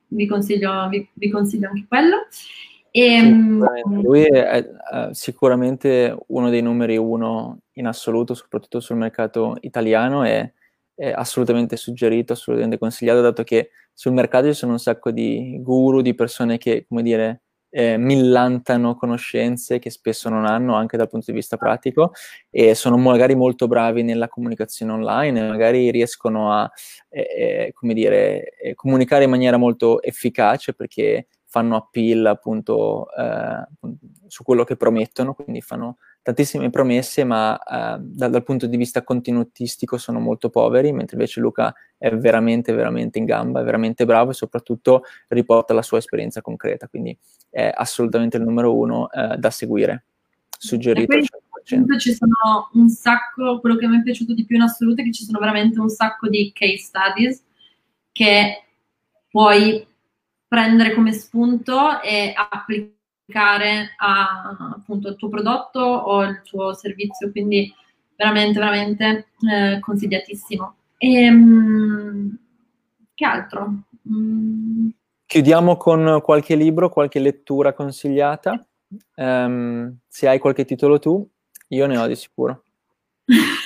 vi, 0.08 0.26
consiglio, 0.26 0.88
vi, 0.90 1.08
vi, 1.14 1.30
consiglio, 1.30 1.70
anche 1.70 1.86
quello. 1.88 2.28
E, 3.00 3.20
sì, 3.20 3.26
mm, 3.28 3.64
lui 4.02 4.24
è, 4.24 4.44
è, 4.44 5.10
sicuramente 5.12 6.18
uno 6.28 6.50
dei 6.50 6.64
numeri 6.64 6.98
uno 6.98 7.60
in 7.74 7.86
assoluto, 7.86 8.34
soprattutto 8.34 8.80
sul 8.80 8.96
mercato 8.96 9.56
italiano, 9.62 10.26
e 10.26 10.54
è 10.96 11.12
assolutamente 11.12 11.78
suggerito, 11.78 12.34
assolutamente 12.34 12.80
consigliato, 12.80 13.22
dato 13.22 13.44
che 13.44 13.70
sul 13.94 14.14
mercato 14.14 14.48
ci 14.48 14.54
sono 14.54 14.72
un 14.72 14.80
sacco 14.80 15.12
di 15.12 15.60
guru, 15.62 16.02
di 16.02 16.16
persone 16.16 16.58
che, 16.58 16.86
come 16.88 17.04
dire, 17.04 17.44
eh, 17.70 17.98
millantano 17.98 18.96
conoscenze 18.96 19.78
che 19.78 19.92
spesso 19.92 20.30
non 20.30 20.46
hanno 20.46 20.74
anche 20.76 20.98
dal 20.98 21.10
punto 21.10 21.26
di 21.28 21.38
vista 21.38 21.58
pratico 21.58 22.14
e 22.50 22.74
sono 22.74 22.98
magari 22.98 23.36
molto 23.36 23.68
bravi 23.68 24.02
nella 24.02 24.28
comunicazione 24.28 24.94
online, 24.94 25.48
magari 25.48 25.92
riescono 25.92 26.52
a 26.52 26.72
eh, 27.10 27.22
eh 27.22 27.72
come 27.74 27.94
dire, 27.94 28.56
eh, 28.58 28.74
comunicare 28.74 29.26
in 29.26 29.30
maniera 29.30 29.58
molto 29.58 30.02
efficace 30.02 30.74
perché 30.74 31.28
fanno 31.50 31.78
appeal 31.78 32.26
appunto 32.26 33.08
eh, 33.16 33.66
su 34.28 34.44
quello 34.44 34.66
che 34.66 34.76
promettono, 34.76 35.34
quindi 35.34 35.62
fanno 35.62 35.98
tantissime 36.22 36.70
promesse, 36.70 37.24
ma 37.24 37.58
eh, 37.58 38.00
dal, 38.02 38.30
dal, 38.30 38.44
punto 38.44 38.68
di 38.68 38.76
vista 38.76 39.02
contenutistico 39.02 39.98
sono 39.98 40.20
molto 40.20 40.50
poveri, 40.50 40.92
mentre 40.92 41.16
invece 41.16 41.40
Luca 41.40 41.74
è 41.98 42.14
veramente, 42.14 42.74
veramente 42.74 43.18
in 43.18 43.24
gamba, 43.24 43.62
è 43.62 43.64
veramente 43.64 44.04
bravo 44.04 44.32
e 44.32 44.34
soprattutto 44.34 45.04
riporta 45.30 45.74
la 45.74 45.82
sua 45.82 46.00
esperienza 46.00 46.42
concreta, 46.42 46.90
quindi 46.90 47.18
è 47.50 47.72
assolutamente 47.74 48.36
il 48.36 48.44
numero 48.44 48.76
uno 48.76 49.10
eh, 49.10 49.38
da 49.38 49.50
seguire, 49.50 50.04
suggerito 50.50 51.16
al 51.16 51.24
100%. 51.66 51.98
Ci 51.98 52.14
sono 52.14 52.70
un 52.74 52.90
sacco, 52.90 53.62
quello 53.62 53.78
che 53.78 53.88
mi 53.88 54.00
è 54.00 54.04
piaciuto 54.04 54.34
di 54.34 54.46
più 54.46 54.58
in 54.58 54.64
assoluto 54.64 55.00
è 55.00 55.06
che 55.06 55.14
ci 55.14 55.24
sono 55.24 55.40
veramente 55.40 55.80
un 55.80 55.90
sacco 55.90 56.28
di 56.28 56.52
case 56.54 56.78
studies 56.78 57.42
che 58.12 58.64
puoi 59.30 59.88
prendere 60.48 60.94
come 60.94 61.12
spunto 61.12 62.02
e 62.02 62.34
applicare 62.36 63.94
a, 63.98 64.74
appunto 64.76 65.10
al 65.10 65.16
tuo 65.16 65.30
prodotto 65.30 65.80
o 65.80 66.20
al 66.20 66.42
tuo 66.44 66.74
servizio, 66.74 67.32
quindi 67.32 67.74
veramente, 68.16 68.60
veramente 68.60 69.28
eh, 69.50 69.80
consigliatissimo. 69.80 70.76
E, 70.98 71.14
ehm, 71.24 72.38
che 73.14 73.26
altro? 73.26 73.84
Mm. 74.10 74.90
Chiudiamo 75.26 75.76
con 75.76 76.22
qualche 76.24 76.56
libro, 76.56 76.90
qualche 76.90 77.20
lettura 77.20 77.74
consigliata. 77.74 78.66
Um, 79.16 79.98
se 80.08 80.30
hai 80.30 80.40
qualche 80.40 80.64
titolo 80.64 81.00
tu, 81.00 81.30
io 81.70 81.86
ne 81.86 81.98
ho 81.98 82.08
di 82.08 82.16
sicuro. 82.16 82.64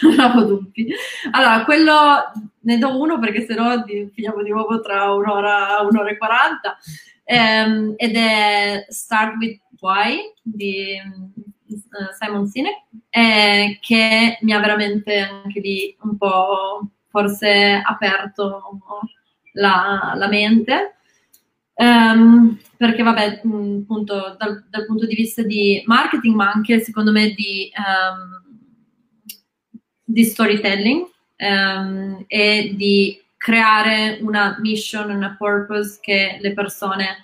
Non 0.02 0.36
ho 0.38 0.44
dubbi. 0.44 0.94
Allora, 1.32 1.64
quello 1.64 2.32
ne 2.62 2.78
do 2.78 3.00
uno 3.00 3.20
perché 3.20 3.46
sennò 3.46 3.84
finiamo 3.86 4.42
di 4.42 4.50
nuovo 4.50 4.82
tra 4.82 5.12
un'ora, 5.12 5.80
un'ora 5.82 6.10
e 6.10 6.18
quaranta. 6.18 6.78
Um, 7.24 7.94
ed 7.96 8.16
è 8.16 8.86
Start 8.90 9.36
with 9.38 9.60
Why 9.80 10.34
di 10.42 11.00
uh, 11.00 12.14
Simon 12.20 12.48
Sinek, 12.48 12.84
eh, 13.10 13.78
che 13.80 14.38
mi 14.42 14.54
ha 14.54 14.60
veramente 14.60 15.18
anche 15.20 15.60
lì 15.60 15.96
un 16.02 16.18
po' 16.18 16.88
forse 17.10 17.82
aperto 17.84 18.80
la, 19.54 20.14
la 20.16 20.28
mente. 20.28 20.96
Um, 21.74 22.60
perché 22.78 23.02
vabbè, 23.02 23.42
appunto 23.44 24.36
dal, 24.38 24.66
dal, 24.70 24.86
punto 24.86 25.06
di 25.06 25.16
vista 25.16 25.42
di 25.42 25.82
marketing, 25.86 26.36
ma 26.36 26.52
anche 26.52 26.80
secondo 26.80 27.12
me 27.12 27.30
di, 27.30 27.72
um, 27.76 28.41
di 30.12 30.24
storytelling 30.26 31.08
um, 31.38 32.24
e 32.28 32.74
di 32.76 33.22
creare 33.38 34.20
una 34.22 34.58
mission, 34.60 35.10
una 35.10 35.36
purpose 35.38 35.98
che 36.00 36.38
le 36.40 36.54
persone 36.54 37.24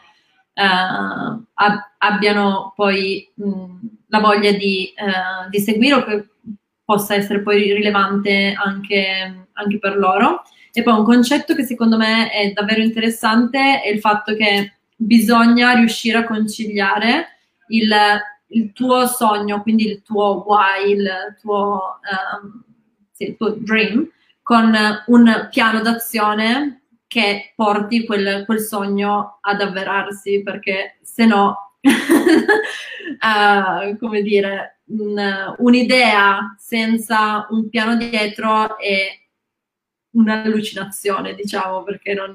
uh, 0.54 1.44
ab- 1.54 1.92
abbiano 2.00 2.74
poi 2.76 3.30
mh, 3.36 3.76
la 4.08 4.20
voglia 4.20 4.52
di, 4.52 4.94
uh, 4.98 5.50
di, 5.50 5.60
seguire 5.60 5.94
o 5.94 6.04
che 6.04 6.26
possa 6.84 7.14
essere 7.14 7.42
poi 7.42 7.72
rilevante 7.74 8.54
anche, 8.58 9.48
anche 9.52 9.80
per 9.80 9.98
loro. 9.98 10.42
E 10.72 10.84
poi 10.84 10.98
un 10.98 11.06
concetto 11.06 11.54
che 11.54 11.64
secondo 11.64 11.98
me 11.98 12.30
è 12.30 12.52
davvero 12.52 12.82
interessante 12.82 13.82
è 13.82 13.90
il 13.90 14.00
fatto 14.00 14.36
che 14.36 14.74
bisogna 14.96 15.74
riuscire 15.74 16.18
a 16.18 16.26
conciliare 16.26 17.28
il, 17.70 17.92
il 18.48 18.74
tuo 18.74 19.06
sogno, 19.06 19.62
quindi 19.62 19.88
il 19.88 20.02
tuo 20.02 20.44
why, 20.48 20.92
il 20.92 21.36
tuo, 21.40 22.00
um, 22.42 22.64
il 23.26 23.36
tuo 23.36 23.56
dream, 23.58 24.10
con 24.42 24.74
un 25.08 25.48
piano 25.52 25.82
d'azione 25.82 26.84
che 27.08 27.54
porti 27.56 28.06
quel, 28.06 28.44
quel 28.46 28.60
sogno 28.60 29.40
ad 29.42 29.62
avverarsi, 29.62 30.44
perché 30.44 31.00
se 31.02 31.26
no, 31.26 31.74
uh, 31.82 31.90
come 34.00 34.22
dire, 34.22 34.82
un, 34.86 35.56
un'idea 35.58 36.56
senza 36.58 37.48
un 37.50 37.70
piano 37.70 37.96
dietro 37.96 38.78
è 38.78 39.08
un'allucinazione, 40.12 41.34
diciamo, 41.34 41.84
perché 41.84 42.14
non... 42.14 42.34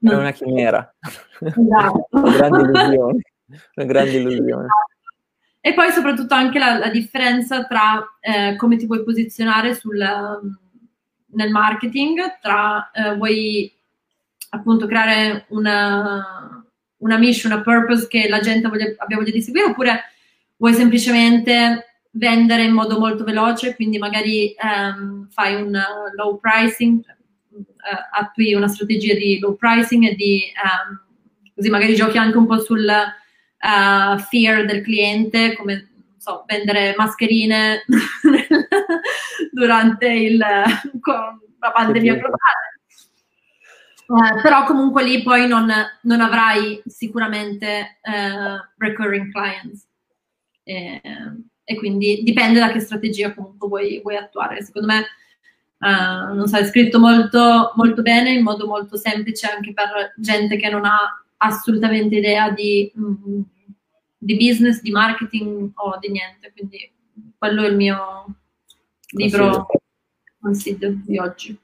non... 0.00 0.14
È 0.14 0.16
una 0.16 0.32
chimera. 0.32 0.94
Esatto. 1.40 2.08
una 2.18 2.36
grande 2.36 2.60
illusione. 2.60 3.20
Una 3.76 3.86
grande 3.86 4.16
illusione. 4.18 4.66
E 5.60 5.74
poi 5.74 5.90
soprattutto 5.90 6.34
anche 6.34 6.58
la, 6.58 6.78
la 6.78 6.88
differenza 6.88 7.64
tra 7.64 8.02
eh, 8.20 8.56
come 8.56 8.76
ti 8.76 8.86
vuoi 8.86 9.02
posizionare 9.02 9.74
sul, 9.74 9.98
nel 9.98 11.50
marketing, 11.50 12.38
tra 12.40 12.90
eh, 12.90 13.14
vuoi 13.16 13.72
appunto 14.50 14.86
creare 14.86 15.46
una, 15.48 16.64
una 16.98 17.18
mission, 17.18 17.52
una 17.52 17.62
purpose 17.62 18.06
che 18.08 18.28
la 18.28 18.40
gente 18.40 18.68
voglia, 18.68 18.94
abbia 18.96 19.16
voglia 19.16 19.32
di 19.32 19.42
seguire, 19.42 19.70
oppure 19.70 20.04
vuoi 20.56 20.74
semplicemente 20.74 21.84
vendere 22.12 22.64
in 22.64 22.72
modo 22.72 22.98
molto 22.98 23.24
veloce, 23.24 23.74
quindi 23.74 23.98
magari 23.98 24.54
um, 24.62 25.28
fai 25.30 25.54
un 25.54 25.74
uh, 25.74 26.16
low 26.16 26.38
pricing, 26.38 27.00
uh, 27.50 28.18
attui 28.18 28.54
una 28.54 28.68
strategia 28.68 29.14
di 29.14 29.38
low 29.38 29.56
pricing 29.56 30.04
e 30.04 30.14
di 30.14 30.44
um, 30.62 31.00
così 31.54 31.68
magari 31.68 31.94
giochi 31.94 32.18
anche 32.18 32.38
un 32.38 32.46
po' 32.46 32.60
sul 32.60 32.88
uh, 33.60 34.18
fear 34.18 34.64
del 34.64 34.82
cliente, 34.82 35.56
come 35.56 35.88
so, 36.16 36.44
vendere 36.46 36.94
mascherine 36.96 37.84
durante 39.52 40.06
il, 40.06 40.36
la 40.36 41.70
pandemia 41.72 42.14
globale. 42.14 42.66
Uh, 44.06 44.40
però 44.40 44.64
comunque 44.64 45.04
lì 45.04 45.22
poi 45.22 45.46
non, 45.46 45.70
non 46.02 46.20
avrai 46.20 46.82
sicuramente 46.86 47.98
uh, 48.02 48.58
recurring 48.78 49.30
clients. 49.30 49.86
Eh, 50.62 51.00
e 51.64 51.76
quindi 51.76 52.22
dipende 52.22 52.60
da 52.60 52.72
che 52.72 52.80
strategia 52.80 53.34
comunque 53.34 53.68
vuoi, 53.68 54.00
vuoi 54.00 54.16
attuare. 54.16 54.62
Secondo 54.62 54.88
me, 54.88 55.04
uh, 55.80 56.34
non 56.34 56.46
so, 56.46 56.56
è 56.56 56.64
scritto 56.64 56.98
molto, 56.98 57.72
molto 57.76 58.00
bene, 58.00 58.32
in 58.32 58.42
modo 58.42 58.66
molto 58.66 58.96
semplice 58.96 59.46
anche 59.46 59.74
per 59.74 60.14
gente 60.16 60.56
che 60.56 60.70
non 60.70 60.86
ha 60.86 61.22
assolutamente 61.38 62.16
idea 62.16 62.50
di, 62.50 62.92
mm, 62.96 63.40
di 64.16 64.36
business, 64.36 64.80
di 64.80 64.90
marketing 64.90 65.70
o 65.74 65.98
di 65.98 66.10
niente. 66.10 66.52
Quindi 66.52 66.92
quello 67.36 67.62
è 67.62 67.68
il 67.68 67.76
mio 67.76 68.26
libro 69.16 69.66
consiglio 70.40 70.90
di 71.04 71.18
oggi. 71.18 71.58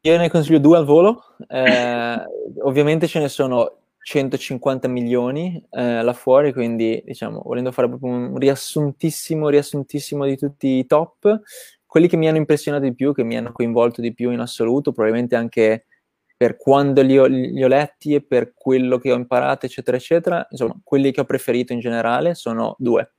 Io 0.00 0.16
ne 0.16 0.30
consiglio 0.30 0.58
due 0.58 0.78
al 0.78 0.84
volo. 0.84 1.22
Eh, 1.48 2.24
ovviamente 2.62 3.06
ce 3.06 3.18
ne 3.18 3.28
sono 3.28 3.78
150 3.98 4.86
milioni 4.86 5.60
eh, 5.70 6.02
là 6.02 6.12
fuori, 6.12 6.52
quindi 6.52 7.02
diciamo, 7.04 7.42
volendo 7.44 7.72
fare 7.72 7.88
proprio 7.88 8.12
un 8.12 8.38
riassuntissimo, 8.38 9.48
riassuntissimo 9.48 10.24
di 10.24 10.36
tutti 10.36 10.68
i 10.78 10.86
top, 10.86 11.40
quelli 11.84 12.06
che 12.06 12.16
mi 12.16 12.28
hanno 12.28 12.36
impressionato 12.36 12.84
di 12.84 12.94
più, 12.94 13.12
che 13.12 13.24
mi 13.24 13.36
hanno 13.36 13.50
coinvolto 13.50 14.00
di 14.00 14.14
più 14.14 14.30
in 14.30 14.38
assoluto, 14.38 14.92
probabilmente 14.92 15.34
anche 15.34 15.85
per 16.36 16.56
quando 16.56 17.00
li 17.00 17.18
ho, 17.18 17.24
li 17.26 17.62
ho 17.62 17.68
letti 17.68 18.14
e 18.14 18.22
per 18.22 18.52
quello 18.54 18.98
che 18.98 19.10
ho 19.10 19.16
imparato, 19.16 19.66
eccetera, 19.66 19.96
eccetera, 19.96 20.46
insomma, 20.50 20.78
quelli 20.84 21.10
che 21.10 21.20
ho 21.20 21.24
preferito 21.24 21.72
in 21.72 21.80
generale 21.80 22.34
sono 22.34 22.76
due. 22.78 23.12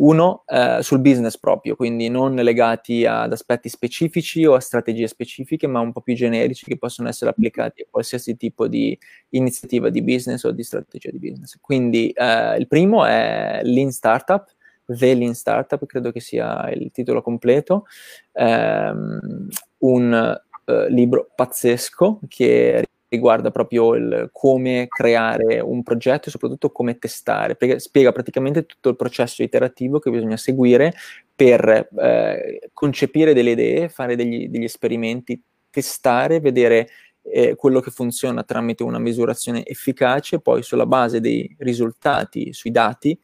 Uno 0.00 0.44
eh, 0.46 0.78
sul 0.80 1.00
business 1.00 1.36
proprio, 1.38 1.76
quindi 1.76 2.08
non 2.08 2.34
legati 2.36 3.04
ad 3.04 3.32
aspetti 3.32 3.68
specifici 3.68 4.44
o 4.46 4.54
a 4.54 4.60
strategie 4.60 5.08
specifiche, 5.08 5.66
ma 5.66 5.80
un 5.80 5.92
po' 5.92 6.00
più 6.00 6.14
generici 6.14 6.64
che 6.64 6.78
possono 6.78 7.08
essere 7.08 7.30
applicati 7.30 7.82
a 7.82 7.86
qualsiasi 7.90 8.36
tipo 8.36 8.66
di 8.66 8.96
iniziativa 9.30 9.90
di 9.90 10.02
business 10.02 10.44
o 10.44 10.52
di 10.52 10.62
strategia 10.62 11.10
di 11.10 11.18
business. 11.18 11.58
Quindi 11.60 12.10
eh, 12.10 12.56
il 12.56 12.66
primo 12.66 13.04
è 13.04 13.60
Lean 13.62 13.90
Startup, 13.90 14.46
The 14.86 15.14
Lean 15.14 15.34
Startup, 15.34 15.84
credo 15.84 16.10
che 16.12 16.20
sia 16.20 16.70
il 16.70 16.90
titolo 16.92 17.20
completo, 17.20 17.84
um, 18.32 19.48
un 19.78 20.40
uh, 20.68 20.86
libro 20.88 21.30
pazzesco 21.34 22.20
che 22.28 22.84
riguarda 23.08 23.50
proprio 23.50 23.94
il 23.94 24.28
come 24.32 24.86
creare 24.88 25.60
un 25.60 25.82
progetto 25.82 26.28
e 26.28 26.30
soprattutto 26.30 26.70
come 26.70 26.98
testare, 26.98 27.56
perché 27.56 27.78
spiega 27.78 28.12
praticamente 28.12 28.66
tutto 28.66 28.90
il 28.90 28.96
processo 28.96 29.42
iterativo 29.42 29.98
che 29.98 30.10
bisogna 30.10 30.36
seguire 30.36 30.92
per 31.34 31.88
eh, 31.98 32.68
concepire 32.72 33.32
delle 33.32 33.52
idee, 33.52 33.88
fare 33.88 34.14
degli, 34.14 34.48
degli 34.48 34.64
esperimenti, 34.64 35.40
testare, 35.70 36.40
vedere 36.40 36.88
eh, 37.22 37.54
quello 37.54 37.80
che 37.80 37.90
funziona 37.90 38.42
tramite 38.42 38.82
una 38.82 38.98
misurazione 38.98 39.64
efficace, 39.64 40.40
poi 40.40 40.62
sulla 40.62 40.86
base 40.86 41.20
dei 41.20 41.54
risultati, 41.60 42.52
sui 42.52 42.70
dati, 42.70 43.18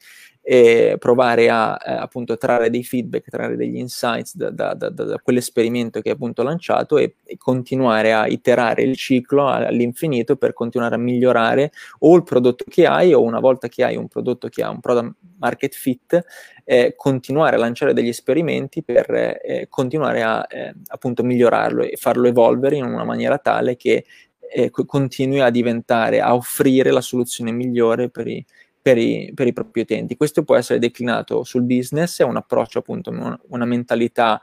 e 0.47 0.97
provare 0.99 1.49
a 1.49 1.75
eh, 1.83 1.91
appunto 1.91 2.37
trarre 2.37 2.69
dei 2.69 2.83
feedback, 2.83 3.31
trarre 3.31 3.55
degli 3.55 3.77
insights 3.77 4.35
da, 4.35 4.51
da, 4.51 4.75
da, 4.75 4.89
da 4.89 5.19
quell'esperimento 5.19 6.01
che 6.01 6.11
è 6.11 6.13
appunto 6.13 6.43
lanciato 6.43 6.99
e, 6.99 7.15
e, 7.25 7.35
continuare 7.35 8.13
a 8.13 8.27
iterare 8.27 8.83
il 8.83 8.95
ciclo 8.95 9.47
all'infinito 9.47 10.35
per 10.35 10.53
continuare 10.53 10.93
a 10.93 10.99
migliorare 10.99 11.71
o 12.01 12.15
il 12.15 12.23
prodotto 12.23 12.63
che 12.67 12.85
hai 12.85 13.11
o 13.11 13.23
una 13.23 13.39
volta 13.39 13.67
che 13.67 13.83
hai 13.83 13.95
un 13.95 14.07
prodotto 14.07 14.47
che 14.47 14.61
ha 14.61 14.69
un 14.69 14.81
product 14.81 15.15
market 15.39 15.73
fit, 15.73 16.23
eh, 16.63 16.93
continuare 16.95 17.55
a 17.55 17.59
lanciare 17.59 17.93
degli 17.93 18.09
esperimenti 18.09 18.83
per 18.83 19.09
eh, 19.11 19.65
continuare 19.67 20.21
a 20.21 20.45
eh, 20.47 20.75
appunto 20.89 21.23
migliorarlo 21.23 21.81
e 21.81 21.95
farlo 21.97 22.27
evolvere 22.27 22.75
in 22.75 22.83
una 22.83 23.03
maniera 23.03 23.39
tale 23.39 23.75
che 23.75 24.05
eh, 24.47 24.69
continui 24.69 25.41
a 25.41 25.49
diventare, 25.49 26.21
a 26.21 26.35
offrire 26.35 26.91
la 26.91 27.01
soluzione 27.01 27.51
migliore 27.51 28.09
per 28.11 28.27
i 28.27 28.45
per 28.85 28.99
i, 28.99 29.31
per 29.33 29.47
i 29.47 29.51
propri 29.51 29.81
utenti. 29.81 30.15
Questo 30.15 30.43
può 30.43 30.55
essere 30.55 30.77
declinato 30.77 31.43
sul 31.43 31.63
business, 31.63 32.19
è 32.19 32.23
un 32.23 32.35
approccio 32.35 32.77
appunto, 32.77 33.09
una, 33.09 33.65
mentalità 33.65 34.39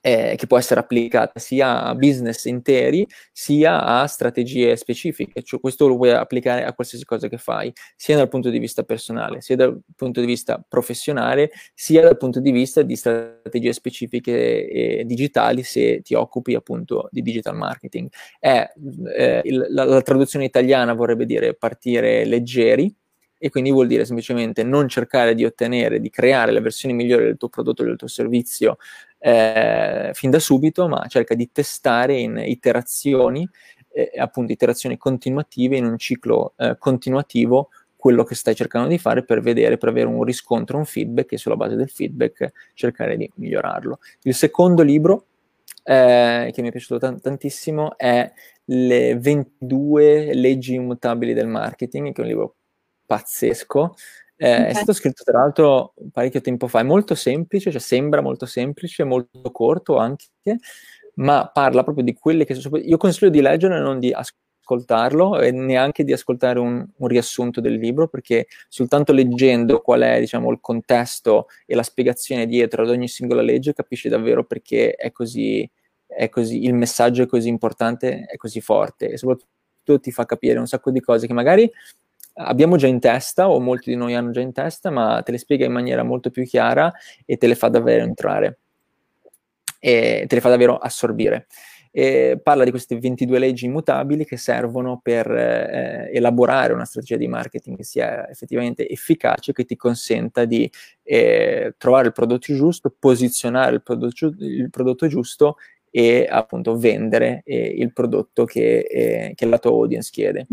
eh, 0.00 0.36
che 0.36 0.46
può 0.46 0.56
essere 0.56 0.78
applicata 0.78 1.40
sia 1.40 1.82
a 1.82 1.96
business 1.96 2.44
interi 2.44 3.04
sia 3.32 3.82
a 3.82 4.06
strategie 4.06 4.76
specifiche, 4.76 5.42
cioè 5.42 5.58
questo 5.58 5.88
lo 5.88 5.96
puoi 5.96 6.12
applicare 6.12 6.64
a 6.64 6.72
qualsiasi 6.74 7.04
cosa 7.04 7.26
che 7.26 7.38
fai, 7.38 7.72
sia 7.96 8.14
dal 8.14 8.28
punto 8.28 8.50
di 8.50 8.60
vista 8.60 8.84
personale, 8.84 9.40
sia 9.40 9.56
dal 9.56 9.80
punto 9.96 10.20
di 10.20 10.26
vista 10.26 10.64
professionale, 10.68 11.50
sia 11.74 12.02
dal 12.02 12.18
punto 12.18 12.38
di 12.38 12.52
vista 12.52 12.82
di 12.82 12.94
strategie 12.94 13.72
specifiche 13.72 14.68
e 14.68 15.02
digitali 15.04 15.64
se 15.64 16.02
ti 16.02 16.14
occupi 16.14 16.54
appunto 16.54 17.08
di 17.10 17.20
digital 17.20 17.56
marketing. 17.56 18.08
È, 18.38 18.64
eh, 19.16 19.40
il, 19.42 19.66
la, 19.70 19.82
la 19.82 20.02
traduzione 20.02 20.44
italiana 20.44 20.92
vorrebbe 20.92 21.26
dire 21.26 21.54
partire 21.54 22.24
leggeri, 22.24 22.94
e 23.38 23.50
quindi 23.50 23.70
vuol 23.70 23.86
dire 23.86 24.04
semplicemente 24.04 24.64
non 24.64 24.88
cercare 24.88 25.34
di 25.34 25.44
ottenere, 25.44 26.00
di 26.00 26.10
creare 26.10 26.52
la 26.52 26.60
versione 26.60 26.94
migliore 26.94 27.24
del 27.24 27.36
tuo 27.36 27.48
prodotto 27.48 27.84
del 27.84 27.96
tuo 27.96 28.08
servizio 28.08 28.78
eh, 29.18 30.10
fin 30.12 30.30
da 30.30 30.38
subito, 30.38 30.88
ma 30.88 31.06
cerca 31.08 31.34
di 31.34 31.50
testare 31.52 32.18
in 32.18 32.42
iterazioni, 32.44 33.48
eh, 33.90 34.12
appunto 34.18 34.52
iterazioni 34.52 34.96
continuative, 34.96 35.76
in 35.76 35.86
un 35.86 35.98
ciclo 35.98 36.54
eh, 36.56 36.76
continuativo 36.78 37.70
quello 37.96 38.22
che 38.22 38.36
stai 38.36 38.54
cercando 38.54 38.86
di 38.88 38.96
fare 38.96 39.24
per 39.24 39.40
vedere, 39.40 39.76
per 39.76 39.88
avere 39.88 40.06
un 40.06 40.22
riscontro, 40.22 40.78
un 40.78 40.84
feedback 40.84 41.32
e 41.32 41.36
sulla 41.36 41.56
base 41.56 41.74
del 41.74 41.90
feedback 41.90 42.52
cercare 42.74 43.16
di 43.16 43.28
migliorarlo. 43.34 43.98
Il 44.22 44.34
secondo 44.34 44.82
libro 44.82 45.26
eh, 45.82 46.50
che 46.52 46.62
mi 46.62 46.68
è 46.68 46.70
piaciuto 46.70 46.98
t- 46.98 47.20
tantissimo 47.20 47.96
è 47.96 48.30
Le 48.66 49.18
22 49.18 50.32
leggi 50.34 50.74
immutabili 50.74 51.32
del 51.32 51.48
marketing, 51.48 52.12
che 52.12 52.20
è 52.20 52.24
un 52.24 52.30
libro 52.30 52.54
pazzesco, 53.08 53.94
eh, 54.40 54.52
okay. 54.52 54.66
È 54.66 54.74
stato 54.74 54.92
scritto 54.92 55.24
tra 55.24 55.40
l'altro 55.40 55.94
parecchio 56.12 56.40
tempo 56.40 56.68
fa, 56.68 56.78
è 56.78 56.84
molto 56.84 57.16
semplice, 57.16 57.72
cioè 57.72 57.80
sembra 57.80 58.20
molto 58.20 58.46
semplice, 58.46 59.02
molto 59.02 59.50
corto 59.50 59.96
anche, 59.96 60.26
ma 61.14 61.50
parla 61.52 61.82
proprio 61.82 62.04
di 62.04 62.14
quelle 62.14 62.44
che 62.44 62.54
sono... 62.54 62.76
Io 62.78 62.96
consiglio 62.98 63.30
di 63.30 63.40
leggere 63.40 63.76
e 63.76 63.80
non 63.80 63.98
di 63.98 64.12
ascoltarlo 64.12 65.40
e 65.40 65.50
neanche 65.50 66.04
di 66.04 66.12
ascoltare 66.12 66.60
un, 66.60 66.86
un, 66.96 67.08
riassunto 67.08 67.60
del 67.60 67.74
libro, 67.74 68.06
perché 68.06 68.46
soltanto 68.68 69.12
leggendo 69.12 69.80
qual 69.80 70.02
è 70.02 70.20
diciamo, 70.20 70.52
il 70.52 70.58
contesto 70.60 71.46
e 71.66 71.74
la 71.74 71.82
spiegazione 71.82 72.46
dietro 72.46 72.84
ad 72.84 72.90
ogni 72.90 73.08
singola 73.08 73.42
legge 73.42 73.72
capisci 73.72 74.08
davvero 74.08 74.44
perché 74.44 74.92
è 74.92 75.10
così, 75.10 75.68
è 76.06 76.28
così, 76.28 76.62
il 76.64 76.74
messaggio 76.74 77.22
è 77.24 77.26
così 77.26 77.48
importante, 77.48 78.20
è 78.20 78.36
così 78.36 78.60
forte 78.60 79.08
e 79.08 79.16
soprattutto 79.16 79.98
ti 79.98 80.12
fa 80.12 80.24
capire 80.26 80.60
un 80.60 80.66
sacco 80.68 80.92
di 80.92 81.00
cose 81.00 81.26
che 81.26 81.32
magari 81.32 81.68
abbiamo 82.38 82.76
già 82.76 82.86
in 82.86 83.00
testa, 83.00 83.48
o 83.48 83.60
molti 83.60 83.90
di 83.90 83.96
noi 83.96 84.14
hanno 84.14 84.30
già 84.30 84.40
in 84.40 84.52
testa, 84.52 84.90
ma 84.90 85.22
te 85.22 85.32
le 85.32 85.38
spiega 85.38 85.66
in 85.66 85.72
maniera 85.72 86.02
molto 86.02 86.30
più 86.30 86.44
chiara 86.44 86.92
e 87.24 87.36
te 87.36 87.46
le 87.46 87.54
fa 87.54 87.68
davvero 87.68 88.04
entrare, 88.04 88.58
e 89.78 90.24
te 90.26 90.34
le 90.34 90.40
fa 90.40 90.48
davvero 90.48 90.76
assorbire. 90.76 91.46
E 91.90 92.38
parla 92.42 92.64
di 92.64 92.70
queste 92.70 92.98
22 92.98 93.38
leggi 93.38 93.64
immutabili 93.64 94.24
che 94.24 94.36
servono 94.36 95.00
per 95.02 95.28
eh, 95.30 96.10
elaborare 96.12 96.74
una 96.74 96.84
strategia 96.84 97.16
di 97.16 97.26
marketing 97.26 97.76
che 97.78 97.84
sia 97.84 98.28
effettivamente 98.28 98.88
efficace, 98.88 99.52
che 99.52 99.64
ti 99.64 99.74
consenta 99.74 100.44
di 100.44 100.70
eh, 101.02 101.74
trovare 101.78 102.08
il 102.08 102.12
prodotto 102.12 102.54
giusto, 102.54 102.94
posizionare 102.96 103.74
il 103.74 103.82
prodotto, 103.82 104.34
il 104.38 104.68
prodotto 104.70 105.06
giusto 105.06 105.56
e 105.90 106.26
appunto 106.30 106.76
vendere 106.76 107.42
eh, 107.44 107.74
il 107.78 107.92
prodotto 107.92 108.44
che, 108.44 108.80
eh, 108.80 109.32
che, 109.34 109.46
la 109.46 109.58
tua 109.58 109.70
audience 109.70 110.10
chiede. 110.12 110.46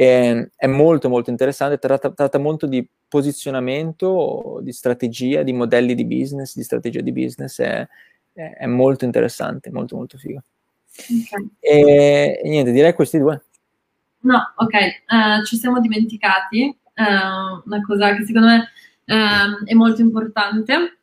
E, 0.00 0.52
è 0.54 0.68
molto 0.68 1.08
molto 1.08 1.30
interessante, 1.30 1.76
tratta, 1.78 2.12
tratta, 2.12 2.38
molto 2.38 2.68
di 2.68 2.88
posizionamento, 3.08 4.60
di 4.62 4.70
strategia, 4.70 5.42
di 5.42 5.52
modelli 5.52 5.96
di 5.96 6.04
business, 6.04 6.54
di 6.54 6.62
strategia 6.62 7.00
di 7.00 7.10
business, 7.10 7.60
è, 7.60 7.84
è, 8.32 8.58
è 8.58 8.66
molto 8.66 9.04
interessante, 9.04 9.72
molto 9.72 9.96
molto 9.96 10.16
figo. 10.16 10.40
Okay. 10.94 11.48
E, 11.58 12.40
e, 12.40 12.48
niente, 12.48 12.70
direi 12.70 12.92
questi 12.92 13.18
due. 13.18 13.42
No, 14.20 14.52
ok, 14.54 14.74
uh, 15.08 15.44
ci 15.44 15.56
siamo 15.56 15.80
dimenticati 15.80 16.78
uh, 16.94 17.62
una 17.64 17.80
cosa 17.84 18.14
che 18.14 18.24
secondo 18.24 18.46
me 18.46 18.68
uh, 19.04 19.64
è 19.64 19.74
molto 19.74 20.00
importante, 20.00 20.98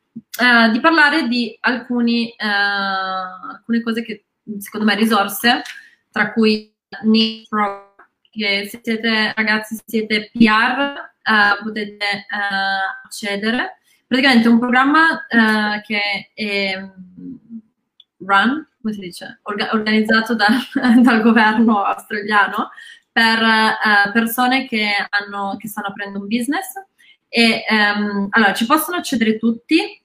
di 0.72 0.80
parlare 0.80 1.28
di 1.28 1.54
alcuni, 1.60 2.34
alcune 2.38 3.82
cose 3.82 4.02
che 4.02 4.24
secondo 4.58 4.86
me 4.86 4.94
risorse, 4.94 5.60
tra 6.10 6.32
cui 6.32 6.72
need 7.02 7.46
che 8.36 8.68
se 8.68 8.80
siete 8.82 9.32
ragazzi, 9.34 9.78
siete 9.84 10.30
PR, 10.32 11.14
uh, 11.26 11.30
eh, 11.30 11.62
potete 11.62 12.26
uh, 12.30 13.04
accedere. 13.06 13.78
Praticamente 14.06 14.46
è 14.46 14.50
un 14.50 14.58
programma 14.58 15.26
uh, 15.28 15.80
che 15.82 16.30
è 16.32 16.78
mm, 16.78 17.34
run, 18.18 18.68
come 18.80 18.94
si 18.94 19.00
dice, 19.00 19.40
Orga- 19.42 19.70
organizzato 19.72 20.34
da, 20.34 20.46
dal 21.02 21.22
governo 21.22 21.82
australiano 21.82 22.70
per 23.10 23.38
persone 24.12 24.66
che, 24.68 24.90
hanno, 25.08 25.56
che 25.58 25.68
stanno 25.68 25.86
aprendo 25.86 26.20
un 26.20 26.26
business. 26.26 26.66
E, 27.28 27.64
um, 27.70 28.26
allora, 28.28 28.52
ci 28.52 28.66
possono 28.66 28.98
accedere 28.98 29.38
tutti, 29.38 30.02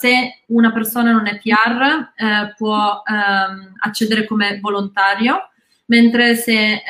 se 0.00 0.42
una 0.46 0.72
persona 0.72 1.12
non 1.12 1.26
è 1.26 1.38
PR 1.38 2.54
può 2.56 3.02
um, 3.06 3.74
accedere 3.80 4.24
come 4.24 4.58
volontario, 4.58 5.50
mentre 5.86 6.34
se 6.34 6.74
eh, 6.74 6.82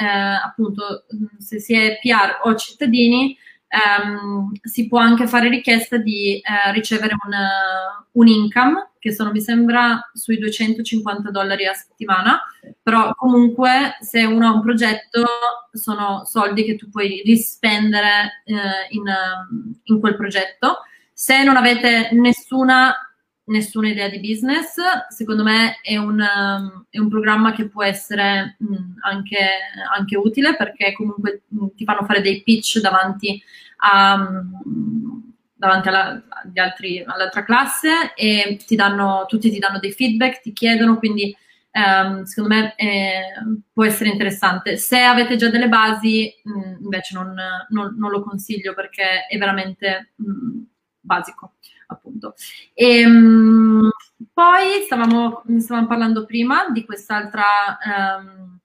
appunto 0.45 1.05
se 1.39 1.59
si 1.61 1.75
è 1.75 1.99
PR 2.01 2.41
o 2.43 2.55
cittadini 2.55 3.37
ehm, 3.69 4.53
si 4.63 4.87
può 4.87 4.99
anche 4.99 5.27
fare 5.27 5.49
richiesta 5.49 5.97
di 5.97 6.37
eh, 6.37 6.73
ricevere 6.73 7.15
un, 7.15 7.33
un, 8.13 8.27
income 8.27 8.91
che 8.99 9.13
sono 9.13 9.31
mi 9.31 9.41
sembra 9.41 10.11
sui 10.15 10.39
250 10.39 11.31
dollari 11.31 11.67
a 11.67 11.75
settimana. 11.75 12.41
Però 12.83 13.15
comunque 13.15 13.97
se 14.01 14.25
uno 14.25 14.47
ha 14.47 14.53
un 14.53 14.63
progetto 14.63 15.25
sono 15.73 16.25
soldi 16.25 16.65
che 16.65 16.77
tu 16.77 16.89
puoi 16.89 17.23
rispendere 17.25 18.43
eh, 18.45 18.55
in, 18.91 19.05
in 19.85 20.01
quel 20.01 20.17
progetto. 20.17 20.79
Se 21.13 21.43
non 21.43 21.57
avete 21.57 22.11
nessuna 22.13 22.95
nessuna 23.47 23.89
idea 23.89 24.09
di 24.09 24.21
business, 24.21 24.77
secondo 25.09 25.43
me 25.43 25.79
è 25.83 25.97
un, 25.97 26.19
um, 26.21 26.87
è 26.91 26.99
un 26.99 27.09
programma 27.09 27.53
che 27.53 27.69
può 27.69 27.83
essere 27.83 28.57
mh, 28.59 28.67
mm, 28.67 28.97
anche, 29.03 29.49
anche, 29.97 30.17
utile 30.17 30.57
perché 30.57 30.93
comunque 30.93 31.43
mh, 31.49 31.65
mm, 31.65 31.69
ti 31.77 31.85
fanno 31.85 32.05
fare 32.05 32.21
dei 32.21 32.43
pitch 32.43 32.81
davanti, 32.81 33.41
a, 33.79 34.17
mh, 34.17 34.53
mm, 34.69 35.19
davanti 35.55 35.89
alla, 35.89 36.23
altri, 36.55 37.03
all'altra 37.07 37.45
classe 37.45 38.13
e 38.15 38.59
ti 38.67 38.75
danno, 38.75 39.27
tutti 39.29 39.51
ti 39.51 39.59
danno 39.59 39.79
dei 39.79 39.93
feedback, 39.93 40.41
ti 40.41 40.53
chiedono, 40.53 40.99
quindi 40.99 41.35
um, 41.73 42.25
secondo 42.25 42.55
me 42.55 42.75
è, 42.75 43.21
può 43.73 43.85
essere 43.85 44.11
interessante. 44.11 44.77
Se 44.77 44.99
avete 44.99 45.37
già 45.37 45.51
delle 45.51 45.69
basi, 45.69 46.33
invece 46.81 47.15
non, 47.15 47.35
non, 47.69 47.95
non, 47.97 48.11
lo 48.11 48.23
consiglio 48.23 48.75
perché 48.75 49.27
è 49.29 49.39
veramente 49.39 50.13
basico 51.07 51.53
appunto. 51.89 52.35
E, 52.75 53.07
um, 53.07 53.89
poi 54.33 54.83
stavamo, 54.85 55.45
stavamo, 55.59 55.87
parlando 55.87 56.25
prima 56.25 56.69
di 56.71 56.85
quest'altra 56.85 57.45
um, 58.19 58.59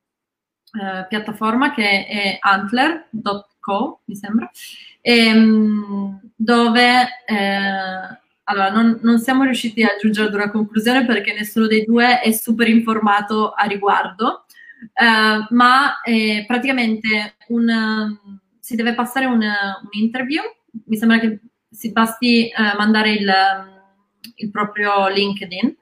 uh, 0.74 1.08
piattaforma 1.08 1.74
che 1.74 2.06
è 2.08 2.38
antler.co, 2.40 4.02
mi 4.06 4.16
sembra, 4.16 4.50
e, 5.02 5.32
um, 5.32 6.20
dove 6.36 7.24
eh, 7.26 8.20
allora, 8.44 8.70
non, 8.72 9.00
non, 9.02 9.20
siamo 9.20 9.44
riusciti 9.44 9.84
a 9.84 9.96
giungere 10.00 10.28
ad 10.28 10.34
una 10.34 10.52
conclusione 10.52 11.06
perché 11.06 11.34
nessuno 11.34 11.68
dei 11.68 11.86
due 11.86 12.20
è 12.20 12.32
super 12.32 12.68
informato 12.68 13.52
a 13.52 13.66
riguardo, 13.66 14.46
eh, 14.94 15.46
ma 15.50 16.02
eh, 16.02 16.44
praticamente 16.48 17.36
un, 17.50 18.18
si 18.60 18.76
deve 18.76 18.94
passare 18.94 19.26
un, 19.26 19.42
un 19.42 19.90
interview, 19.92 20.42
mi 20.86 20.98
sembra 20.98 21.20
che 21.20 21.40
si 21.72 21.92
basti 21.92 22.50
eh, 22.50 22.54
mandare 22.78 23.14
il, 23.14 23.32
il, 24.36 24.52
proprio 24.52 25.08
LinkedIn 25.08 25.76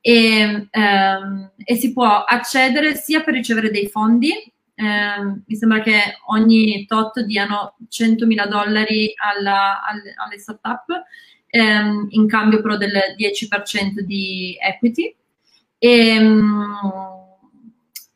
e, 0.00 0.68
ehm, 0.70 1.52
e, 1.56 1.74
si 1.76 1.92
può 1.92 2.24
accedere 2.24 2.94
sia 2.94 3.22
per 3.22 3.34
ricevere 3.34 3.70
dei 3.70 3.88
fondi, 3.88 4.30
eh, 4.30 5.42
mi 5.46 5.56
sembra 5.56 5.80
che 5.80 6.18
ogni 6.26 6.86
tot 6.86 7.20
diano 7.20 7.76
100.000 7.90 8.48
dollari 8.48 9.12
alla, 9.16 9.82
alle, 9.82 10.14
alle 10.16 10.38
startup 10.38 10.86
ehm, 11.46 12.06
in 12.10 12.26
cambio 12.26 12.60
però 12.60 12.76
del 12.76 12.92
10% 13.16 14.00
di 14.00 14.56
equity. 14.60 15.14
E, 15.78 16.08
ehm, 16.08 17.22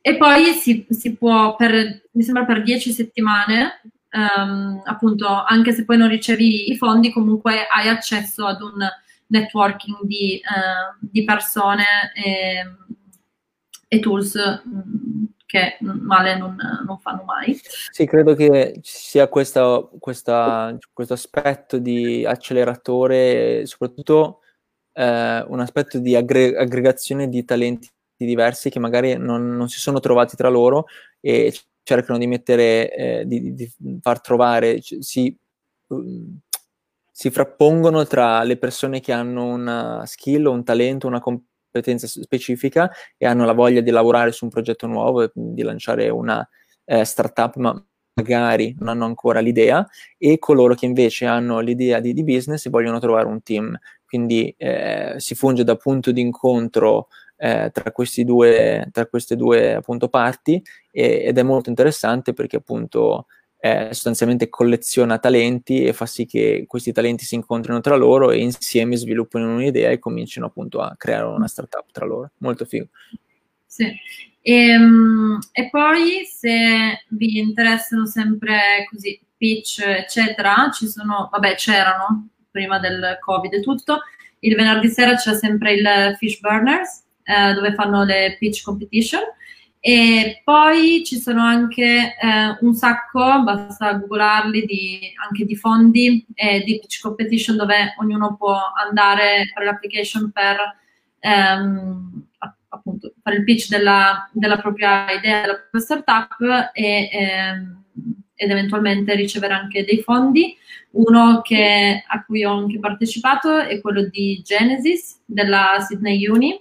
e 0.00 0.16
poi 0.16 0.52
si, 0.54 0.86
si, 0.88 1.16
può, 1.16 1.54
per, 1.54 2.02
mi 2.12 2.22
sembra 2.22 2.44
per 2.44 2.62
10 2.62 2.92
settimane, 2.92 3.82
um, 4.12 4.80
appunto, 4.84 5.26
anche 5.26 5.72
se 5.72 5.84
poi 5.84 5.96
non 5.96 6.08
ricevi 6.08 6.70
i 6.70 6.76
fondi, 6.76 7.12
comunque 7.12 7.66
hai 7.66 7.88
accesso 7.88 8.46
ad 8.46 8.60
un 8.62 8.86
networking 9.26 9.98
di, 10.02 10.40
uh, 10.42 10.96
di 11.00 11.24
persone 11.24 11.84
e, 12.14 12.64
e 13.88 14.00
tools 14.00 14.34
um, 14.64 15.28
che 15.48 15.78
male 15.80 16.36
non, 16.36 16.56
non 16.84 16.98
fanno 16.98 17.22
mai. 17.24 17.58
Sì, 17.90 18.04
credo 18.04 18.34
che 18.34 18.80
ci 18.82 18.92
sia 18.92 19.28
questa, 19.28 19.88
questa, 19.98 20.76
questo 20.92 21.14
aspetto 21.14 21.78
di 21.78 22.22
acceleratore, 22.26 23.64
soprattutto 23.64 24.40
eh, 24.92 25.44
un 25.48 25.60
aspetto 25.60 25.98
di 25.98 26.14
aggre- 26.14 26.54
aggregazione 26.54 27.28
di 27.28 27.44
talenti 27.46 27.88
diversi 28.16 28.68
che 28.68 28.78
magari 28.78 29.16
non, 29.16 29.56
non, 29.56 29.68
si 29.68 29.78
sono 29.78 30.00
trovati 30.00 30.36
tra 30.36 30.48
loro 30.48 30.86
e 31.20 31.56
cercano 31.88 32.18
di 32.18 32.26
mettere, 32.26 32.94
eh, 32.94 33.26
di, 33.26 33.54
di, 33.54 33.72
far 34.02 34.20
trovare, 34.20 34.80
si, 34.82 35.34
si 37.10 37.30
frappongono 37.30 38.06
tra 38.06 38.42
le 38.42 38.58
persone 38.58 39.00
che 39.00 39.12
hanno 39.12 39.46
una 39.46 40.02
skill 40.04 40.44
un 40.44 40.64
talento, 40.64 41.06
una 41.06 41.22
competenza 41.22 42.06
specifica 42.06 42.90
e 43.16 43.24
hanno 43.24 43.46
la 43.46 43.54
voglia 43.54 43.80
di 43.80 43.90
lavorare 43.90 44.32
su 44.32 44.44
un 44.44 44.50
progetto 44.50 44.86
nuovo, 44.86 45.30
di 45.32 45.62
lanciare 45.62 46.10
una 46.10 46.46
eh, 46.84 47.04
startup, 47.04 47.56
ma 47.56 47.82
magari 48.12 48.76
non 48.80 48.88
hanno 48.88 49.06
ancora 49.06 49.40
l'idea, 49.40 49.86
e 50.18 50.38
coloro 50.38 50.74
che 50.74 50.84
invece 50.84 51.24
hanno 51.24 51.60
l'idea 51.60 52.00
di, 52.00 52.12
di 52.12 52.22
business 52.22 52.66
e 52.66 52.70
vogliono 52.70 52.98
trovare 52.98 53.28
un 53.28 53.40
team. 53.42 53.78
Quindi 54.04 54.54
eh, 54.58 55.14
si 55.16 55.34
funge 55.34 55.64
da 55.64 55.76
punto 55.76 56.12
di 56.12 56.20
incontro 56.20 57.08
eh, 57.38 57.70
tra, 57.72 57.92
due, 58.24 58.88
tra, 58.90 59.06
queste 59.06 59.36
due 59.36 59.74
appunto, 59.74 60.08
parti 60.08 60.62
e, 60.98 61.22
ed 61.26 61.38
è 61.38 61.42
molto 61.44 61.68
interessante 61.68 62.32
perché 62.32 62.56
appunto 62.56 63.26
eh, 63.60 63.88
sostanzialmente 63.92 64.48
colleziona 64.48 65.18
talenti 65.18 65.84
e 65.84 65.92
fa 65.92 66.06
sì 66.06 66.26
che 66.26 66.64
questi 66.66 66.92
talenti 66.92 67.24
si 67.24 67.36
incontrino 67.36 67.80
tra 67.80 67.96
loro 67.96 68.30
e 68.32 68.40
insieme 68.40 68.96
sviluppino 68.96 69.54
un'idea 69.54 69.90
e 69.90 70.00
cominciano 70.00 70.46
appunto 70.46 70.80
a 70.80 70.94
creare 70.96 71.26
una 71.26 71.46
startup 71.46 71.86
tra 71.92 72.04
loro. 72.04 72.32
Molto 72.38 72.64
figo. 72.64 72.88
Sì. 73.64 73.84
E, 74.40 74.54
ehm, 74.54 75.38
e 75.52 75.68
poi 75.70 76.24
se 76.24 77.04
vi 77.10 77.38
interessano 77.38 78.06
sempre 78.06 78.84
così 78.90 79.20
pitch 79.36 79.80
eccetera, 79.80 80.70
ci 80.72 80.88
sono, 80.88 81.28
vabbè 81.30 81.54
c'erano 81.54 82.28
prima 82.50 82.80
del 82.80 83.18
covid 83.20 83.52
e 83.52 83.60
tutto, 83.60 84.00
il 84.40 84.56
venerdì 84.56 84.88
sera 84.88 85.14
c'è 85.14 85.34
sempre 85.34 85.74
il 85.74 86.16
Fish 86.16 86.40
Burners 86.40 87.04
eh, 87.22 87.52
dove 87.54 87.74
fanno 87.74 88.04
le 88.04 88.36
pitch 88.38 88.62
competition 88.62 89.22
e 89.80 90.40
poi 90.44 91.04
ci 91.04 91.18
sono 91.18 91.42
anche 91.42 92.16
eh, 92.20 92.56
un 92.60 92.74
sacco, 92.74 93.42
basta 93.42 93.94
googlarli, 93.94 94.64
di, 94.64 95.12
anche 95.24 95.44
di 95.44 95.54
fondi 95.54 96.26
e 96.34 96.62
di 96.64 96.80
pitch 96.80 97.00
competition 97.00 97.56
dove 97.56 97.94
ognuno 97.98 98.36
può 98.36 98.56
andare 98.84 99.50
fare 99.54 99.66
l'application 99.66 100.32
per 100.32 100.56
ehm, 101.20 102.26
appunto 102.68 103.12
fare 103.22 103.36
il 103.36 103.44
pitch 103.44 103.68
della, 103.68 104.28
della, 104.32 104.58
propria 104.58 105.10
idea, 105.12 105.42
della 105.42 105.56
propria 105.56 105.80
startup 105.80 106.70
e, 106.72 107.08
ehm, 107.12 107.84
ed 108.34 108.50
eventualmente 108.50 109.14
ricevere 109.14 109.54
anche 109.54 109.84
dei 109.84 110.00
fondi. 110.02 110.56
Uno 110.90 111.40
che, 111.42 112.02
a 112.06 112.24
cui 112.24 112.44
ho 112.44 112.56
anche 112.56 112.78
partecipato 112.78 113.58
è 113.58 113.80
quello 113.80 114.02
di 114.04 114.40
Genesis 114.44 115.20
della 115.24 115.76
Sydney 115.86 116.26
Uni. 116.26 116.60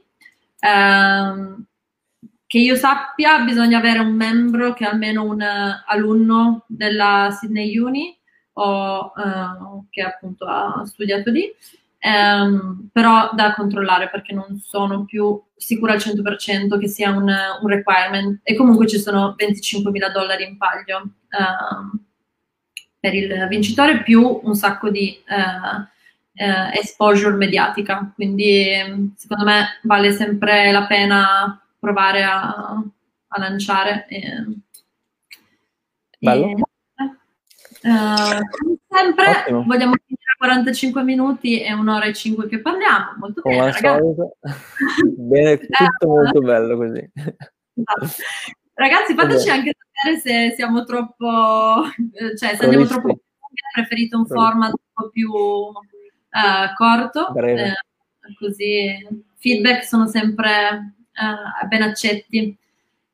Um, 0.60 1.66
che 2.48 2.60
io 2.60 2.76
sappia 2.76 3.40
bisogna 3.40 3.78
avere 3.78 4.00
un 4.00 4.14
membro 4.14 4.74
che 4.74 4.86
è 4.86 4.90
almeno 4.90 5.24
un 5.24 5.42
uh, 5.42 5.84
alunno 5.86 6.64
della 6.68 7.30
Sydney 7.38 7.78
Uni 7.78 8.18
o 8.54 9.12
uh, 9.14 9.86
che 9.90 10.02
appunto 10.02 10.46
ha 10.46 10.84
studiato 10.86 11.30
lì, 11.30 11.54
um, 12.02 12.88
però 12.92 13.32
da 13.34 13.54
controllare 13.54 14.10
perché 14.10 14.34
non 14.34 14.60
sono 14.60 15.04
più 15.04 15.40
sicura 15.58 15.92
al 15.92 16.00
100% 16.00 16.80
che 16.80 16.88
sia 16.88 17.12
un, 17.12 17.28
un 17.28 17.68
requirement. 17.68 18.40
E 18.44 18.56
comunque 18.56 18.88
ci 18.88 18.98
sono 18.98 19.36
25 19.38 19.92
mila 19.92 20.10
dollari 20.10 20.46
in 20.46 20.58
palio 20.58 21.02
um, 21.38 22.00
per 22.98 23.14
il 23.14 23.46
vincitore 23.50 24.02
più 24.04 24.40
un 24.42 24.56
sacco 24.56 24.90
di 24.90 25.20
uh, 25.28 25.96
exposure 26.74 27.36
mediatica, 27.36 28.10
quindi 28.16 29.12
secondo 29.18 29.44
me 29.44 29.80
vale 29.82 30.12
sempre 30.12 30.72
la 30.72 30.86
pena 30.86 31.62
provare 31.80 32.24
a, 32.24 32.84
a 33.28 33.40
lanciare. 33.40 34.06
E, 34.08 34.46
Bello. 36.20 36.46
E, 36.48 36.54
uh, 37.90 38.78
sempre 38.88 39.30
Ottimo. 39.30 39.64
vogliamo 39.64 39.94
finire 40.06 40.32
a 40.34 40.38
45 40.38 41.04
minuti 41.04 41.62
e 41.62 41.74
un'ora 41.74 42.06
e 42.06 42.14
5 42.14 42.48
che 42.48 42.60
parliamo. 42.60 43.16
Molto 43.18 43.42
Come 43.42 43.58
bene, 43.58 43.72
ragazzi. 43.72 44.04
bene, 45.18 45.58
tutto 45.58 45.76
eh, 46.00 46.08
molto 46.08 46.40
bello 46.42 46.78
così. 46.78 47.12
Ragazzi, 48.74 49.16
fateci 49.16 49.50
anche 49.50 49.76
sapere 49.76 50.20
se 50.20 50.56
siamo 50.56 50.84
troppo, 50.84 51.84
cioè 52.38 52.56
se 52.56 52.64
andiamo 52.64 52.86
troppo 52.86 53.20
preferite 53.74 54.16
un 54.16 54.26
format 54.26 54.72
un 54.72 54.88
po' 54.94 55.10
più 55.10 55.32
uh, 55.32 55.74
corto, 56.76 57.34
eh, 57.36 57.74
così 58.40 59.08
feedback 59.38 59.84
sono 59.84 60.08
sempre 60.08 60.97
uh, 61.18 61.68
ben 61.68 61.82
accetti. 61.82 62.58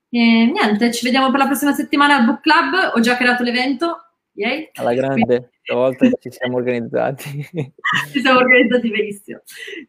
E 0.10 0.20
niente, 0.20 0.92
ci 0.92 1.04
vediamo 1.06 1.32
per 1.32 1.40
la 1.40 1.48
prossima 1.48 1.74
settimana 1.74 2.18
al 2.18 2.26
Book 2.26 2.42
Club. 2.42 2.94
Ho 2.96 3.00
già 3.00 3.18
creato 3.18 3.44
l'evento. 3.44 3.98
Yay. 4.34 4.70
Alla 4.74 4.94
grande, 4.94 5.52
stavolta 5.62 6.10
ci 6.20 6.32
siamo 6.32 6.58
organizzati. 6.58 7.48
ci 8.12 8.22
siamo 8.22 8.40
organizzati 8.40 8.90
benissimo. 8.90 9.42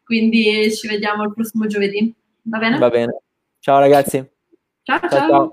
Quindi 0.03 0.73
ci 0.73 0.87
vediamo 0.87 1.23
il 1.23 1.33
prossimo 1.33 1.67
giovedì. 1.67 2.13
Va 2.43 2.59
bene? 2.59 2.77
Va 2.77 2.89
bene. 2.89 3.21
Ciao 3.59 3.79
ragazzi. 3.79 4.17
ciao. 4.83 4.99
ciao. 4.99 5.09
ciao. 5.09 5.29
ciao. 5.29 5.51